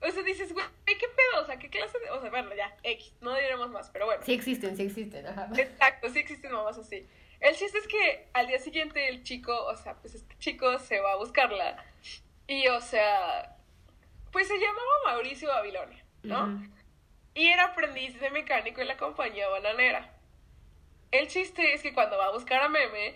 o 0.00 0.10
sea, 0.10 0.22
dices, 0.22 0.52
güey, 0.52 0.66
¿qué 0.86 0.94
pedo? 1.08 1.42
O 1.42 1.46
sea, 1.46 1.56
¿qué 1.58 1.70
clase 1.70 1.98
de...? 2.00 2.10
O 2.10 2.20
sea, 2.20 2.30
bueno, 2.30 2.54
ya, 2.54 2.76
X, 2.82 3.14
no 3.20 3.34
diremos 3.34 3.70
más, 3.70 3.90
pero 3.90 4.06
bueno. 4.06 4.22
Sí 4.24 4.32
existen, 4.32 4.76
sí 4.76 4.82
existen. 4.82 5.26
Ajá. 5.26 5.48
Exacto, 5.56 6.08
sí 6.10 6.18
existen 6.18 6.52
mamás 6.52 6.78
así. 6.78 7.06
El 7.40 7.54
chiste 7.56 7.78
es 7.78 7.86
que 7.86 8.28
al 8.32 8.46
día 8.46 8.58
siguiente 8.58 9.08
el 9.08 9.22
chico, 9.22 9.64
o 9.66 9.76
sea, 9.76 9.94
pues 9.94 10.14
este 10.14 10.36
chico 10.38 10.78
se 10.78 11.00
va 11.00 11.12
a 11.12 11.16
buscarla 11.16 11.84
y, 12.46 12.68
o 12.68 12.80
sea, 12.80 13.56
pues 14.30 14.48
se 14.48 14.58
llamaba 14.58 14.90
Mauricio 15.06 15.48
Babilonia, 15.48 16.04
¿no? 16.22 16.62
Y 17.34 17.48
era 17.48 17.66
aprendiz 17.66 18.18
de 18.20 18.30
mecánico 18.30 18.80
en 18.80 18.88
la 18.88 18.96
compañía 18.96 19.48
bananera. 19.48 20.10
El 21.10 21.28
chiste 21.28 21.74
es 21.74 21.82
que 21.82 21.94
cuando 21.94 22.18
va 22.18 22.26
a 22.26 22.32
buscar 22.32 22.62
a 22.62 22.68
Meme, 22.68 23.14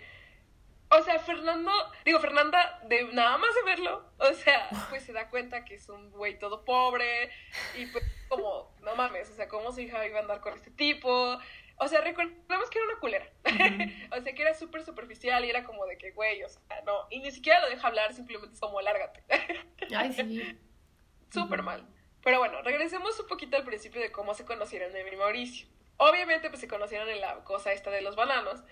o 0.90 1.02
sea, 1.02 1.18
Fernando, 1.18 1.70
digo, 2.04 2.18
Fernanda, 2.20 2.80
de 2.86 3.04
nada 3.12 3.36
más 3.38 3.54
de 3.54 3.62
verlo, 3.64 4.10
o 4.18 4.32
sea, 4.32 4.68
pues 4.88 5.04
se 5.04 5.12
da 5.12 5.28
cuenta 5.28 5.64
que 5.64 5.74
es 5.74 5.88
un 5.88 6.10
güey 6.10 6.38
todo 6.38 6.64
pobre 6.64 7.30
y 7.76 7.86
pues 7.86 8.04
como, 8.28 8.74
no 8.82 8.94
mames, 8.96 9.30
o 9.30 9.34
sea, 9.34 9.48
cómo 9.48 9.72
su 9.72 9.80
hija 9.80 10.06
iba 10.06 10.18
a 10.18 10.22
andar 10.22 10.40
con 10.40 10.54
este 10.54 10.70
tipo. 10.70 11.38
O 11.80 11.86
sea, 11.86 12.00
recordemos 12.00 12.70
que 12.70 12.78
era 12.78 12.88
una 12.88 12.98
culera. 12.98 13.30
o 14.18 14.20
sea, 14.20 14.34
que 14.34 14.42
era 14.42 14.54
súper 14.54 14.82
superficial 14.84 15.44
y 15.44 15.50
era 15.50 15.62
como 15.62 15.86
de 15.86 15.96
que, 15.96 16.10
güey, 16.10 16.42
o 16.42 16.48
sea, 16.48 16.60
no. 16.84 17.06
Y 17.10 17.20
ni 17.20 17.30
siquiera 17.30 17.60
lo 17.60 17.68
deja 17.68 17.86
hablar, 17.86 18.12
simplemente 18.12 18.54
es 18.54 18.60
como, 18.60 18.80
lárgate. 18.80 19.22
Ay, 19.96 20.12
sí. 20.12 20.58
Súper 21.32 21.62
mal. 21.62 21.86
Pero 22.24 22.38
bueno, 22.38 22.62
regresemos 22.62 23.18
un 23.20 23.26
poquito 23.28 23.56
al 23.56 23.64
principio 23.64 24.00
de 24.00 24.10
cómo 24.10 24.34
se 24.34 24.44
conocieron 24.44 24.94
Emi 24.94 25.10
y 25.12 25.16
Mauricio. 25.16 25.68
Obviamente, 25.98 26.48
pues 26.48 26.60
se 26.60 26.68
conocieron 26.68 27.08
en 27.08 27.20
la 27.20 27.44
cosa 27.44 27.72
esta 27.72 27.90
de 27.90 28.02
los 28.02 28.16
bananos. 28.16 28.62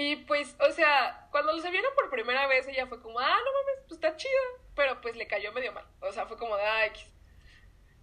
Y 0.00 0.14
pues, 0.14 0.54
o 0.60 0.70
sea, 0.70 1.26
cuando 1.32 1.52
los 1.52 1.68
vieron 1.68 1.92
por 1.96 2.08
primera 2.08 2.46
vez, 2.46 2.68
ella 2.68 2.86
fue 2.86 3.02
como, 3.02 3.18
ah, 3.18 3.26
no 3.26 3.52
mames, 3.52 3.82
pues 3.88 3.94
está 3.94 4.16
chido. 4.16 4.32
Pero 4.76 5.00
pues 5.00 5.16
le 5.16 5.26
cayó 5.26 5.52
medio 5.52 5.72
mal. 5.72 5.84
O 6.00 6.12
sea, 6.12 6.24
fue 6.26 6.36
como 6.36 6.56
de, 6.56 6.62
ah, 6.62 6.86
X. 6.86 7.04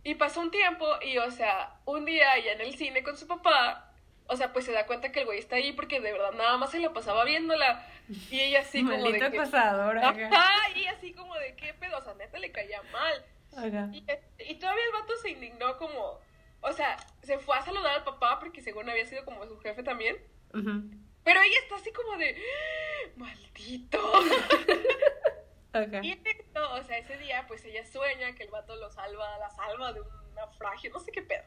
Y 0.03 0.15
pasó 0.15 0.41
un 0.41 0.51
tiempo 0.51 0.85
y, 1.01 1.17
o 1.19 1.31
sea, 1.31 1.79
un 1.85 2.03
día 2.03 2.35
ella 2.35 2.51
en 2.51 2.59
el 2.59 2.75
cine 2.75 3.01
con 3.01 3.15
su 3.15 3.27
papá, 3.27 3.93
o 4.27 4.35
sea, 4.35 4.51
pues 4.51 4.65
se 4.65 4.73
da 4.73 4.85
cuenta 4.85 5.13
que 5.13 5.21
el 5.21 5.25
güey 5.25 5.39
está 5.39 5.55
ahí 5.55 5.71
porque 5.71 6.01
de 6.01 6.11
verdad 6.11 6.33
nada 6.33 6.57
más 6.57 6.71
se 6.71 6.79
la 6.79 6.91
pasaba 6.91 7.23
viéndola. 7.23 7.87
Y 8.29 8.41
ella 8.41 8.59
así 8.59 8.83
como 8.83 8.97
Maldito 8.97 9.23
de 9.25 9.31
que... 9.31 9.39
acosador. 9.39 9.97
Ajá. 9.97 10.09
Ajá, 10.09 10.69
y 10.75 10.87
así 10.87 11.13
como 11.13 11.33
de 11.35 11.55
qué 11.55 11.73
pedo, 11.75 11.97
o 11.97 12.01
sea, 12.01 12.13
neta 12.15 12.37
le 12.39 12.51
caía 12.51 12.81
mal. 12.91 13.25
Ajá. 13.55 13.89
Y, 13.93 14.05
y 14.51 14.55
todavía 14.55 14.83
el 14.83 15.01
vato 15.01 15.15
se 15.21 15.29
indignó 15.29 15.77
como, 15.77 16.19
o 16.59 16.73
sea, 16.73 16.97
se 17.23 17.39
fue 17.39 17.57
a 17.57 17.61
saludar 17.61 17.95
al 17.95 18.03
papá 18.03 18.37
porque 18.41 18.61
según 18.61 18.89
había 18.89 19.05
sido 19.05 19.23
como 19.23 19.45
su 19.47 19.57
jefe 19.59 19.81
también. 19.81 20.17
Ujú. 20.53 20.91
Pero 21.25 21.41
ella 21.41 21.57
está 21.63 21.75
así 21.75 21.91
como 21.91 22.15
de, 22.17 22.37
"¡Ah, 22.37 23.09
maldito. 23.17 23.99
Ajá. 25.73 25.99
Y 26.01 26.11
esto, 26.23 26.71
o 26.73 26.83
sea, 26.83 26.97
ese 26.99 27.17
día 27.17 27.43
pues 27.49 27.65
ella 27.65 27.85
sueña 27.85 28.33
que 28.33 28.43
el 28.43 28.49
vato 28.49 28.77
lo 28.77 28.89
salva, 28.89 29.37
la 29.39 29.49
salva 29.49 29.91
de 29.91 29.99
un 29.99 30.07
naufragio, 30.35 30.89
no 30.91 30.99
sé 30.99 31.11
qué 31.11 31.21
pedo. 31.21 31.43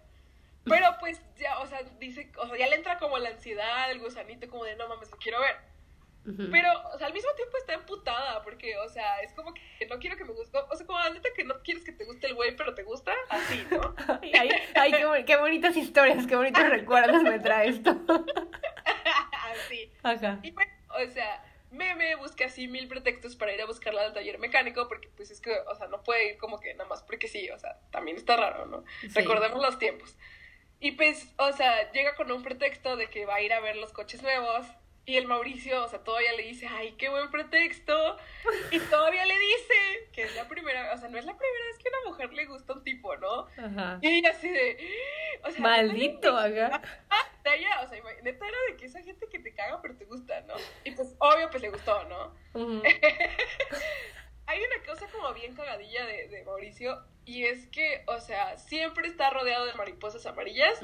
Pero 0.64 0.86
pues 1.00 1.22
ya, 1.38 1.60
o 1.60 1.66
sea, 1.66 1.80
dice, 1.98 2.30
o 2.36 2.46
sea, 2.46 2.58
ya 2.58 2.66
le 2.66 2.76
entra 2.76 2.98
como 2.98 3.16
la 3.16 3.30
ansiedad, 3.30 3.90
el 3.90 4.00
gusanito 4.00 4.46
como 4.50 4.64
de, 4.64 4.76
no 4.76 4.86
mames, 4.86 5.10
lo 5.10 5.16
quiero 5.16 5.40
ver. 5.40 5.56
Pero, 6.52 6.68
o 6.92 6.98
sea, 6.98 7.06
al 7.06 7.14
mismo 7.14 7.30
tiempo 7.36 7.56
está 7.56 7.72
emputada, 7.72 8.42
porque, 8.42 8.76
o 8.76 8.88
sea, 8.90 9.22
es 9.22 9.32
como 9.32 9.54
que 9.54 9.86
no 9.88 9.98
quiero 9.98 10.14
que 10.18 10.26
me 10.26 10.34
guste, 10.34 10.58
o 10.58 10.76
sea, 10.76 10.86
como 10.86 10.98
la 10.98 11.08
neta 11.08 11.30
que 11.34 11.42
no 11.42 11.54
quieres 11.62 11.84
que 11.84 11.92
te 11.92 12.04
guste 12.04 12.26
el 12.26 12.34
güey, 12.34 12.54
pero 12.54 12.74
te 12.74 12.82
gusta, 12.82 13.14
así, 13.30 13.66
¿no? 13.70 13.94
Ay, 14.20 14.32
ay, 14.38 14.50
ay, 14.74 14.92
qué, 14.92 15.24
qué 15.24 15.36
bonitas 15.38 15.74
historias, 15.74 16.26
qué 16.26 16.36
bonitos 16.36 16.62
recuerdos 16.68 17.22
me 17.22 17.38
trae 17.38 17.68
esto. 17.70 17.96
Así. 19.50 19.92
Ajá. 20.02 20.38
Y 20.42 20.50
bueno, 20.50 20.72
o 20.88 21.10
sea, 21.10 21.44
Meme 21.70 22.16
busca 22.16 22.46
así 22.46 22.68
mil 22.68 22.88
pretextos 22.88 23.36
para 23.36 23.52
ir 23.52 23.60
a 23.60 23.66
buscarla 23.66 24.02
al 24.02 24.12
taller 24.14 24.38
mecánico, 24.38 24.88
porque 24.88 25.08
pues 25.16 25.30
es 25.30 25.40
que, 25.40 25.52
o 25.66 25.74
sea, 25.74 25.88
no 25.88 26.02
puede 26.02 26.30
ir 26.30 26.38
como 26.38 26.60
que 26.60 26.72
nada 26.74 26.88
más 26.88 27.02
porque 27.02 27.28
sí, 27.28 27.50
o 27.50 27.58
sea, 27.58 27.78
también 27.90 28.16
está 28.16 28.36
raro, 28.36 28.66
¿no? 28.66 28.84
Sí. 29.00 29.08
Recordemos 29.14 29.60
los 29.60 29.78
tiempos. 29.78 30.16
Y 30.80 30.92
pues, 30.92 31.34
o 31.38 31.52
sea, 31.52 31.90
llega 31.92 32.14
con 32.14 32.30
un 32.30 32.42
pretexto 32.42 32.96
de 32.96 33.08
que 33.10 33.26
va 33.26 33.36
a 33.36 33.40
ir 33.40 33.52
a 33.52 33.60
ver 33.60 33.76
los 33.76 33.92
coches 33.92 34.22
nuevos. 34.22 34.66
Y 35.08 35.16
el 35.16 35.26
Mauricio, 35.26 35.84
o 35.84 35.88
sea, 35.88 36.00
todavía 36.00 36.34
le 36.34 36.42
dice, 36.42 36.68
ay, 36.68 36.92
qué 36.98 37.08
buen 37.08 37.30
pretexto. 37.30 38.18
Y 38.70 38.78
todavía 38.78 39.24
le 39.24 39.38
dice 39.38 40.10
que 40.12 40.24
es 40.24 40.36
la 40.36 40.46
primera, 40.46 40.92
o 40.92 40.98
sea, 40.98 41.08
no 41.08 41.16
es 41.16 41.24
la 41.24 41.34
primera 41.34 41.64
vez 41.64 41.78
que 41.78 41.88
a 41.88 41.92
una 41.98 42.10
mujer 42.10 42.34
le 42.34 42.44
gusta 42.44 42.74
un 42.74 42.84
tipo, 42.84 43.16
¿no? 43.16 43.46
Ajá. 43.56 43.98
Y 44.02 44.18
ella 44.18 44.32
así 44.32 44.50
de, 44.50 44.76
o 45.44 45.50
sea, 45.50 45.62
Maldito. 45.62 46.36
Ah, 46.36 46.82
ella, 47.44 47.80
o 47.82 47.88
sea, 47.88 48.02
neta 48.22 48.46
era 48.46 48.58
de 48.68 48.76
que 48.76 48.84
esa 48.84 49.02
gente 49.02 49.26
que 49.30 49.38
te 49.38 49.54
caga 49.54 49.80
pero 49.80 49.96
te 49.96 50.04
gusta, 50.04 50.42
¿no? 50.42 50.52
Y 50.84 50.90
pues, 50.90 51.16
obvio, 51.20 51.48
pues 51.48 51.62
le 51.62 51.70
gustó, 51.70 52.04
¿no? 52.04 52.34
Ujú. 52.52 52.82
Hay 54.48 54.58
una 54.60 54.84
cosa 54.86 55.06
como 55.12 55.32
bien 55.34 55.54
cagadilla 55.54 56.06
de, 56.06 56.28
de 56.28 56.42
Mauricio 56.44 57.04
y 57.28 57.44
es 57.44 57.66
que, 57.66 58.04
o 58.06 58.18
sea, 58.20 58.56
siempre 58.56 59.06
está 59.06 59.28
rodeado 59.28 59.66
de 59.66 59.74
mariposas 59.74 60.24
amarillas. 60.24 60.80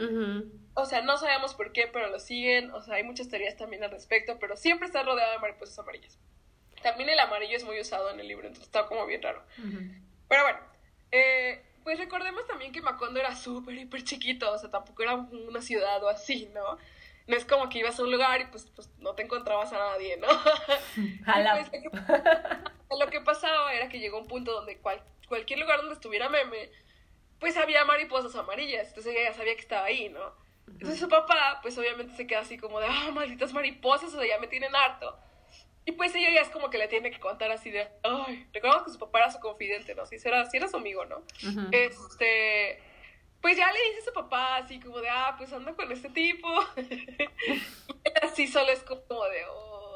O 0.75 0.85
sea, 0.85 1.01
no 1.01 1.17
sabemos 1.17 1.55
por 1.55 1.73
qué, 1.73 1.89
pero 1.91 2.11
lo 2.11 2.19
siguen. 2.21 2.71
O 2.73 2.83
sea, 2.83 2.97
hay 2.97 3.03
muchas 3.03 3.31
teorías 3.31 3.57
también 3.57 3.83
al 3.83 3.91
respecto, 3.91 4.39
pero 4.39 4.55
siempre 4.55 4.87
está 4.87 5.03
rodeado 5.03 5.33
de 5.33 5.39
mariposas 5.39 5.79
amarillas. 5.79 6.19
También 6.83 7.09
el 7.09 7.19
amarillo 7.19 7.57
es 7.57 7.65
muy 7.65 7.81
usado 7.81 8.11
en 8.11 8.21
el 8.21 8.29
libro, 8.29 8.47
entonces 8.47 8.67
está 8.67 8.87
como 8.87 9.07
bien 9.07 9.23
raro. 9.23 9.43
Pero 10.29 10.43
bueno, 10.43 10.59
eh, 11.13 11.63
pues 11.83 11.99
recordemos 11.99 12.47
también 12.47 12.73
que 12.73 12.83
Macondo 12.83 13.19
era 13.21 13.35
súper, 13.35 13.75
hiper 13.77 14.05
chiquito, 14.05 14.53
o 14.53 14.59
sea, 14.59 14.71
tampoco 14.71 15.03
era 15.03 15.15
una 15.15 15.63
ciudad 15.63 16.05
o 16.05 16.11
así, 16.11 16.51
¿no? 16.53 16.77
No 17.27 17.37
es 17.37 17.45
como 17.45 17.69
que 17.69 17.79
ibas 17.79 17.99
a 17.99 18.03
un 18.03 18.11
lugar 18.11 18.41
y 18.41 18.47
pues, 18.47 18.71
pues 18.75 18.91
no 18.99 19.15
te 19.15 19.23
encontrabas 19.23 19.73
a 19.73 19.79
nadie, 19.79 20.17
¿no? 20.19 20.29
Jala. 21.25 21.67
Pues, 21.71 21.83
lo, 23.01 23.07
que, 23.09 23.21
pasaba 23.21 23.73
era 23.73 23.89
que 23.89 23.99
llegó 23.99 24.19
un 24.19 24.27
punto 24.27 24.53
donde 24.53 24.79
cual- 24.79 25.03
cualquier 25.29 25.59
lugar 25.59 25.79
donde 25.79 25.95
estuviera 25.95 26.29
meme, 26.29 26.71
pues 27.41 27.57
había 27.57 27.85
mariposas 27.85 28.35
amarillas, 28.37 28.89
entonces 28.89 29.15
ella 29.15 29.31
ya 29.31 29.37
sabía 29.37 29.55
que 29.55 29.61
estaba 29.61 29.87
ahí, 29.87 30.09
¿no? 30.11 30.35
Entonces 30.67 30.99
su 30.99 31.09
papá, 31.09 31.61
pues 31.63 31.77
obviamente 31.79 32.15
se 32.17 32.27
queda 32.27 32.41
así 32.41 32.59
como 32.59 32.81
de, 32.81 32.87
ah, 32.89 33.11
malditas 33.13 33.53
mariposas, 33.53 34.13
o 34.15 34.19
sea, 34.19 34.27
ya 34.27 34.39
me 34.39 34.47
tienen 34.47 34.75
harto. 34.75 35.19
Y 35.87 35.93
pues 35.93 36.15
ella 36.15 36.31
ya 36.31 36.41
es 36.41 36.49
como 36.49 36.71
que 36.71 36.79
le 36.79 36.89
tiene 36.89 37.11
que 37.11 37.21
contar 37.21 37.51
así 37.51 37.71
de, 37.71 37.87
ay, 38.03 38.47
recordamos 38.55 38.85
que 38.85 38.93
su 38.93 38.99
papá 38.99 39.19
era 39.21 39.31
su 39.31 39.41
confidente, 39.41 39.95
¿no? 39.95 40.07
Si 40.07 40.17
era, 40.25 40.49
si 40.49 40.57
era 40.57 40.69
su 40.69 40.79
amigo, 40.79 41.05
¿no? 41.05 41.23
Este, 41.73 42.81
pues 43.45 43.59
ya 43.59 43.71
le 43.71 43.79
dice 43.91 44.01
a 44.01 44.05
su 44.05 44.13
papá 44.15 44.57
así 44.57 44.81
como 44.81 45.03
de, 45.03 45.11
ah, 45.11 45.35
pues 45.37 45.53
ando 45.53 45.77
con 45.77 45.93
este 45.93 46.09
tipo. 46.09 46.49
y 46.79 46.81
él 46.81 48.13
así 48.23 48.47
solo 48.47 48.71
es 48.71 48.83
como 48.85 49.03
de, 49.25 49.45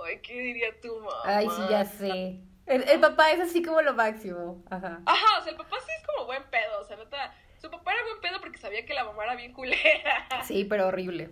ay, 0.04 0.20
¿qué 0.20 0.34
diría 0.34 0.78
tu 0.82 0.94
mamá? 1.00 1.22
Ay, 1.24 1.48
sí, 1.48 1.62
ya 1.70 1.82
sé. 1.86 2.42
El, 2.66 2.86
el 2.86 3.00
papá 3.00 3.30
es 3.30 3.40
así 3.40 3.62
como 3.62 3.80
lo 3.80 3.94
máximo. 3.94 4.62
Ajá. 4.68 5.00
Ajá, 5.06 5.38
o 5.38 5.42
sea, 5.42 5.52
el 5.52 5.56
papá 5.56 5.78
sí 5.80 5.90
es 5.98 6.06
como 6.06 6.26
buen 6.26 6.44
pedo, 6.50 6.78
o 6.78 6.84
sea, 6.84 6.98
neta, 6.98 7.34
su 7.58 7.70
papá 7.70 7.94
era 7.94 8.02
buen 8.02 8.20
pedo 8.20 8.38
porque 8.38 8.58
sabía 8.58 8.84
que 8.84 8.92
la 8.92 9.04
mamá 9.04 9.24
era 9.24 9.34
bien 9.34 9.54
culera. 9.54 10.28
Sí, 10.44 10.66
pero 10.66 10.88
horrible. 10.88 11.30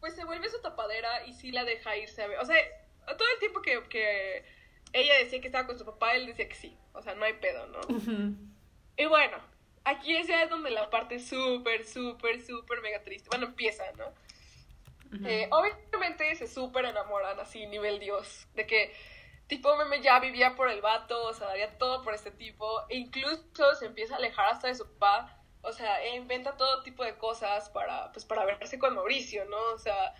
Pues 0.00 0.16
se 0.16 0.24
vuelve 0.24 0.48
su 0.48 0.60
tapadera 0.60 1.26
y 1.26 1.34
sí 1.34 1.52
la 1.52 1.62
deja 1.62 1.96
irse 1.96 2.24
a 2.24 2.26
ver, 2.26 2.40
o 2.40 2.44
sea, 2.44 2.56
todo 3.06 3.28
el 3.34 3.38
tiempo 3.38 3.62
que, 3.62 3.80
que 3.88 4.44
ella 4.92 5.14
decía 5.18 5.40
que 5.40 5.46
estaba 5.46 5.68
con 5.68 5.78
su 5.78 5.84
papá, 5.84 6.16
él 6.16 6.26
decía 6.26 6.48
que 6.48 6.56
sí, 6.56 6.76
o 6.92 7.00
sea, 7.02 7.14
no 7.14 7.24
hay 7.24 7.34
pedo, 7.34 7.68
¿no? 7.68 7.78
Ujú. 7.82 8.34
Y 8.96 9.06
bueno, 9.06 9.38
aquí 9.84 10.16
es 10.16 10.26
ya 10.26 10.46
donde 10.46 10.70
la 10.70 10.90
parte 10.90 11.18
súper, 11.18 11.84
súper, 11.84 12.40
súper 12.42 12.80
mega 12.80 13.02
triste, 13.02 13.28
bueno, 13.30 13.46
empieza, 13.46 13.84
¿no? 13.92 14.12
Eh, 15.26 15.48
obviamente 15.50 16.34
se 16.36 16.46
súper 16.46 16.84
enamoran 16.84 17.40
así, 17.40 17.66
nivel 17.66 17.98
Dios, 17.98 18.46
de 18.54 18.64
que 18.66 18.94
tipo 19.48 19.76
meme 19.76 20.00
ya 20.00 20.20
vivía 20.20 20.54
por 20.54 20.70
el 20.70 20.80
vato, 20.80 21.26
o 21.26 21.34
sea, 21.34 21.48
daría 21.48 21.76
todo 21.78 22.02
por 22.02 22.14
este 22.14 22.30
tipo, 22.30 22.66
e 22.88 22.96
incluso 22.96 23.74
se 23.74 23.86
empieza 23.86 24.14
a 24.14 24.18
alejar 24.18 24.46
hasta 24.52 24.68
de 24.68 24.76
su 24.76 24.86
papá, 24.94 25.36
o 25.62 25.72
sea, 25.72 26.00
e 26.04 26.14
inventa 26.14 26.56
todo 26.56 26.82
tipo 26.84 27.04
de 27.04 27.16
cosas 27.16 27.68
para, 27.70 28.12
pues, 28.12 28.24
para 28.24 28.44
verse 28.44 28.78
con 28.78 28.94
Mauricio, 28.94 29.44
¿no? 29.46 29.58
O 29.74 29.78
sea, 29.78 30.14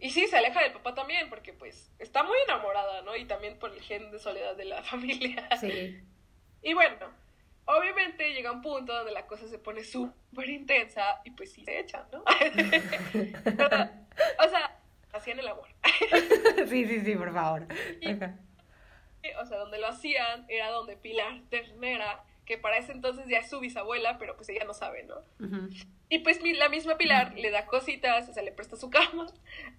y 0.00 0.10
sí, 0.10 0.26
se 0.26 0.38
aleja 0.38 0.62
del 0.62 0.72
papá 0.72 0.94
también, 0.94 1.28
porque 1.28 1.52
pues 1.52 1.92
está 1.98 2.22
muy 2.22 2.36
enamorada, 2.46 3.02
¿no? 3.02 3.14
Y 3.16 3.26
también 3.26 3.58
por 3.58 3.70
el 3.70 3.80
gen 3.82 4.10
de 4.10 4.18
soledad 4.18 4.56
de 4.56 4.64
la 4.64 4.82
familia. 4.82 5.48
Sí. 5.60 6.00
Y 6.62 6.72
bueno, 6.72 7.12
obviamente 7.78 8.32
llega 8.32 8.52
un 8.52 8.62
punto 8.62 8.92
donde 8.94 9.12
la 9.12 9.26
cosa 9.26 9.48
se 9.48 9.58
pone 9.58 9.82
súper 9.84 10.48
intensa 10.50 11.20
y 11.24 11.30
pues 11.32 11.52
sí 11.52 11.64
se 11.64 11.80
echan, 11.80 12.04
¿no? 12.12 12.20
o 14.44 14.48
sea, 14.48 14.78
hacían 15.12 15.38
el 15.38 15.48
amor. 15.48 15.68
sí, 16.68 16.86
sí, 16.86 17.00
sí, 17.00 17.14
por 17.14 17.32
favor. 17.32 17.66
Y- 18.00 18.08
o 19.40 19.46
sea, 19.46 19.58
donde 19.58 19.78
lo 19.78 19.88
hacían 19.88 20.46
era 20.48 20.70
donde 20.70 20.96
Pilar 20.96 21.40
Ternera, 21.50 22.24
que 22.46 22.56
para 22.58 22.78
ese 22.78 22.92
entonces 22.92 23.26
ya 23.28 23.38
es 23.38 23.50
su 23.50 23.60
bisabuela, 23.60 24.18
pero 24.18 24.34
pues 24.34 24.48
ella 24.48 24.64
no 24.64 24.74
sabe, 24.74 25.04
¿no? 25.04 25.16
Y 26.08 26.20
pues 26.20 26.40
la 26.42 26.68
misma 26.68 26.96
Pilar 26.96 27.34
le 27.36 27.50
da 27.50 27.66
cositas, 27.66 28.28
o 28.28 28.32
sea, 28.32 28.42
le 28.42 28.50
presta 28.50 28.76
su 28.76 28.90
cama 28.90 29.26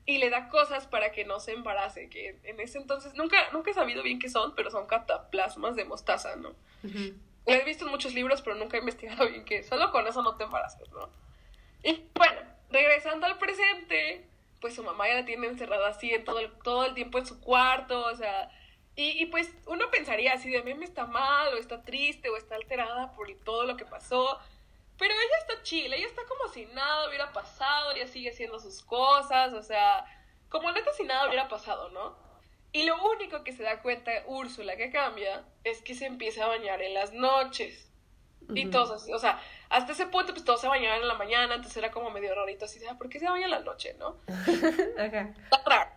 y 0.05 0.19
le 0.19 0.29
da 0.29 0.47
cosas 0.47 0.87
para 0.87 1.11
que 1.11 1.25
no 1.25 1.39
se 1.39 1.51
embarace, 1.53 2.07
que 2.07 2.39
en 2.43 2.59
ese 2.59 2.77
entonces 2.77 3.15
nunca, 3.15 3.37
nunca 3.51 3.71
he 3.71 3.73
sabido 3.73 4.03
bien 4.03 4.19
qué 4.19 4.29
son, 4.29 4.55
pero 4.55 4.69
son 4.71 4.87
cataplasmas 4.87 5.75
de 5.75 5.85
mostaza, 5.85 6.35
¿no? 6.37 6.55
Lo 7.45 7.53
he 7.53 7.63
visto 7.63 7.85
en 7.85 7.91
muchos 7.91 8.13
libros, 8.13 8.41
pero 8.41 8.55
nunca 8.55 8.77
he 8.77 8.79
investigado 8.79 9.27
bien 9.27 9.45
qué. 9.45 9.63
Solo 9.63 9.91
con 9.91 10.07
eso 10.07 10.21
no 10.21 10.35
te 10.37 10.43
embarazas, 10.43 10.89
¿no? 10.91 11.09
Y 11.83 12.05
bueno, 12.13 12.41
regresando 12.69 13.25
al 13.25 13.37
presente, 13.37 14.27
pues 14.59 14.75
su 14.75 14.83
mamá 14.83 15.07
ya 15.07 15.15
la 15.15 15.25
tiene 15.25 15.47
encerrada 15.47 15.89
así 15.89 16.13
en 16.13 16.23
todo 16.23 16.39
el, 16.39 16.51
todo 16.63 16.85
el 16.85 16.93
tiempo 16.93 17.17
en 17.17 17.25
su 17.25 17.39
cuarto, 17.41 18.05
o 18.05 18.15
sea. 18.15 18.51
Y, 18.95 19.23
y 19.23 19.25
pues 19.27 19.53
uno 19.67 19.89
pensaría 19.89 20.33
así 20.33 20.49
de 20.49 20.63
meme 20.63 20.85
está 20.85 21.05
mal, 21.05 21.53
o 21.53 21.57
está 21.57 21.81
triste, 21.83 22.29
o 22.29 22.37
está 22.37 22.55
alterada 22.55 23.13
por 23.13 23.27
todo 23.43 23.65
lo 23.65 23.77
que 23.77 23.85
pasó. 23.85 24.39
Pero 24.97 25.13
ella 25.15 25.37
está 25.39 25.63
chile, 25.63 25.97
ella 25.97 26.07
está 26.07 26.21
como 26.25 26.47
si 26.53 26.67
nada 26.67 27.07
hubiera 27.07 27.31
pasado, 27.33 27.91
ella 27.91 28.07
sigue 28.07 28.29
haciendo 28.29 28.59
sus 28.59 28.83
cosas, 28.83 29.53
o 29.53 29.63
sea, 29.63 30.05
como 30.47 30.71
neta 30.71 30.93
si 30.93 31.03
nada 31.03 31.25
hubiera 31.27 31.47
pasado, 31.47 31.89
¿no? 31.89 32.15
Y 32.73 32.83
lo 32.83 33.01
único 33.03 33.43
que 33.43 33.51
se 33.51 33.63
da 33.63 33.81
cuenta 33.81 34.11
Úrsula 34.27 34.77
que 34.77 34.91
cambia 34.91 35.43
es 35.63 35.81
que 35.81 35.93
se 35.93 36.05
empieza 36.05 36.45
a 36.45 36.47
bañar 36.47 36.81
en 36.81 36.93
las 36.93 37.11
noches. 37.13 37.87
Y 38.53 38.65
todos 38.65 38.91
así, 38.91 39.13
o 39.13 39.19
sea, 39.19 39.39
hasta 39.69 39.93
ese 39.93 40.07
punto 40.07 40.33
pues 40.33 40.43
todos 40.43 40.59
se 40.59 40.67
bañaban 40.67 40.99
en 40.99 41.07
la 41.07 41.13
mañana, 41.13 41.55
entonces 41.55 41.77
era 41.77 41.91
como 41.91 42.09
medio 42.09 42.35
rarito 42.35 42.65
así, 42.65 42.81
"Ah, 42.85 42.97
¿por 42.97 43.07
qué 43.07 43.17
se 43.19 43.29
baña 43.29 43.45
en 43.45 43.51
la 43.51 43.59
noche, 43.59 43.93
no? 43.97 44.17
Ajá. 44.97 45.33
Raro. 45.65 45.91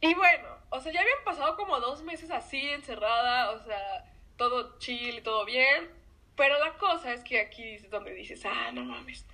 Y 0.00 0.14
bueno, 0.14 0.48
o 0.70 0.80
sea, 0.80 0.90
ya 0.90 1.00
habían 1.00 1.22
pasado 1.24 1.54
como 1.54 1.78
dos 1.78 2.02
meses 2.02 2.30
así 2.30 2.70
encerrada, 2.70 3.50
o 3.52 3.62
sea, 3.64 4.04
todo 4.36 4.78
chill 4.78 5.18
y 5.18 5.20
todo 5.20 5.44
bien. 5.44 5.90
Pero 6.36 6.58
la 6.58 6.72
cosa 6.74 7.12
es 7.12 7.22
que 7.22 7.40
aquí 7.40 7.74
es 7.74 7.88
donde 7.88 8.12
dices, 8.12 8.44
ah, 8.44 8.70
no 8.72 8.84
mames. 8.84 9.24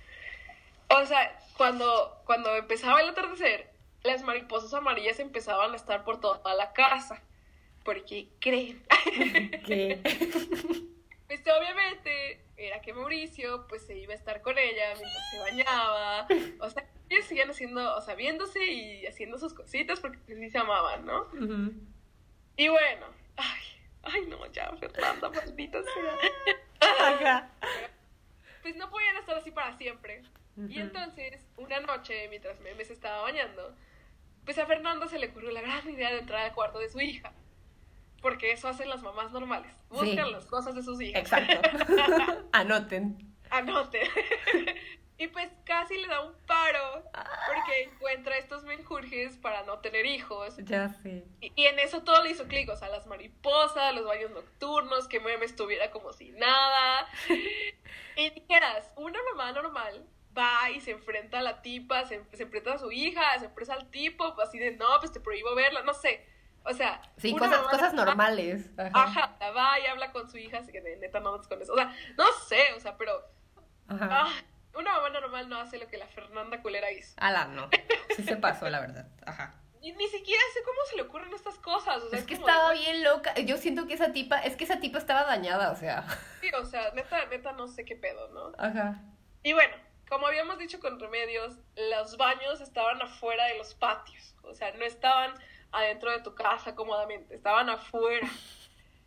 O 0.89 1.05
sea, 1.05 1.37
cuando, 1.57 2.21
cuando 2.25 2.55
empezaba 2.55 3.01
el 3.01 3.09
atardecer, 3.09 3.72
las 4.03 4.23
mariposas 4.23 4.73
amarillas 4.73 5.19
empezaban 5.19 5.73
a 5.73 5.75
estar 5.75 6.03
por 6.03 6.19
toda 6.19 6.53
la 6.55 6.73
casa. 6.73 7.21
Porque 7.83 8.29
creen. 8.39 8.85
¿Qué? 9.65 10.01
Pues 11.25 11.41
obviamente 11.47 12.45
era 12.57 12.79
que 12.81 12.93
Mauricio 12.93 13.65
pues 13.67 13.83
se 13.87 13.97
iba 13.97 14.13
a 14.13 14.15
estar 14.15 14.43
con 14.43 14.55
ella 14.55 14.93
mientras 14.95 15.31
se 15.31 15.39
bañaba. 15.39 16.27
O 16.59 16.69
sea, 16.69 16.87
ellos 17.09 17.25
seguían 17.25 17.49
haciendo, 17.49 17.95
o 17.95 18.01
sea, 18.01 18.13
viéndose 18.13 18.63
y 18.63 19.05
haciendo 19.07 19.39
sus 19.39 19.53
cositas 19.55 19.99
porque 19.99 20.19
pues, 20.19 20.37
sí 20.37 20.49
se 20.51 20.59
amaban, 20.59 21.05
¿no? 21.05 21.27
Y 22.55 22.67
bueno, 22.67 23.07
ay, 23.37 23.61
ay 24.03 24.25
no, 24.27 24.45
ya, 24.51 24.75
Fernanda, 24.77 25.31
maldita 25.31 25.79
sea. 25.81 26.17
Ajá. 26.79 27.49
Pues 28.61 28.75
no 28.75 28.91
podían 28.91 29.17
estar 29.17 29.35
así 29.35 29.49
para 29.49 29.75
siempre. 29.77 30.21
Y 30.67 30.79
entonces, 30.79 31.43
una 31.57 31.79
noche, 31.79 32.27
mientras 32.29 32.59
Meme 32.59 32.85
se 32.85 32.93
estaba 32.93 33.23
bañando, 33.23 33.75
pues 34.45 34.57
a 34.57 34.65
Fernanda 34.65 35.07
se 35.07 35.19
le 35.19 35.27
ocurrió 35.27 35.51
la 35.51 35.61
gran 35.61 35.87
idea 35.89 36.11
de 36.11 36.19
entrar 36.19 36.41
al 36.45 36.53
cuarto 36.53 36.79
de 36.79 36.89
su 36.89 36.99
hija. 36.99 37.33
Porque 38.21 38.51
eso 38.53 38.67
hacen 38.69 38.89
las 38.89 39.01
mamás 39.01 39.31
normales. 39.31 39.75
Buscan 39.89 40.25
Sí. 40.27 40.31
las 40.31 40.45
cosas 40.45 40.75
de 40.75 40.83
sus 40.83 41.01
hijas. 41.01 41.21
Exacto. 41.23 41.69
Anoten. 42.53 43.17
Anote. 43.49 44.01
y 45.17 45.27
pues 45.27 45.49
casi 45.65 45.97
le 45.97 46.07
da 46.07 46.21
un 46.21 46.33
paro 46.47 47.03
porque 47.47 47.83
encuentra 47.83 48.37
estos 48.37 48.63
menjurjes 48.63 49.37
para 49.37 49.63
no 49.63 49.79
tener 49.79 50.05
hijos. 50.05 50.55
Ya 50.59 50.89
sé. 50.89 51.25
Y, 51.41 51.51
y 51.55 51.65
en 51.65 51.79
eso 51.79 52.03
todo 52.03 52.23
le 52.23 52.31
hizo 52.31 52.47
clic, 52.47 52.69
o 52.69 52.75
sea, 52.77 52.87
las 52.89 53.05
mariposas, 53.07 53.93
los 53.93 54.05
baños 54.05 54.31
nocturnos, 54.31 55.07
que 55.09 55.19
Meme 55.19 55.45
estuviera 55.45 55.91
como 55.91 56.13
si 56.13 56.31
nada. 56.31 57.07
Y 58.15 58.29
dijeras, 58.29 58.91
una 58.95 59.17
mamá 59.31 59.51
normal 59.53 60.05
va 60.37 60.69
y 60.69 60.81
se 60.81 60.91
enfrenta 60.91 61.39
a 61.39 61.41
la 61.41 61.61
tipa, 61.61 62.05
se, 62.05 62.23
se 62.33 62.43
enfrenta 62.43 62.73
a 62.73 62.77
su 62.79 62.91
hija, 62.91 63.21
se 63.39 63.45
enfrenta 63.45 63.73
al 63.73 63.89
tipo, 63.89 64.39
así 64.41 64.59
de, 64.59 64.71
no, 64.71 64.87
pues 64.99 65.11
te 65.11 65.19
prohíbo 65.19 65.55
verla, 65.55 65.81
no 65.83 65.93
sé. 65.93 66.25
O 66.65 66.73
sea, 66.73 67.01
Sí, 67.17 67.35
cosas, 67.35 67.93
normales. 67.93 68.69
Ajá. 68.77 68.91
Ajá, 69.03 69.37
va 69.55 69.79
y 69.79 69.85
habla 69.85 70.11
con 70.11 70.29
su 70.29 70.37
hija, 70.37 70.59
así 70.59 70.71
que 70.71 70.81
de 70.81 70.95
neta 70.97 71.19
no 71.19 71.41
con 71.41 71.61
eso. 71.61 71.73
O 71.73 71.75
sea, 71.75 71.93
no 72.17 72.25
sé, 72.47 72.73
o 72.75 72.79
sea, 72.79 72.97
pero 72.97 73.11
Ajá. 73.87 74.07
ah, 74.11 74.33
una 74.75 74.93
mamá 74.93 75.09
normal 75.09 75.49
no 75.49 75.59
hace 75.59 75.77
lo 75.77 75.87
que 75.87 75.97
la 75.97 76.07
Fernanda 76.07 76.61
culera 76.61 76.89
hizo. 76.91 77.13
Ala, 77.17 77.45
no. 77.45 77.69
Sí 78.15 78.23
se 78.23 78.37
pasó, 78.37 78.69
la 78.69 78.79
verdad. 78.79 79.07
Ajá. 79.25 79.55
Y 79.81 79.91
ni 79.91 80.07
siquiera 80.07 80.41
sé 80.53 80.63
cómo 80.63 80.77
se 80.89 80.95
le 80.95 81.01
ocurren 81.01 81.33
estas 81.33 81.59
cosas. 81.59 82.01
O 82.01 82.09
sea, 82.09 82.17
Es 82.19 82.25
que 82.25 82.35
como 82.35 82.47
estaba 82.47 82.71
bien 82.71 83.03
loca. 83.03 83.33
Yo 83.41 83.57
siento 83.57 83.85
que 83.85 83.95
esa 83.95 84.13
tipa, 84.13 84.39
es 84.39 84.55
que 84.55 84.63
esa 84.63 84.79
tipa 84.79 84.97
estaba 84.97 85.25
dañada, 85.25 85.71
o 85.71 85.75
sea. 85.75 86.05
Sí, 86.39 86.49
o 86.53 86.63
sea, 86.63 86.91
neta, 86.93 87.25
neta 87.25 87.51
no 87.51 87.67
sé 87.67 87.83
qué 87.83 87.97
pedo, 87.97 88.29
¿no? 88.29 88.53
Ajá. 88.57 89.01
Y 89.43 89.51
bueno, 89.51 89.75
como 90.09 90.27
habíamos 90.27 90.57
dicho 90.57 90.79
con 90.79 90.99
Remedios, 90.99 91.57
los 91.75 92.17
baños 92.17 92.61
estaban 92.61 93.01
afuera 93.01 93.45
de 93.45 93.57
los 93.57 93.73
patios. 93.75 94.35
O 94.43 94.53
sea, 94.53 94.71
no 94.73 94.83
estaban 94.85 95.33
adentro 95.71 96.11
de 96.11 96.19
tu 96.19 96.35
casa 96.35 96.75
cómodamente, 96.75 97.35
estaban 97.35 97.69
afuera. 97.69 98.27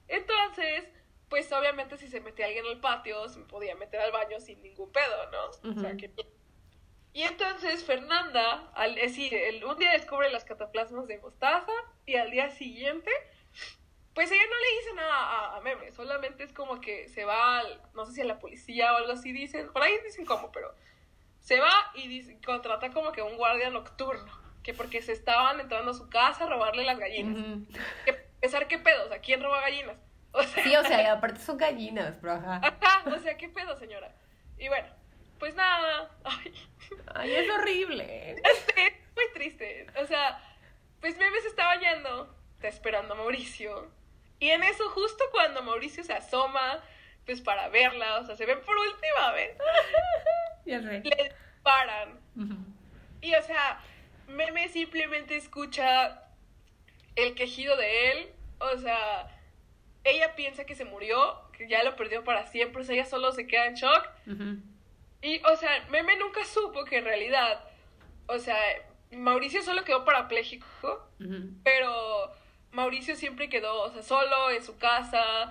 Entonces, 0.09 0.85
pues 1.29 1.53
obviamente 1.53 1.97
si 1.97 2.09
se 2.09 2.21
metía 2.21 2.47
alguien 2.47 2.67
al 2.67 2.81
patio, 2.81 3.29
se 3.29 3.41
podía 3.41 3.75
meter 3.75 4.01
al 4.01 4.13
baño 4.13 4.39
sin 4.41 4.63
ningún 4.63 4.91
pedo, 4.93 5.31
¿no? 5.31 5.71
O 5.71 5.81
sea, 5.81 5.97
que... 5.97 6.11
Y 7.13 7.23
entonces 7.23 7.83
Fernanda, 7.85 8.71
al, 8.75 8.95
decir, 8.95 9.33
el- 9.35 9.65
un 9.65 9.79
día 9.79 9.93
descubre 9.93 10.31
las 10.31 10.45
cataplasmas 10.45 11.07
de 11.07 11.19
mostaza 11.19 11.73
y 12.05 12.17
al 12.17 12.31
día 12.31 12.51
siguiente, 12.51 13.11
pues 14.17 14.33
ella 14.33 14.43
no 14.51 14.59
le 14.59 14.79
dice 14.81 14.95
nada 14.95 15.57
a, 15.57 15.61
Meme, 15.61 15.93
solamente 15.93 16.43
es 16.43 16.53
como 16.53 16.81
que 16.81 17.09
se 17.09 17.25
va, 17.25 17.59
al- 17.61 17.81
no 17.95 18.05
sé 18.07 18.12
si 18.14 18.21
a 18.23 18.25
la 18.25 18.39
policía 18.41 18.93
o 18.93 18.97
algo 18.97 19.12
así 19.12 19.31
dicen, 19.31 19.71
por 19.73 19.83
ahí 19.83 19.93
dicen 20.05 20.25
cómo, 20.27 20.51
pero 20.51 20.75
se 21.41 21.61
va 21.61 21.71
y 21.95 22.09
dice- 22.09 22.39
contrata 22.45 22.91
como 22.91 23.12
que 23.12 23.23
un 23.23 23.37
guardia 23.37 23.71
nocturno, 23.71 24.33
que 24.64 24.75
porque 24.75 25.01
se 25.03 25.12
estaban 25.12 25.61
entrando 25.61 25.93
a 25.93 25.95
su 25.95 26.09
casa 26.11 26.45
a 26.45 26.49
robarle 26.49 26.83
las 26.85 26.99
gallinas. 26.99 27.39
Ujú. 27.39 27.67
Que 28.05 28.14
pensar 28.41 28.67
qué 28.67 28.79
pedo, 28.79 29.05
o 29.05 29.09
sea, 29.09 29.21
¿quién 29.21 29.41
roba 29.43 29.61
gallinas? 29.61 29.97
O 30.33 30.43
sea, 30.43 30.64
Sí, 30.64 30.75
o 30.75 30.83
sea, 30.83 31.03
y 31.03 31.07
aparte 31.07 31.41
son 31.41 31.57
gallinas, 31.57 32.17
pero 32.21 32.33
ajá. 32.35 32.57
ajá, 32.62 33.05
o 33.14 33.19
sea, 33.21 33.37
¿qué 33.37 33.49
pedo, 33.49 33.79
señora? 33.79 34.12
Y 34.59 34.69
bueno, 34.69 34.89
pues 35.39 35.55
nada, 35.55 36.11
ay, 36.25 36.55
Ay, 37.14 37.35
es 37.35 37.51
horrible. 37.51 38.37
sé, 38.75 39.03
muy 39.14 39.25
triste. 39.35 39.87
O 40.03 40.07
sea, 40.07 40.41
pues 41.01 41.17
Meme 41.19 41.39
se 41.43 41.49
está 41.49 41.67
bañando, 41.67 42.35
está 42.55 42.69
esperando 42.69 43.12
a 43.14 43.17
Mauricio. 43.19 43.91
Y 44.39 44.51
en 44.51 44.62
eso, 44.62 44.89
justo 44.91 45.24
cuando 45.32 45.62
Mauricio 45.62 46.05
se 46.05 46.12
asoma, 46.12 46.80
pues 47.24 47.41
para 47.41 47.68
verla, 47.68 48.18
o 48.20 48.24
sea, 48.24 48.37
se 48.37 48.47
ven 48.47 48.61
por 48.62 48.76
última 48.76 49.32
vez, 49.32 49.57
Ya 50.64 50.80
sé. 50.82 51.01
le 51.05 51.30
disparan. 51.55 52.20
Y 53.20 53.34
o 53.34 53.43
sea, 53.43 53.80
Meme 54.28 54.68
simplemente 54.68 55.37
escucha 55.37 56.22
el 57.16 57.34
quejido 57.34 57.76
de 57.76 58.11
él. 58.12 58.28
O 58.59 58.76
sea, 58.78 59.28
ella 60.05 60.34
piensa 60.37 60.64
que 60.64 60.74
se 60.74 60.84
murió, 60.84 61.41
que 61.53 61.68
ya 61.68 61.82
lo 61.82 61.97
perdió 61.97 62.24
para 62.24 62.47
siempre. 62.47 62.82
O 62.82 62.84
sea, 62.84 62.95
ella 62.95 63.05
solo 63.07 63.32
se 63.32 63.47
queda 63.47 63.66
en 63.66 63.74
shock. 63.74 64.09
Y, 65.22 65.43
o 65.45 65.57
sea, 65.57 65.84
Meme 65.91 66.16
nunca 66.16 66.45
supo 66.45 66.84
que 66.84 66.99
en 66.99 67.05
realidad, 67.05 67.64
o 68.26 68.39
sea, 68.39 68.59
Mauricio 69.12 69.62
solo 69.62 69.82
quedó 69.84 70.05
parapléjico, 70.05 71.09
pero 71.64 72.32
Mauricio 72.77 73.16
siempre 73.16 73.49
quedó, 73.49 73.83
o 73.85 73.91
sea, 73.91 74.03
solo 74.03 74.51
en 74.51 74.62
su 74.62 74.77
casa, 74.77 75.51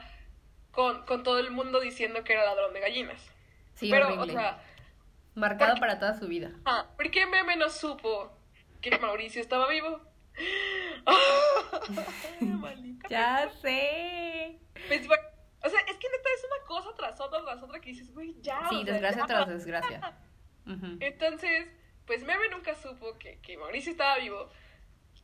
con, 0.72 1.04
con 1.06 1.24
todo 1.24 1.40
el 1.40 1.50
mundo 1.52 1.80
diciendo 1.80 2.24
que 2.24 2.34
era 2.34 2.46
ladrón 2.46 2.74
de 2.74 2.80
gallinas. 2.80 3.22
Sí, 3.74 3.90
pero, 3.90 4.08
horrible. 4.08 4.34
o 4.34 4.40
sea, 4.40 4.64
Marcado 5.34 5.72
porque- 5.72 5.80
para 5.82 6.00
toda 6.00 6.18
su 6.20 6.28
vida. 6.28 6.52
Ah, 6.66 6.86
¿por 6.96 7.10
qué 7.12 7.26
Meme 7.26 7.56
no 7.58 7.70
supo 7.70 8.32
que 8.80 8.98
Mauricio 9.00 9.42
estaba 9.42 9.68
vivo? 9.70 10.00
Ya 13.10 13.50
sé. 13.62 14.60
Pues, 14.88 15.08
o 15.08 15.70
sea, 15.70 15.80
es 15.82 15.98
que 15.98 16.10
neta 16.10 16.30
es 16.36 16.46
una 16.46 16.68
cosa 16.68 16.90
tras 16.96 17.20
otra, 17.22 17.44
tras 17.44 17.64
otra 17.64 17.80
que 17.80 17.90
dices, 17.90 18.14
güey, 18.14 18.36
ya. 18.42 18.68
Sí, 18.70 18.84
sea, 18.84 18.94
desgracia 18.94 19.22
ya. 19.22 19.28
tras 19.28 19.48
desgracia. 19.48 20.18
Ujú. 20.68 20.98
Entonces, 21.00 21.68
pues 22.06 22.24
Meme 22.24 22.50
nunca 22.50 22.76
supo 22.76 23.18
que, 23.18 23.40
que 23.42 23.58
Mauricio 23.58 23.92
estaba 23.92 24.18
vivo. 24.18 24.50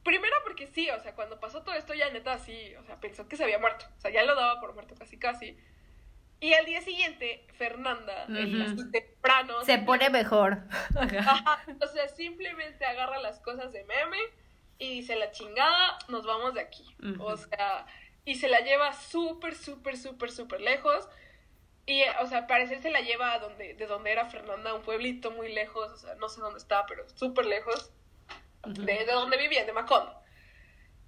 Primero 0.04 0.36
porque 0.44 0.68
sí, 0.68 0.90
o 0.90 1.00
sea, 1.00 1.14
cuando 1.14 1.40
pasó 1.40 1.62
todo 1.64 1.76
esto 1.76 1.94
ya 1.94 2.10
neta 2.10 2.38
sí, 2.40 2.74
o 2.76 2.84
sea, 2.84 3.00
pensó 3.00 3.28
que 3.28 3.38
se 3.38 3.44
había 3.44 3.60
muerto. 3.60 3.86
O 3.98 4.02
sea, 4.02 4.12
ya 4.12 4.24
lo 4.24 4.36
daba 4.36 4.60
por 4.60 4.74
muerto 4.74 4.96
casi 4.96 5.18
casi. 5.18 5.58
Y 6.40 6.54
al 6.56 6.66
día 6.66 6.82
siguiente, 6.82 7.46
Fernanda, 7.54 8.26
Ujú. 8.28 8.64
así 8.64 8.92
temprano, 8.92 9.64
Se 9.64 9.78
pone 9.78 10.10
mejor. 10.10 10.58
Ajá, 10.96 11.64
o 11.80 11.88
sea, 11.88 12.08
simplemente 12.08 12.84
agarra 12.84 13.20
las 13.20 13.40
cosas 13.40 13.72
de 13.72 13.84
meme 13.84 14.18
y 14.80 14.90
dice 14.90 15.16
la 15.16 15.30
chingada, 15.32 16.00
nos 16.08 16.26
vamos 16.26 16.56
de 16.56 16.62
aquí. 16.62 16.96
O 17.20 17.38
sea, 17.38 17.86
y 18.26 18.36
se 18.36 18.48
la 18.48 18.62
lleva 18.62 18.92
súper, 18.94 19.54
súper, 19.54 19.98
súper, 19.98 20.32
súper 20.32 20.62
lejos. 20.62 21.08
Y, 21.86 22.02
o 22.22 22.26
sea, 22.26 22.48
parecer 22.48 22.80
se 22.82 22.90
la 22.90 23.02
lleva 23.02 23.34
a 23.34 23.40
donde, 23.40 23.76
de 23.76 23.86
donde 23.86 24.12
era 24.12 24.26
Fernanda, 24.26 24.74
un 24.74 24.82
pueblito 24.82 25.30
muy 25.30 25.52
lejos, 25.54 25.92
o 25.92 25.98
sea, 25.98 26.16
no 26.16 26.30
sé 26.30 26.42
dónde 26.42 26.60
estaba, 26.60 26.86
pero 26.88 27.08
súper 27.10 27.46
lejos, 27.46 27.92
De, 28.66 29.06
de 29.06 29.12
donde 29.12 29.38
vivían, 29.38 29.66
de 29.66 29.74
Macondo. 29.74 30.16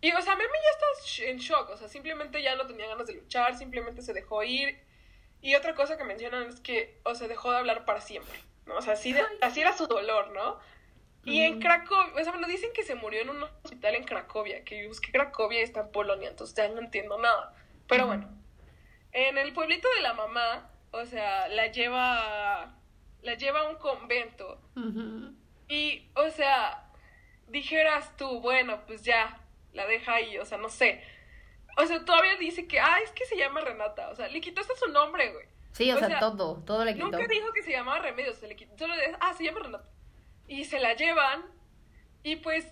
Y, 0.01 0.11
o 0.11 0.21
sea, 0.21 0.35
Meme 0.35 0.49
ya 0.51 0.69
está 0.71 1.25
en 1.29 1.37
shock, 1.37 1.69
o 1.69 1.77
sea, 1.77 1.87
simplemente 1.87 2.41
ya 2.41 2.55
no 2.55 2.65
tenía 2.67 2.87
ganas 2.87 3.07
de 3.07 3.13
luchar, 3.13 3.55
simplemente 3.57 4.01
se 4.01 4.13
dejó 4.13 4.43
ir. 4.43 4.77
Y 5.41 5.55
otra 5.55 5.75
cosa 5.75 5.97
que 5.97 6.03
mencionan 6.03 6.47
es 6.49 6.59
que, 6.59 6.99
o 7.03 7.15
sea, 7.15 7.27
dejó 7.27 7.51
de 7.51 7.57
hablar 7.57 7.85
para 7.85 8.01
siempre, 8.01 8.37
¿no? 8.65 8.75
O 8.75 8.81
sea, 8.81 8.93
así, 8.93 9.13
de- 9.13 9.23
así 9.41 9.61
era 9.61 9.75
su 9.77 9.87
dolor, 9.87 10.31
¿no? 10.31 10.59
Y 11.25 11.41
en. 11.41 11.61
Cracovia, 11.61 12.13
o 12.19 12.23
sea, 12.23 12.33
bueno, 12.33 12.47
dicen 12.47 12.71
que 12.73 12.83
se 12.83 12.95
murió 12.95 13.21
en 13.21 13.29
un 13.29 13.43
hospital 13.43 13.95
en 13.95 14.03
Cracovia, 14.03 14.63
que 14.65 14.81
yo 14.83 14.89
busqué 14.89 15.11
Cracovia 15.11 15.61
y 15.61 15.63
está 15.63 15.81
en 15.81 15.91
Polonia, 15.91 16.27
entonces 16.29 16.53
ya 16.55 16.67
no 16.67 16.81
entiendo 16.81 17.17
nada. 17.17 17.53
Pero 17.87 18.07
bueno, 18.07 18.29
en 19.13 19.37
el 19.37 19.53
pueblito 19.53 19.87
de 19.95 20.01
la 20.01 20.13
mamá, 20.13 20.69
o 20.91 21.05
sea, 21.05 21.47
la 21.47 21.67
lleva, 21.67 22.75
la 23.21 23.35
lleva 23.35 23.61
a 23.61 23.69
un 23.69 23.75
convento 23.77 24.59
Ujú. 24.75 25.33
y, 25.69 26.09
o 26.15 26.29
sea, 26.29 26.82
dijeras 27.53 28.17
tú, 28.17 28.41
bueno, 28.41 28.81
pues 28.87 29.03
ya, 29.03 29.39
la 29.73 29.85
deja 29.85 30.15
ahí, 30.15 30.37
o 30.39 30.45
sea, 30.45 30.57
no 30.57 30.69
sé. 30.69 31.01
O 31.77 31.85
sea, 31.85 32.03
todavía 32.03 32.35
dice 32.35 32.67
que, 32.67 32.79
ah, 32.79 32.97
es 33.03 33.11
que 33.11 33.25
se 33.25 33.37
llama 33.37 33.61
Renata, 33.61 34.09
o 34.09 34.15
sea, 34.15 34.27
le 34.27 34.41
quitó 34.41 34.61
hasta 34.61 34.75
su 34.75 34.91
nombre, 34.91 35.31
güey. 35.31 35.45
Sí, 35.71 35.89
o, 35.91 35.95
O 35.95 35.99
sea, 35.99 36.07
sea, 36.07 36.19
todo, 36.19 36.63
todo 36.65 36.83
le 36.83 36.93
quitó. 36.93 37.05
Nunca 37.05 37.25
dijo 37.27 37.53
que 37.53 37.63
se 37.63 37.71
llamaba 37.71 37.99
Remedios, 37.99 38.37
se 38.37 38.47
le 38.47 38.55
quitó, 38.55 38.77
solo 38.77 38.95
de, 38.95 39.15
ah, 39.19 39.33
se 39.33 39.45
llama 39.45 39.59
Renata. 39.59 39.89
Y 40.47 40.65
se 40.65 40.79
la 40.79 40.95
llevan, 40.95 41.45
y 42.23 42.37
pues, 42.37 42.67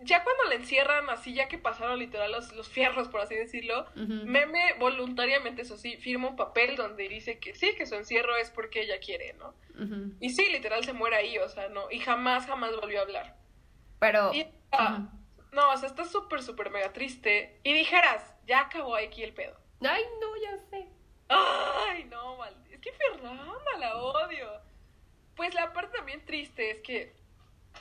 ya 0.00 0.22
cuando 0.22 0.44
la 0.44 0.56
encierran, 0.56 1.08
así, 1.08 1.32
ya 1.32 1.48
que 1.48 1.56
pasaron 1.56 1.98
literal 1.98 2.30
los, 2.30 2.52
los 2.54 2.68
fierros, 2.68 3.08
por 3.08 3.22
así 3.22 3.34
decirlo. 3.34 3.86
Meme 3.94 4.74
voluntariamente, 4.78 5.62
eso 5.62 5.78
sí, 5.78 5.96
firma 5.96 6.28
un 6.28 6.36
papel 6.36 6.76
donde 6.76 7.08
dice 7.08 7.38
que 7.38 7.54
sí, 7.54 7.74
que 7.74 7.86
su 7.86 7.94
encierro 7.94 8.36
es 8.36 8.50
porque 8.50 8.82
ella 8.82 9.00
quiere, 9.00 9.32
¿no? 9.34 9.54
Y 10.20 10.30
sí, 10.30 10.50
literal 10.50 10.84
se 10.84 10.92
muere 10.92 11.16
ahí, 11.16 11.38
o 11.38 11.48
sea, 11.48 11.70
no, 11.70 11.90
y 11.90 12.00
jamás, 12.00 12.46
jamás 12.46 12.76
volvió 12.78 12.98
a 12.98 13.02
hablar. 13.02 13.43
Pero. 14.04 14.34
Y, 14.34 14.46
ah, 14.72 15.08
no, 15.52 15.70
o 15.70 15.76
sea, 15.78 15.88
está 15.88 16.04
súper, 16.04 16.42
súper 16.42 16.70
mega 16.70 16.92
triste. 16.92 17.58
Y 17.62 17.72
dijeras, 17.72 18.34
ya 18.44 18.60
acabó 18.60 18.96
aquí 18.96 19.22
el 19.22 19.32
pedo. 19.32 19.56
Ay, 19.80 20.04
no, 20.20 20.36
ya 20.36 20.58
sé. 20.58 20.88
Ay, 21.28 22.04
no, 22.04 22.36
mal. 22.36 22.54
Es 22.70 22.80
que 22.80 22.92
Fernanda 22.92 23.78
la 23.78 23.96
odio. 23.96 24.60
Pues 25.36 25.54
la 25.54 25.72
parte 25.72 25.96
también 25.96 26.24
triste 26.26 26.70
es 26.70 26.80
que 26.82 27.16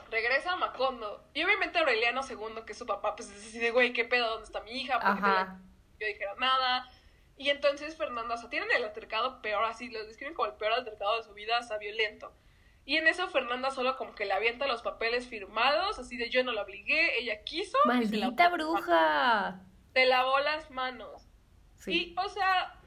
regresa 0.09 0.53
a 0.53 0.55
Macondo. 0.55 1.27
Y 1.33 1.43
obviamente 1.43 1.77
Aureliano 1.77 2.21
II, 2.27 2.63
que 2.65 2.71
es 2.71 2.77
su 2.77 2.85
papá, 2.85 3.15
pues 3.15 3.29
es 3.29 3.45
así 3.47 3.59
de, 3.59 3.71
güey, 3.71 3.91
¿qué 3.91 4.05
pedo? 4.05 4.29
¿Dónde 4.29 4.45
está 4.45 4.61
mi 4.61 4.71
hija? 4.71 4.99
¿Por 4.99 5.15
qué 5.15 5.21
te 5.21 5.27
la 5.27 5.41
Ajá. 5.41 5.59
yo 5.99 6.07
dijera 6.07 6.35
nada. 6.35 6.89
Y 7.35 7.49
entonces 7.49 7.97
Fernanda, 7.97 8.35
o 8.35 8.37
sea, 8.37 8.49
tienen 8.49 8.71
el 8.71 8.85
altercado 8.85 9.41
peor, 9.41 9.65
así, 9.65 9.89
lo 9.89 10.05
describen 10.05 10.35
como 10.35 10.47
el 10.47 10.55
peor 10.55 10.71
altercado 10.71 11.17
de 11.17 11.23
su 11.23 11.33
vida, 11.33 11.59
o 11.59 11.63
sea, 11.63 11.77
violento. 11.77 12.31
Y 12.85 12.97
en 12.97 13.07
eso 13.07 13.27
Fernanda 13.29 13.71
solo 13.71 13.95
como 13.95 14.13
que 14.13 14.25
le 14.25 14.33
avienta 14.33 14.67
los 14.67 14.81
papeles 14.81 15.27
firmados, 15.27 15.99
así 15.99 16.17
de 16.17 16.29
yo 16.29 16.43
no 16.43 16.51
la 16.51 16.63
obligué, 16.63 17.19
ella 17.19 17.43
quiso. 17.43 17.77
Maldita 17.85 18.49
bruja. 18.49 19.61
Se 19.93 20.05
lavó 20.05 20.39
las 20.39 20.69
manos. 20.71 21.27
Sí. 21.75 22.13
Y, 22.13 22.19
o 22.19 22.27
sea, 22.29 22.79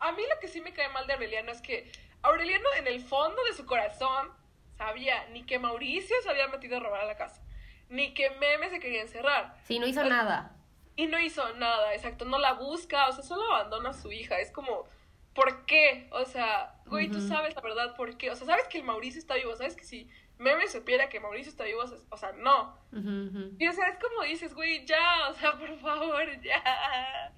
a 0.00 0.12
mí 0.12 0.22
lo 0.32 0.40
que 0.40 0.48
sí 0.48 0.60
me 0.60 0.72
cae 0.72 0.88
mal 0.88 1.06
de 1.06 1.12
Aureliano 1.14 1.52
es 1.52 1.60
que 1.60 1.90
Aureliano 2.22 2.64
en 2.78 2.86
el 2.88 3.00
fondo 3.00 3.42
de 3.44 3.52
su 3.54 3.66
corazón 3.66 4.30
sabía 4.76 5.26
ni 5.28 5.44
que 5.44 5.58
Mauricio 5.58 6.16
se 6.22 6.30
había 6.30 6.48
metido 6.48 6.76
a 6.78 6.80
robar 6.80 7.02
a 7.02 7.06
la 7.06 7.16
casa, 7.16 7.42
ni 7.88 8.14
que 8.14 8.30
Meme 8.30 8.70
se 8.70 8.80
quería 8.80 9.02
encerrar. 9.02 9.54
Sí, 9.64 9.78
no 9.78 9.86
hizo 9.86 10.00
O- 10.00 10.04
nada. 10.04 10.56
Y 10.96 11.06
no 11.06 11.18
hizo 11.18 11.54
nada, 11.54 11.94
exacto, 11.94 12.24
no 12.24 12.38
la 12.38 12.54
busca, 12.54 13.06
o 13.08 13.12
sea, 13.12 13.22
solo 13.22 13.44
abandona 13.54 13.90
a 13.90 13.94
su 13.94 14.10
hija. 14.12 14.38
Es 14.38 14.50
como, 14.50 14.86
¿por 15.34 15.64
qué? 15.66 16.08
O 16.12 16.24
sea, 16.24 16.74
güey, 16.86 17.10
tú 17.10 17.20
sabes 17.20 17.54
la 17.54 17.62
verdad 17.62 17.96
por 17.96 18.16
qué. 18.16 18.30
O 18.30 18.36
sea, 18.36 18.46
sabes 18.46 18.66
que 18.68 18.78
el 18.78 18.84
Mauricio 18.84 19.18
está 19.18 19.34
vivo, 19.34 19.54
sabes 19.56 19.76
que 19.76 19.84
si 19.84 20.08
Meme 20.38 20.68
supiera 20.68 21.08
que 21.08 21.20
Mauricio 21.20 21.50
está 21.50 21.64
vivo, 21.64 21.82
o 22.10 22.16
sea, 22.16 22.32
no. 22.32 22.78
Y 23.58 23.68
o 23.68 23.72
sea, 23.72 23.88
es 23.88 23.98
como 23.98 24.22
dices, 24.24 24.54
güey, 24.54 24.84
ya, 24.86 25.28
o 25.30 25.34
sea, 25.34 25.52
por 25.58 25.78
favor, 25.78 26.40
ya. 26.40 27.34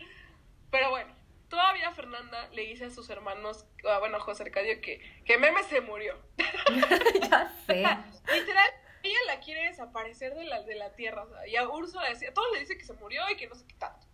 Pero 0.70 0.90
bueno, 0.90 1.14
todavía 1.48 1.92
Fernanda 1.92 2.48
le 2.52 2.62
dice 2.62 2.86
a 2.86 2.90
sus 2.90 3.10
hermanos, 3.10 3.66
ah, 3.88 3.98
bueno, 3.98 4.16
a 4.16 4.20
José 4.20 4.44
Arcadio, 4.44 4.80
que, 4.80 5.00
que 5.24 5.36
Meme 5.36 5.62
se 5.64 5.80
murió. 5.80 6.18
ya 7.20 7.52
sé. 7.66 7.74
Literal, 7.76 8.70
ella 9.02 9.18
la 9.26 9.40
quiere 9.40 9.66
desaparecer 9.66 10.34
de 10.34 10.44
la, 10.44 10.62
de 10.62 10.76
la 10.76 10.94
tierra. 10.94 11.24
o 11.24 11.28
sea, 11.28 11.46
y 11.46 11.56
a 11.56 11.68
Úrsula 11.68 12.08
decía, 12.08 12.30
a 12.30 12.34
todos 12.34 12.52
le 12.52 12.60
dice 12.60 12.78
que 12.78 12.84
se 12.84 12.94
murió 12.94 13.28
y 13.30 13.36
que 13.36 13.48
no 13.48 13.54
sé 13.54 13.66
qué 13.66 13.74
tanto. 13.74 14.06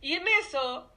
Y 0.00 0.14
en 0.14 0.26
eso, 0.40 0.92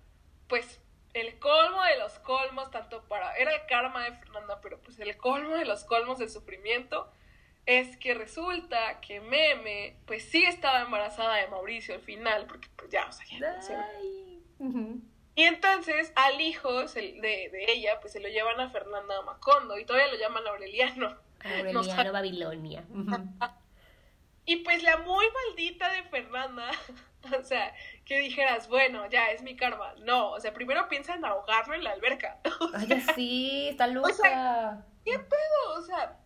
pues, 0.47 0.79
el 1.13 1.39
colmo 1.39 1.83
de 1.83 1.97
los 1.97 2.19
colmos, 2.19 2.69
tanto 2.71 3.03
para. 3.07 3.35
Era 3.35 3.55
el 3.55 3.65
karma 3.81 4.03
de 4.03 4.13
Fernanda, 4.13 4.59
pero 4.61 4.79
pues 4.81 4.99
el 4.99 5.15
colmo 5.17 5.55
de 5.55 5.65
los 5.65 5.83
colmos 5.85 6.19
del 6.19 6.29
sufrimiento 6.29 7.11
es 7.65 7.97
que 7.97 8.13
resulta 8.13 8.99
que 9.01 9.21
Meme, 9.21 9.97
pues 10.05 10.23
sí 10.29 10.43
estaba 10.43 10.81
embarazada 10.81 11.35
de 11.35 11.47
Mauricio 11.47 11.93
al 11.95 12.01
final, 12.01 12.45
porque 12.47 12.67
pues 12.75 12.89
ya, 12.89 13.05
o 13.07 13.11
sea, 13.11 13.25
ya. 13.39 13.61
se- 13.61 13.75
Ay. 13.75 14.43
Ujú. 14.59 15.01
y 15.35 15.43
entonces 15.43 16.11
al 16.15 16.41
hijo 16.41 16.87
se- 16.87 17.13
de, 17.13 17.49
de 17.49 17.65
ella, 17.71 17.99
pues 18.01 18.11
se 18.13 18.19
lo 18.19 18.27
llevan 18.27 18.59
a 18.59 18.69
Fernanda 18.69 19.21
Macondo 19.21 19.77
y 19.77 19.85
todavía 19.85 20.11
lo 20.11 20.17
llaman 20.19 20.45
Aureliano. 20.47 21.15
No 21.43 21.49
Aureliano 21.79 22.11
Babilonia. 22.11 22.83
Y 24.45 24.57
pues 24.57 24.81
la 24.83 24.97
muy 24.97 25.25
maldita 25.45 25.91
de 25.93 26.03
Fernanda, 26.03 26.71
o 27.39 27.43
sea, 27.43 27.73
que 28.05 28.19
dijeras, 28.19 28.67
bueno, 28.67 29.09
ya 29.09 29.31
es 29.31 29.41
mi 29.41 29.55
karma. 29.55 29.93
No, 30.03 30.31
o 30.31 30.39
sea, 30.39 30.53
primero 30.53 30.87
piensa 30.87 31.15
en 31.15 31.25
ahogarlo 31.25 31.75
en 31.75 31.83
la 31.83 31.91
alberca. 31.91 32.39
Ay, 32.73 33.01
sí, 33.15 33.69
está 33.69 33.87
loca. 33.87 34.85
¿Qué 35.03 35.17
pedo? 35.17 35.73
O 35.77 35.81
sea, 35.81 36.19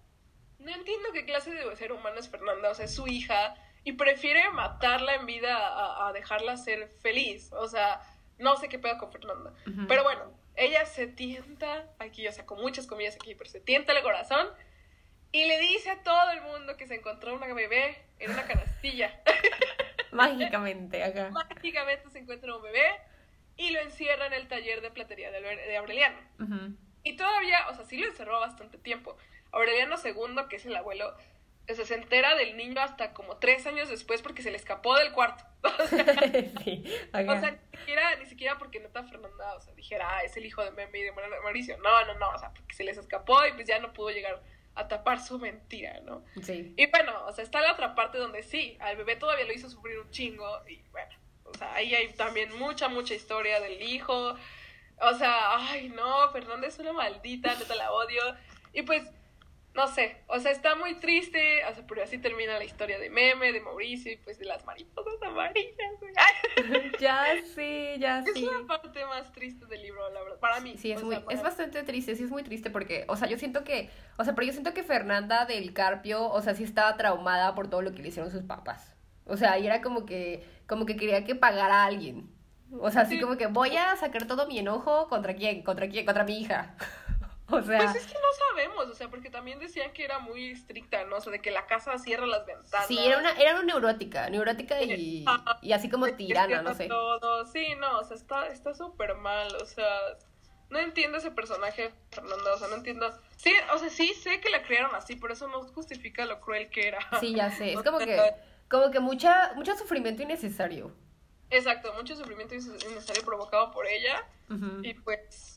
no 0.59 0.71
entiendo 0.73 1.09
qué 1.13 1.25
clase 1.25 1.51
de 1.51 1.75
ser 1.75 1.91
humano 1.91 2.19
es 2.19 2.29
Fernanda, 2.29 2.69
o 2.69 2.75
sea, 2.75 2.85
es 2.85 2.95
su 2.95 3.07
hija 3.07 3.55
y 3.83 3.93
prefiere 3.93 4.49
matarla 4.51 5.15
en 5.15 5.25
vida 5.25 5.55
a, 5.57 6.07
a 6.07 6.13
dejarla 6.13 6.57
ser 6.57 6.87
feliz. 7.01 7.51
O 7.53 7.67
sea, 7.67 8.01
no 8.37 8.55
sé 8.57 8.69
qué 8.69 8.79
pedo 8.79 8.97
con 8.97 9.11
Fernanda. 9.11 9.53
Ujú. 9.67 9.87
Pero 9.87 10.03
bueno, 10.03 10.31
ella 10.55 10.85
se 10.85 11.07
tienta 11.07 11.89
aquí, 11.99 12.27
o 12.27 12.31
sea, 12.31 12.45
con 12.45 12.61
muchas 12.61 12.87
comillas 12.87 13.15
aquí, 13.15 13.35
pero 13.35 13.49
se 13.49 13.59
tienta 13.59 13.93
el 13.93 14.03
corazón 14.03 14.47
y 15.31 15.45
le 15.45 15.59
dice 15.59 15.89
a 15.89 16.03
todo 16.03 16.31
el 16.31 16.41
mundo 16.41 16.77
que 16.77 16.87
se 16.87 16.95
encontró 16.95 17.33
una 17.33 17.51
bebé 17.53 17.97
en 18.19 18.31
una 18.31 18.45
canastilla. 18.45 19.21
Mágicamente, 20.13 21.03
acá. 21.03 21.29
Mágicamente 21.31 22.09
se 22.09 22.19
encuentra 22.19 22.55
un 22.55 22.61
bebé 22.63 22.85
y 23.57 23.71
lo 23.71 23.79
encierra 23.81 24.27
en 24.27 24.33
el 24.33 24.47
taller 24.47 24.81
de 24.81 24.91
platería 24.91 25.31
de 25.31 25.39
Aure- 25.39 25.65
de 25.67 25.77
Aureliano. 25.77 26.17
Y 27.03 27.15
todavía, 27.17 27.67
o 27.69 27.73
sea, 27.75 27.85
sí 27.85 27.97
lo 27.97 28.07
encerró 28.07 28.39
bastante 28.39 28.77
tiempo. 28.77 29.17
Aureliano 29.51 29.95
II, 30.03 30.13
que 30.49 30.55
es 30.55 30.65
el 30.65 30.75
abuelo, 30.75 31.15
o 31.69 31.73
sea, 31.73 31.85
se 31.85 31.93
entera 31.95 32.35
del 32.35 32.57
niño 32.57 32.81
hasta 32.81 33.13
como 33.13 33.37
tres 33.37 33.65
años 33.67 33.87
después 33.89 34.21
porque 34.21 34.41
se 34.41 34.51
le 34.51 34.57
escapó 34.57 34.95
del 34.97 35.11
cuarto. 35.13 35.43
O 35.63 35.87
sea, 35.87 36.05
sí, 36.63 36.83
o 37.13 37.17
acá. 37.17 37.39
sea, 37.39 37.51
ni 37.71 37.77
siquiera, 37.77 38.15
ni 38.17 38.25
siquiera 38.25 38.57
porque 38.57 38.79
neta 38.81 39.03
Fernanda, 39.03 39.55
o 39.55 39.61
sea, 39.61 39.73
dijera, 39.75 40.07
ah, 40.17 40.23
es 40.23 40.35
el 40.37 40.45
hijo 40.45 40.63
de 40.63 40.71
Meme 40.71 40.99
y 40.99 41.03
de 41.03 41.11
Mauricio. 41.11 41.77
No, 41.77 42.05
no, 42.05 42.15
no, 42.15 42.29
o 42.31 42.37
sea, 42.37 42.49
porque 42.53 42.73
se 42.75 42.83
les 42.83 42.97
escapó 42.97 43.45
y 43.45 43.53
pues 43.53 43.67
ya 43.67 43.79
no 43.79 43.93
pudo 43.93 44.09
llegar 44.09 44.41
a 44.75 44.87
tapar 44.87 45.21
su 45.21 45.39
mentira, 45.39 45.99
¿no? 46.01 46.23
Sí. 46.41 46.73
Y 46.77 46.87
bueno, 46.87 47.25
o 47.25 47.31
sea, 47.31 47.43
está 47.43 47.61
la 47.61 47.73
otra 47.73 47.95
parte 47.95 48.17
donde 48.17 48.43
sí, 48.43 48.77
al 48.79 48.97
bebé 48.97 49.15
todavía 49.15 49.45
lo 49.45 49.53
hizo 49.53 49.69
sufrir 49.69 49.99
un 49.99 50.09
chingo 50.09 50.61
y 50.67 50.81
bueno, 50.91 51.15
o 51.45 51.53
sea, 51.57 51.73
ahí 51.75 51.93
hay 51.93 52.13
también 52.13 52.57
mucha, 52.57 52.87
mucha 52.87 53.13
historia 53.13 53.59
del 53.59 53.81
hijo. 53.81 54.35
O 54.99 55.13
sea, 55.15 55.57
ay, 55.57 55.89
no, 55.89 56.31
Fernanda 56.31 56.67
es 56.67 56.79
una 56.79 56.93
maldita, 56.93 57.55
neta 57.55 57.75
la 57.75 57.91
odio. 57.91 58.21
Y 58.73 58.81
pues, 58.83 59.03
no 59.75 59.87
sé, 59.87 60.17
o 60.27 60.39
sea, 60.39 60.51
está 60.51 60.75
muy 60.75 60.95
triste, 60.99 61.65
o 61.65 61.73
sea, 61.73 61.83
pero 61.87 62.03
así 62.03 62.17
termina 62.19 62.57
la 62.57 62.63
historia 62.63 62.99
de 62.99 63.09
Meme, 63.09 63.51
de 63.51 63.59
Mauricio 63.61 64.11
y 64.11 64.17
pues 64.17 64.37
de 64.37 64.45
las 64.45 64.63
mariposas 64.65 65.21
amarillas. 65.23 65.73
Ay, 66.15 66.91
Ya 66.99 67.25
sí, 67.55 67.95
ya 67.99 68.19
es 68.19 68.33
sí. 68.33 68.45
la 68.45 68.67
parte 68.67 69.03
más 69.05 69.31
triste 69.31 69.65
del 69.65 69.81
libro, 69.81 70.07
la 70.11 70.21
verdad, 70.21 70.39
para 70.39 70.59
mí. 70.59 70.75
Sí, 70.77 70.91
es, 70.91 71.01
muy, 71.03 71.15
sea, 71.15 71.25
es 71.29 71.41
bastante 71.41 71.81
triste, 71.83 72.15
sí 72.15 72.23
es 72.23 72.29
muy 72.29 72.43
triste 72.43 72.69
porque, 72.69 73.05
o 73.07 73.15
sea, 73.15 73.27
yo 73.27 73.37
siento 73.39 73.63
que, 73.63 73.89
o 74.17 74.23
sea, 74.23 74.35
pero 74.35 74.45
yo 74.45 74.53
siento 74.53 74.73
que 74.73 74.83
Fernanda 74.83 75.45
del 75.45 75.73
Carpio, 75.73 76.29
o 76.29 76.41
sea, 76.41 76.53
sí 76.53 76.63
estaba 76.63 76.95
traumada 76.95 77.55
por 77.55 77.67
todo 77.69 77.81
lo 77.81 77.93
que 77.93 78.01
le 78.03 78.09
hicieron 78.09 78.31
sus 78.31 78.43
papás. 78.43 78.95
O 79.25 79.37
sea, 79.37 79.57
y 79.57 79.65
era 79.65 79.81
como 79.81 80.05
que, 80.05 80.45
como 80.67 80.85
que 80.85 80.95
quería 80.97 81.23
que 81.23 81.33
pagara 81.33 81.83
a 81.83 81.85
alguien. 81.85 82.29
O 82.79 82.91
sea, 82.91 83.03
así 83.03 83.15
Sí. 83.15 83.21
como 83.21 83.37
que 83.37 83.47
voy 83.47 83.75
a 83.77 83.95
sacar 83.95 84.25
todo 84.27 84.47
mi 84.47 84.59
enojo 84.59 85.07
contra 85.07 85.35
quién, 85.35 85.63
contra 85.63 85.87
quién, 85.87 86.05
contra 86.05 86.23
mi 86.23 86.39
hija. 86.41 86.75
O 87.53 87.61
sea, 87.61 87.77
Pues 87.77 87.95
es 87.95 88.07
que 88.07 88.13
no 88.13 88.47
sabemos, 88.49 88.87
o 88.87 88.93
sea, 88.93 89.09
porque 89.09 89.29
también 89.29 89.59
decían 89.59 89.93
que 89.93 90.03
era 90.03 90.19
muy 90.19 90.51
estricta, 90.51 91.03
¿no? 91.05 91.17
O 91.17 91.21
sea, 91.21 91.31
de 91.31 91.41
que 91.41 91.51
la 91.51 91.65
casa 91.67 91.97
cierra 91.97 92.25
las 92.25 92.45
ventanas. 92.45 92.87
sí, 92.87 92.97
era 92.99 93.17
una, 93.17 93.31
era 93.31 93.53
una 93.55 93.63
neurótica, 93.63 94.29
neurótica 94.29 94.81
y, 94.81 95.25
y 95.61 95.71
así 95.73 95.89
como 95.89 96.07
tirana, 96.15 96.61
no 96.61 96.73
sé. 96.73 96.87
Todo. 96.87 97.45
Sí, 97.45 97.75
no, 97.79 97.99
o 97.99 98.03
sea, 98.03 98.15
está 98.17 98.47
está 98.47 98.73
súper 98.73 99.15
mal, 99.15 99.53
o 99.61 99.65
sea, 99.65 99.87
no 100.69 100.79
entiendo 100.79 101.17
ese 101.19 101.31
personaje, 101.31 101.91
Fernanda, 102.11 102.53
o 102.53 102.57
sea, 102.57 102.67
no 102.67 102.75
entiendo. 102.75 103.11
Sí, 103.37 103.53
o 103.73 103.77
sea, 103.77 103.89
sí 103.89 104.13
sé 104.13 104.41
que 104.41 104.49
la 104.49 104.63
criaron 104.63 104.95
así, 104.95 105.15
pero 105.15 105.33
eso 105.33 105.47
no 105.47 105.61
justifica 105.67 106.25
lo 106.25 106.41
cruel 106.41 106.69
que 106.69 106.87
era. 106.87 106.99
Sí, 107.19 107.33
ya 107.35 107.51
sé, 107.51 107.73
es 107.73 107.81
como 107.83 107.99
que, 107.99 108.19
como 108.69 108.89
que 108.89 108.99
mucha, 108.99 109.53
mucho 109.55 109.75
sufrimiento 109.75 110.23
innecesario. 110.23 110.91
Exacto, 111.51 111.93
mucho 111.93 112.15
sufrimiento 112.15 112.55
innecesario 112.55 113.23
provocado 113.23 113.71
por 113.71 113.85
ella, 113.85 114.27
y 114.81 114.93
pues 114.95 115.52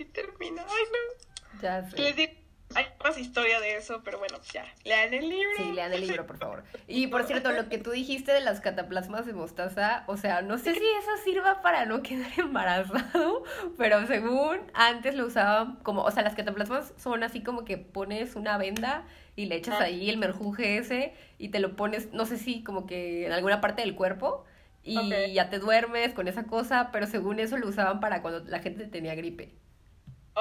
así 0.00 0.04
termina. 0.12 0.62
Ay, 0.68 0.84
no. 0.92 1.60
Ya 1.62 1.80
Les 1.80 1.90
sé. 1.90 2.12
digo, 2.14 2.32
hay 2.74 2.86
más 3.02 3.18
historia 3.18 3.60
de 3.60 3.76
eso, 3.76 4.00
pero 4.04 4.18
bueno, 4.18 4.38
ya, 4.52 4.64
lean 4.84 5.12
el 5.12 5.28
libro. 5.28 5.50
Sí, 5.56 5.72
lean 5.72 5.92
el 5.92 6.00
libro, 6.02 6.26
por 6.26 6.38
favor. 6.38 6.62
Y 6.86 7.08
por 7.08 7.24
cierto, 7.24 7.50
lo 7.52 7.68
que 7.68 7.78
tú 7.78 7.90
dijiste 7.90 8.32
de 8.32 8.40
las 8.40 8.60
cataplasmas 8.60 9.26
de 9.26 9.32
mostaza, 9.32 10.04
o 10.06 10.16
sea, 10.16 10.40
no 10.42 10.56
sé 10.56 10.74
si 10.74 10.78
eso 10.84 11.10
sirva 11.24 11.62
para 11.62 11.84
no 11.84 12.02
quedar 12.02 12.30
embarazado, 12.38 13.42
pero 13.76 14.06
según 14.06 14.60
antes 14.74 15.14
lo 15.16 15.26
usaban 15.26 15.76
como, 15.82 16.02
o 16.02 16.10
sea, 16.10 16.22
las 16.22 16.34
cataplasmas 16.34 16.94
son 16.96 17.22
así 17.24 17.42
como 17.42 17.64
que 17.64 17.76
pones 17.76 18.36
una 18.36 18.56
venda 18.56 19.04
y 19.36 19.46
le 19.46 19.56
echas 19.56 19.76
Ah. 19.80 19.84
ahí 19.84 20.08
el 20.08 20.18
merjuje 20.18 20.76
ese 20.78 21.14
y 21.38 21.48
te 21.48 21.58
lo 21.60 21.74
pones, 21.76 22.12
no 22.12 22.24
sé 22.26 22.36
si 22.38 22.62
como 22.62 22.86
que 22.86 23.26
en 23.26 23.32
alguna 23.32 23.60
parte 23.60 23.82
del 23.82 23.94
cuerpo 23.96 24.44
y 24.82 24.96
Ok. 24.96 25.32
ya 25.34 25.50
te 25.50 25.58
duermes 25.58 26.14
con 26.14 26.28
esa 26.28 26.44
cosa, 26.44 26.90
pero 26.92 27.06
según 27.06 27.38
eso 27.40 27.56
lo 27.58 27.66
usaban 27.68 28.00
para 28.00 28.22
cuando 28.22 28.44
la 28.48 28.60
gente 28.60 28.86
tenía 28.86 29.14
gripe 29.14 29.52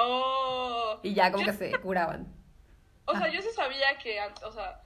Oh. 0.01 0.99
y 1.03 1.13
ya 1.13 1.31
como 1.31 1.45
Yo- 1.45 1.51
que 1.51 1.57
se 1.57 1.71
curaban. 1.79 2.33
O 3.05 3.11
sea, 3.13 3.25
Ah. 3.25 3.29
yo 3.29 3.41
sí 3.41 3.49
sabía 3.55 3.97
que, 3.97 4.19
o 4.45 4.51
sea, 4.51 4.81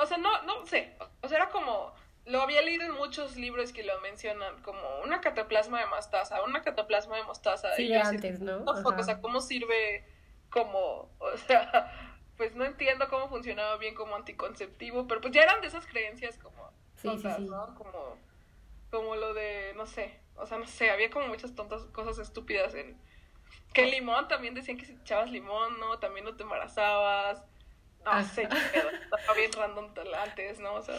o 0.00 0.06
sea, 0.06 0.16
no, 0.18 0.42
no 0.42 0.64
sé, 0.66 0.96
o 1.22 1.28
sea, 1.28 1.38
era 1.38 1.48
como, 1.50 1.92
lo 2.24 2.40
había 2.40 2.62
leído 2.62 2.84
en 2.84 2.92
muchos 2.92 3.36
libros 3.36 3.72
que 3.72 3.82
lo 3.84 4.00
mencionan, 4.00 4.62
como 4.62 4.80
una 5.04 5.20
cataplasma 5.20 5.78
de 5.80 5.86
mostaza, 5.86 6.42
una 6.42 6.62
cataplasma 6.62 7.16
de 7.16 7.22
mostaza. 7.24 7.74
Sí, 7.76 7.84
y 7.84 7.88
yo 7.92 8.00
así, 8.00 8.16
antes, 8.16 8.40
¿no? 8.40 8.64
O 8.64 9.02
sea, 9.04 9.20
¿cómo 9.20 9.40
sirve 9.40 10.04
como, 10.50 11.10
o 11.18 11.36
sea, 11.46 11.92
pues 12.36 12.54
no 12.56 12.64
entiendo 12.64 13.08
cómo 13.10 13.28
funcionaba 13.28 13.76
bien 13.76 13.94
como 13.94 14.16
anticonceptivo, 14.16 15.06
pero 15.06 15.20
pues 15.20 15.34
ya 15.34 15.42
eran 15.42 15.60
de 15.60 15.66
esas 15.68 15.86
creencias 15.86 16.38
como 16.38 16.70
Sí, 16.96 17.02
sí, 17.02 17.08
tontas, 17.08 17.36
sí. 17.36 17.44
¿no? 17.44 17.74
Como, 17.74 18.16
como 18.90 19.16
lo 19.16 19.34
de, 19.34 19.74
no 19.76 19.84
sé, 19.86 20.18
o 20.36 20.46
sea, 20.46 20.56
no 20.58 20.66
sé, 20.66 20.90
había 20.90 21.10
como 21.10 21.28
muchas 21.28 21.54
tontas 21.54 21.84
cosas 21.86 22.18
estúpidas 22.18 22.74
en... 22.74 22.98
Que 23.74 23.82
el 23.84 23.90
limón 23.90 24.28
también 24.28 24.54
decían 24.54 24.78
que 24.78 24.86
si 24.86 24.92
echabas 24.92 25.30
limón, 25.30 25.78
¿no? 25.80 25.98
También 25.98 26.24
no 26.24 26.34
te 26.36 26.44
embarazabas. 26.44 27.42
No 28.04 28.10
Ajá. 28.10 28.22
sé, 28.24 28.42
estaba 28.42 29.34
bien 29.36 29.50
random 29.52 29.90
antes, 30.22 30.60
¿no? 30.60 30.74
O 30.74 30.82
sea, 30.82 30.94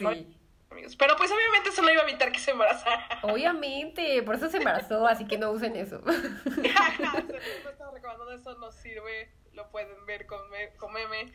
no, 0.00 0.12
Sí. 0.12 0.36
amigos. 0.70 0.96
Pero 0.96 1.16
pues 1.16 1.30
obviamente 1.32 1.70
eso 1.70 1.82
no 1.82 1.90
iba 1.92 2.02
a 2.02 2.08
evitar 2.08 2.30
que 2.32 2.38
se 2.38 2.52
embarazara. 2.52 3.06
Obviamente, 3.22 4.22
por 4.22 4.36
eso 4.36 4.48
se 4.48 4.58
embarazó, 4.58 5.06
así 5.08 5.26
que 5.26 5.36
no 5.38 5.50
usen 5.50 5.74
eso. 5.76 6.00
no 6.04 6.12
estaba 7.70 7.90
recomendando 7.92 8.32
eso, 8.32 8.54
no 8.58 8.70
sirve. 8.72 9.30
Lo 9.52 9.68
pueden 9.70 10.04
ver 10.06 10.26
con, 10.26 10.48
me- 10.50 10.70
con 10.76 10.92
meme. 10.92 11.32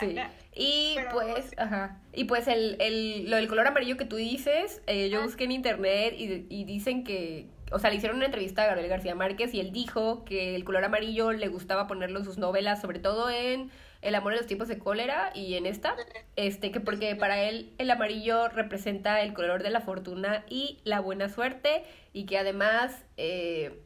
Sí. 0.00 0.16
Y 0.54 0.94
Pero- 0.96 1.10
pues, 1.10 1.54
ajá. 1.56 2.00
Y 2.12 2.24
pues 2.24 2.48
el, 2.48 2.76
el, 2.80 3.30
lo 3.30 3.36
del 3.36 3.46
color 3.48 3.66
amarillo 3.68 3.96
que 3.96 4.04
tú 4.04 4.16
dices, 4.16 4.82
eh, 4.88 5.08
yo 5.08 5.20
Ah. 5.20 5.24
busqué 5.24 5.44
en 5.44 5.52
internet 5.52 6.14
y, 6.16 6.46
y 6.48 6.64
dicen 6.64 7.04
que, 7.04 7.46
o 7.70 7.78
sea, 7.78 7.90
le 7.90 7.96
hicieron 7.96 8.16
una 8.16 8.26
entrevista 8.26 8.62
a 8.62 8.66
Gabriel 8.66 8.88
García 8.88 9.14
Márquez 9.14 9.54
y 9.54 9.60
él 9.60 9.72
dijo 9.72 10.24
que 10.24 10.54
el 10.54 10.64
color 10.64 10.84
amarillo 10.84 11.32
le 11.32 11.48
gustaba 11.48 11.86
ponerlo 11.86 12.18
en 12.18 12.24
sus 12.24 12.38
novelas, 12.38 12.80
sobre 12.80 12.98
todo 12.98 13.30
en 13.30 13.70
El 14.00 14.14
amor 14.14 14.32
en 14.32 14.38
los 14.38 14.46
tiempos 14.46 14.68
de 14.68 14.78
cólera 14.78 15.32
y 15.34 15.54
en 15.54 15.66
esta, 15.66 15.96
este, 16.36 16.70
que 16.70 16.80
porque 16.80 17.16
para 17.16 17.42
él 17.42 17.72
el 17.78 17.90
amarillo 17.90 18.48
representa 18.48 19.22
el 19.22 19.34
color 19.34 19.62
de 19.62 19.70
la 19.70 19.80
fortuna 19.80 20.44
y 20.48 20.78
la 20.84 21.00
buena 21.00 21.28
suerte 21.28 21.82
y 22.12 22.26
que 22.26 22.38
además 22.38 23.04
eh, 23.16 23.82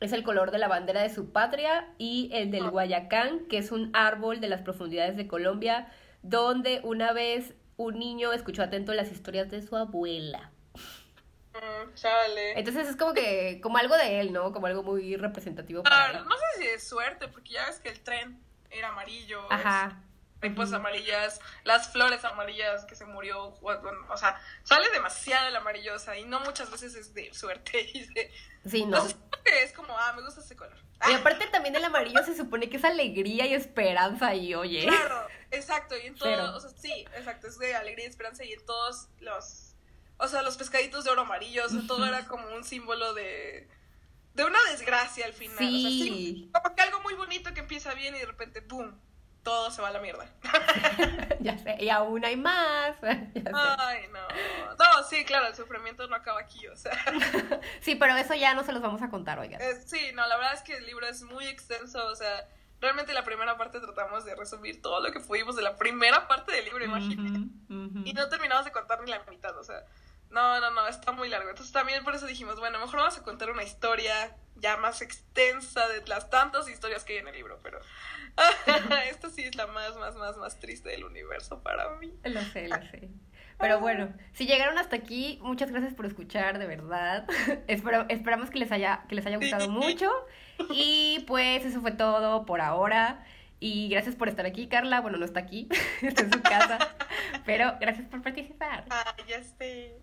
es 0.00 0.12
el 0.12 0.22
color 0.22 0.50
de 0.50 0.58
la 0.58 0.68
bandera 0.68 1.02
de 1.02 1.10
su 1.10 1.30
patria 1.30 1.88
y 1.98 2.30
el 2.32 2.50
del. 2.50 2.70
Guayacán, 2.70 3.46
que 3.48 3.58
es 3.58 3.70
un 3.72 3.90
árbol 3.92 4.40
de 4.40 4.48
las 4.48 4.62
profundidades 4.62 5.16
de 5.16 5.26
Colombia, 5.26 5.88
donde 6.22 6.80
una 6.84 7.12
vez 7.12 7.54
un 7.76 7.98
niño 7.98 8.32
escuchó 8.32 8.62
atento 8.62 8.94
las 8.94 9.10
historias 9.10 9.50
de 9.50 9.62
su 9.62 9.76
abuela. 9.76 10.49
Mm, 11.54 11.94
chale. 11.94 12.58
Entonces 12.58 12.88
es 12.88 12.96
como 12.96 13.12
que, 13.12 13.60
como 13.62 13.78
algo 13.78 13.96
de 13.96 14.20
él, 14.20 14.32
¿no? 14.32 14.52
Como 14.52 14.66
algo 14.66 14.82
muy 14.82 15.16
representativo 15.16 15.82
para 15.82 16.04
Ah, 16.04 16.10
él. 16.12 16.24
no 16.24 16.36
sé 16.36 16.44
si 16.62 16.66
es 16.68 16.86
suerte, 16.88 17.28
porque 17.28 17.50
ya 17.54 17.66
ves 17.66 17.80
que 17.80 17.88
el 17.88 18.00
tren 18.00 18.42
era 18.70 18.88
amarillo. 18.88 19.40
Ajá. 19.52 20.02
Ujú. 20.42 20.74
amarillas, 20.74 21.38
las 21.64 21.92
flores 21.92 22.24
amarillas 22.24 22.86
que 22.86 22.94
se 22.96 23.04
murió, 23.04 23.48
o 23.60 24.16
sea, 24.16 24.40
sale 24.62 24.88
demasiado 24.90 25.48
el 25.48 25.56
amarillo, 25.56 25.94
o 25.94 25.98
sea, 25.98 26.16
y 26.16 26.24
no 26.24 26.40
muchas 26.40 26.70
veces 26.70 26.94
es 26.94 27.12
de 27.12 27.32
suerte. 27.34 27.90
Y 27.94 28.06
de, 28.14 28.30
Sí, 28.64 28.84
no. 28.86 28.96
Entonces, 28.98 29.16
es 29.62 29.72
como, 29.72 29.94
ah, 29.98 30.12
me 30.14 30.22
gusta 30.22 30.40
ese 30.40 30.56
color. 30.56 30.76
Y 31.08 31.12
aparte 31.14 31.46
también 31.48 31.74
el 31.76 31.84
amarillo 31.84 32.22
se 32.24 32.34
supone 32.36 32.68
que 32.70 32.76
es 32.78 32.84
alegría 32.84 33.46
y 33.46 33.54
esperanza 33.54 34.34
y 34.34 34.54
oye. 34.54 34.86
Claro, 34.86 35.26
exacto, 35.50 35.96
y 35.96 36.06
en 36.06 36.16
Cero. 36.18 36.44
todo, 36.46 36.56
o 36.56 36.60
sea, 36.60 36.70
sí, 36.70 37.06
exacto, 37.16 37.46
es 37.46 37.58
de 37.58 37.74
alegría 37.74 38.06
y 38.06 38.08
esperanza, 38.08 38.44
y 38.44 38.52
en 38.52 38.64
todos 38.66 39.08
los, 39.18 39.69
o 40.20 40.28
sea, 40.28 40.42
los 40.42 40.56
pescaditos 40.56 41.04
de 41.04 41.10
oro 41.10 41.22
amarillo, 41.22 41.64
o 41.64 41.68
sea, 41.68 41.80
todo 41.86 42.06
era 42.06 42.26
como 42.26 42.46
un 42.54 42.62
símbolo 42.64 43.14
de, 43.14 43.68
de 44.34 44.44
una 44.44 44.58
desgracia 44.70 45.26
al 45.26 45.32
final. 45.32 45.56
O 45.56 45.60
sea, 45.60 45.90
sí, 45.90 46.02
Sí. 46.02 46.50
como 46.52 46.74
que 46.74 46.82
algo 46.82 47.00
muy 47.00 47.14
bonito 47.14 47.52
que 47.54 47.60
empieza 47.60 47.94
bien 47.94 48.14
y 48.14 48.18
de 48.18 48.26
repente, 48.26 48.60
¡boom! 48.60 48.98
Todo 49.42 49.70
se 49.70 49.80
va 49.80 49.88
a 49.88 49.92
la 49.92 50.00
mierda. 50.00 50.26
ya 51.40 51.56
sé. 51.56 51.76
Y 51.80 51.88
aún 51.88 52.22
hay 52.26 52.36
más. 52.36 52.94
Ay, 53.02 54.02
no. 54.12 54.20
No, 54.78 55.02
sí, 55.08 55.24
claro, 55.24 55.46
el 55.46 55.54
sufrimiento 55.54 56.06
no 56.08 56.14
acaba 56.16 56.40
aquí, 56.40 56.66
o 56.68 56.76
sea. 56.76 56.92
Sí, 57.80 57.94
pero 57.94 58.14
eso 58.16 58.34
ya 58.34 58.52
no 58.54 58.64
se 58.64 58.72
los 58.72 58.82
vamos 58.82 59.00
a 59.00 59.08
contar, 59.08 59.38
oigan. 59.38 59.60
Eh, 59.62 59.80
sí, 59.86 60.10
no, 60.14 60.26
la 60.26 60.36
verdad 60.36 60.52
es 60.54 60.62
que 60.62 60.76
el 60.76 60.84
libro 60.84 61.06
es 61.06 61.22
muy 61.22 61.46
extenso, 61.46 62.06
o 62.06 62.14
sea, 62.14 62.46
realmente 62.82 63.14
la 63.14 63.24
primera 63.24 63.56
parte 63.56 63.80
tratamos 63.80 64.26
de 64.26 64.34
resumir 64.34 64.82
todo 64.82 65.00
lo 65.00 65.10
que 65.10 65.20
pudimos 65.20 65.56
de 65.56 65.62
la 65.62 65.76
primera 65.78 66.28
parte 66.28 66.52
del 66.52 66.66
libro, 66.66 66.84
imagínate. 66.84 67.38
Y 68.04 68.12
no 68.12 68.28
terminamos 68.28 68.66
de 68.66 68.72
contar 68.72 69.00
ni 69.02 69.10
la 69.10 69.22
mitad, 69.24 69.56
o 69.56 69.64
sea, 69.64 69.86
no, 70.30 70.60
no, 70.60 70.70
no, 70.70 70.86
está 70.88 71.12
muy 71.12 71.28
largo. 71.28 71.50
Entonces 71.50 71.72
también 71.72 72.04
por 72.04 72.14
eso 72.14 72.26
dijimos, 72.26 72.58
bueno, 72.58 72.78
mejor 72.78 73.00
vamos 73.00 73.18
a 73.18 73.22
contar 73.22 73.50
una 73.50 73.62
historia 73.62 74.36
ya 74.56 74.76
más 74.76 75.02
extensa 75.02 75.88
de 75.88 76.06
las 76.06 76.30
tantas 76.30 76.68
historias 76.68 77.04
que 77.04 77.14
hay 77.14 77.18
en 77.20 77.28
el 77.28 77.34
libro, 77.34 77.58
pero 77.62 77.80
esta 79.10 79.30
sí 79.30 79.42
es 79.42 79.56
la 79.56 79.66
más, 79.66 79.96
más, 79.96 80.14
más, 80.16 80.36
más 80.36 80.58
triste 80.58 80.90
del 80.90 81.04
universo 81.04 81.62
para 81.62 81.96
mí. 81.96 82.12
Lo 82.24 82.42
sé, 82.42 82.68
lo 82.68 82.76
sé. 82.76 83.10
Pero 83.58 83.78
bueno, 83.78 84.12
si 84.32 84.46
llegaron 84.46 84.78
hasta 84.78 84.96
aquí, 84.96 85.38
muchas 85.42 85.70
gracias 85.70 85.92
por 85.92 86.06
escuchar, 86.06 86.58
de 86.58 86.66
verdad. 86.66 87.26
Espero, 87.66 88.06
esperamos 88.08 88.50
que 88.50 88.58
les 88.58 88.72
haya, 88.72 89.04
que 89.08 89.14
les 89.14 89.26
haya 89.26 89.36
gustado 89.36 89.68
mucho. 89.68 90.10
Y 90.70 91.24
pues 91.26 91.64
eso 91.64 91.80
fue 91.80 91.92
todo 91.92 92.46
por 92.46 92.62
ahora. 92.62 93.24
Y 93.60 93.90
gracias 93.90 94.16
por 94.16 94.28
estar 94.28 94.46
aquí, 94.46 94.66
Carla. 94.68 95.02
Bueno, 95.02 95.18
no 95.18 95.26
está 95.26 95.40
aquí, 95.40 95.68
está 96.02 96.22
en 96.22 96.32
su 96.32 96.40
casa. 96.40 96.78
Pero 97.44 97.74
gracias 97.78 98.08
por 98.08 98.22
participar. 98.22 98.86
Ah, 98.90 99.14
ya 99.28 99.42
sé. 99.44 100.00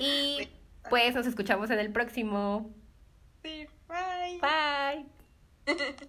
Y 0.00 0.48
pues 0.90 1.14
nos 1.14 1.26
escuchamos 1.26 1.70
en 1.70 1.78
el 1.78 1.92
próximo. 1.92 2.74
Sí, 3.42 3.66
bye. 3.88 4.40
Bye. 4.40 5.06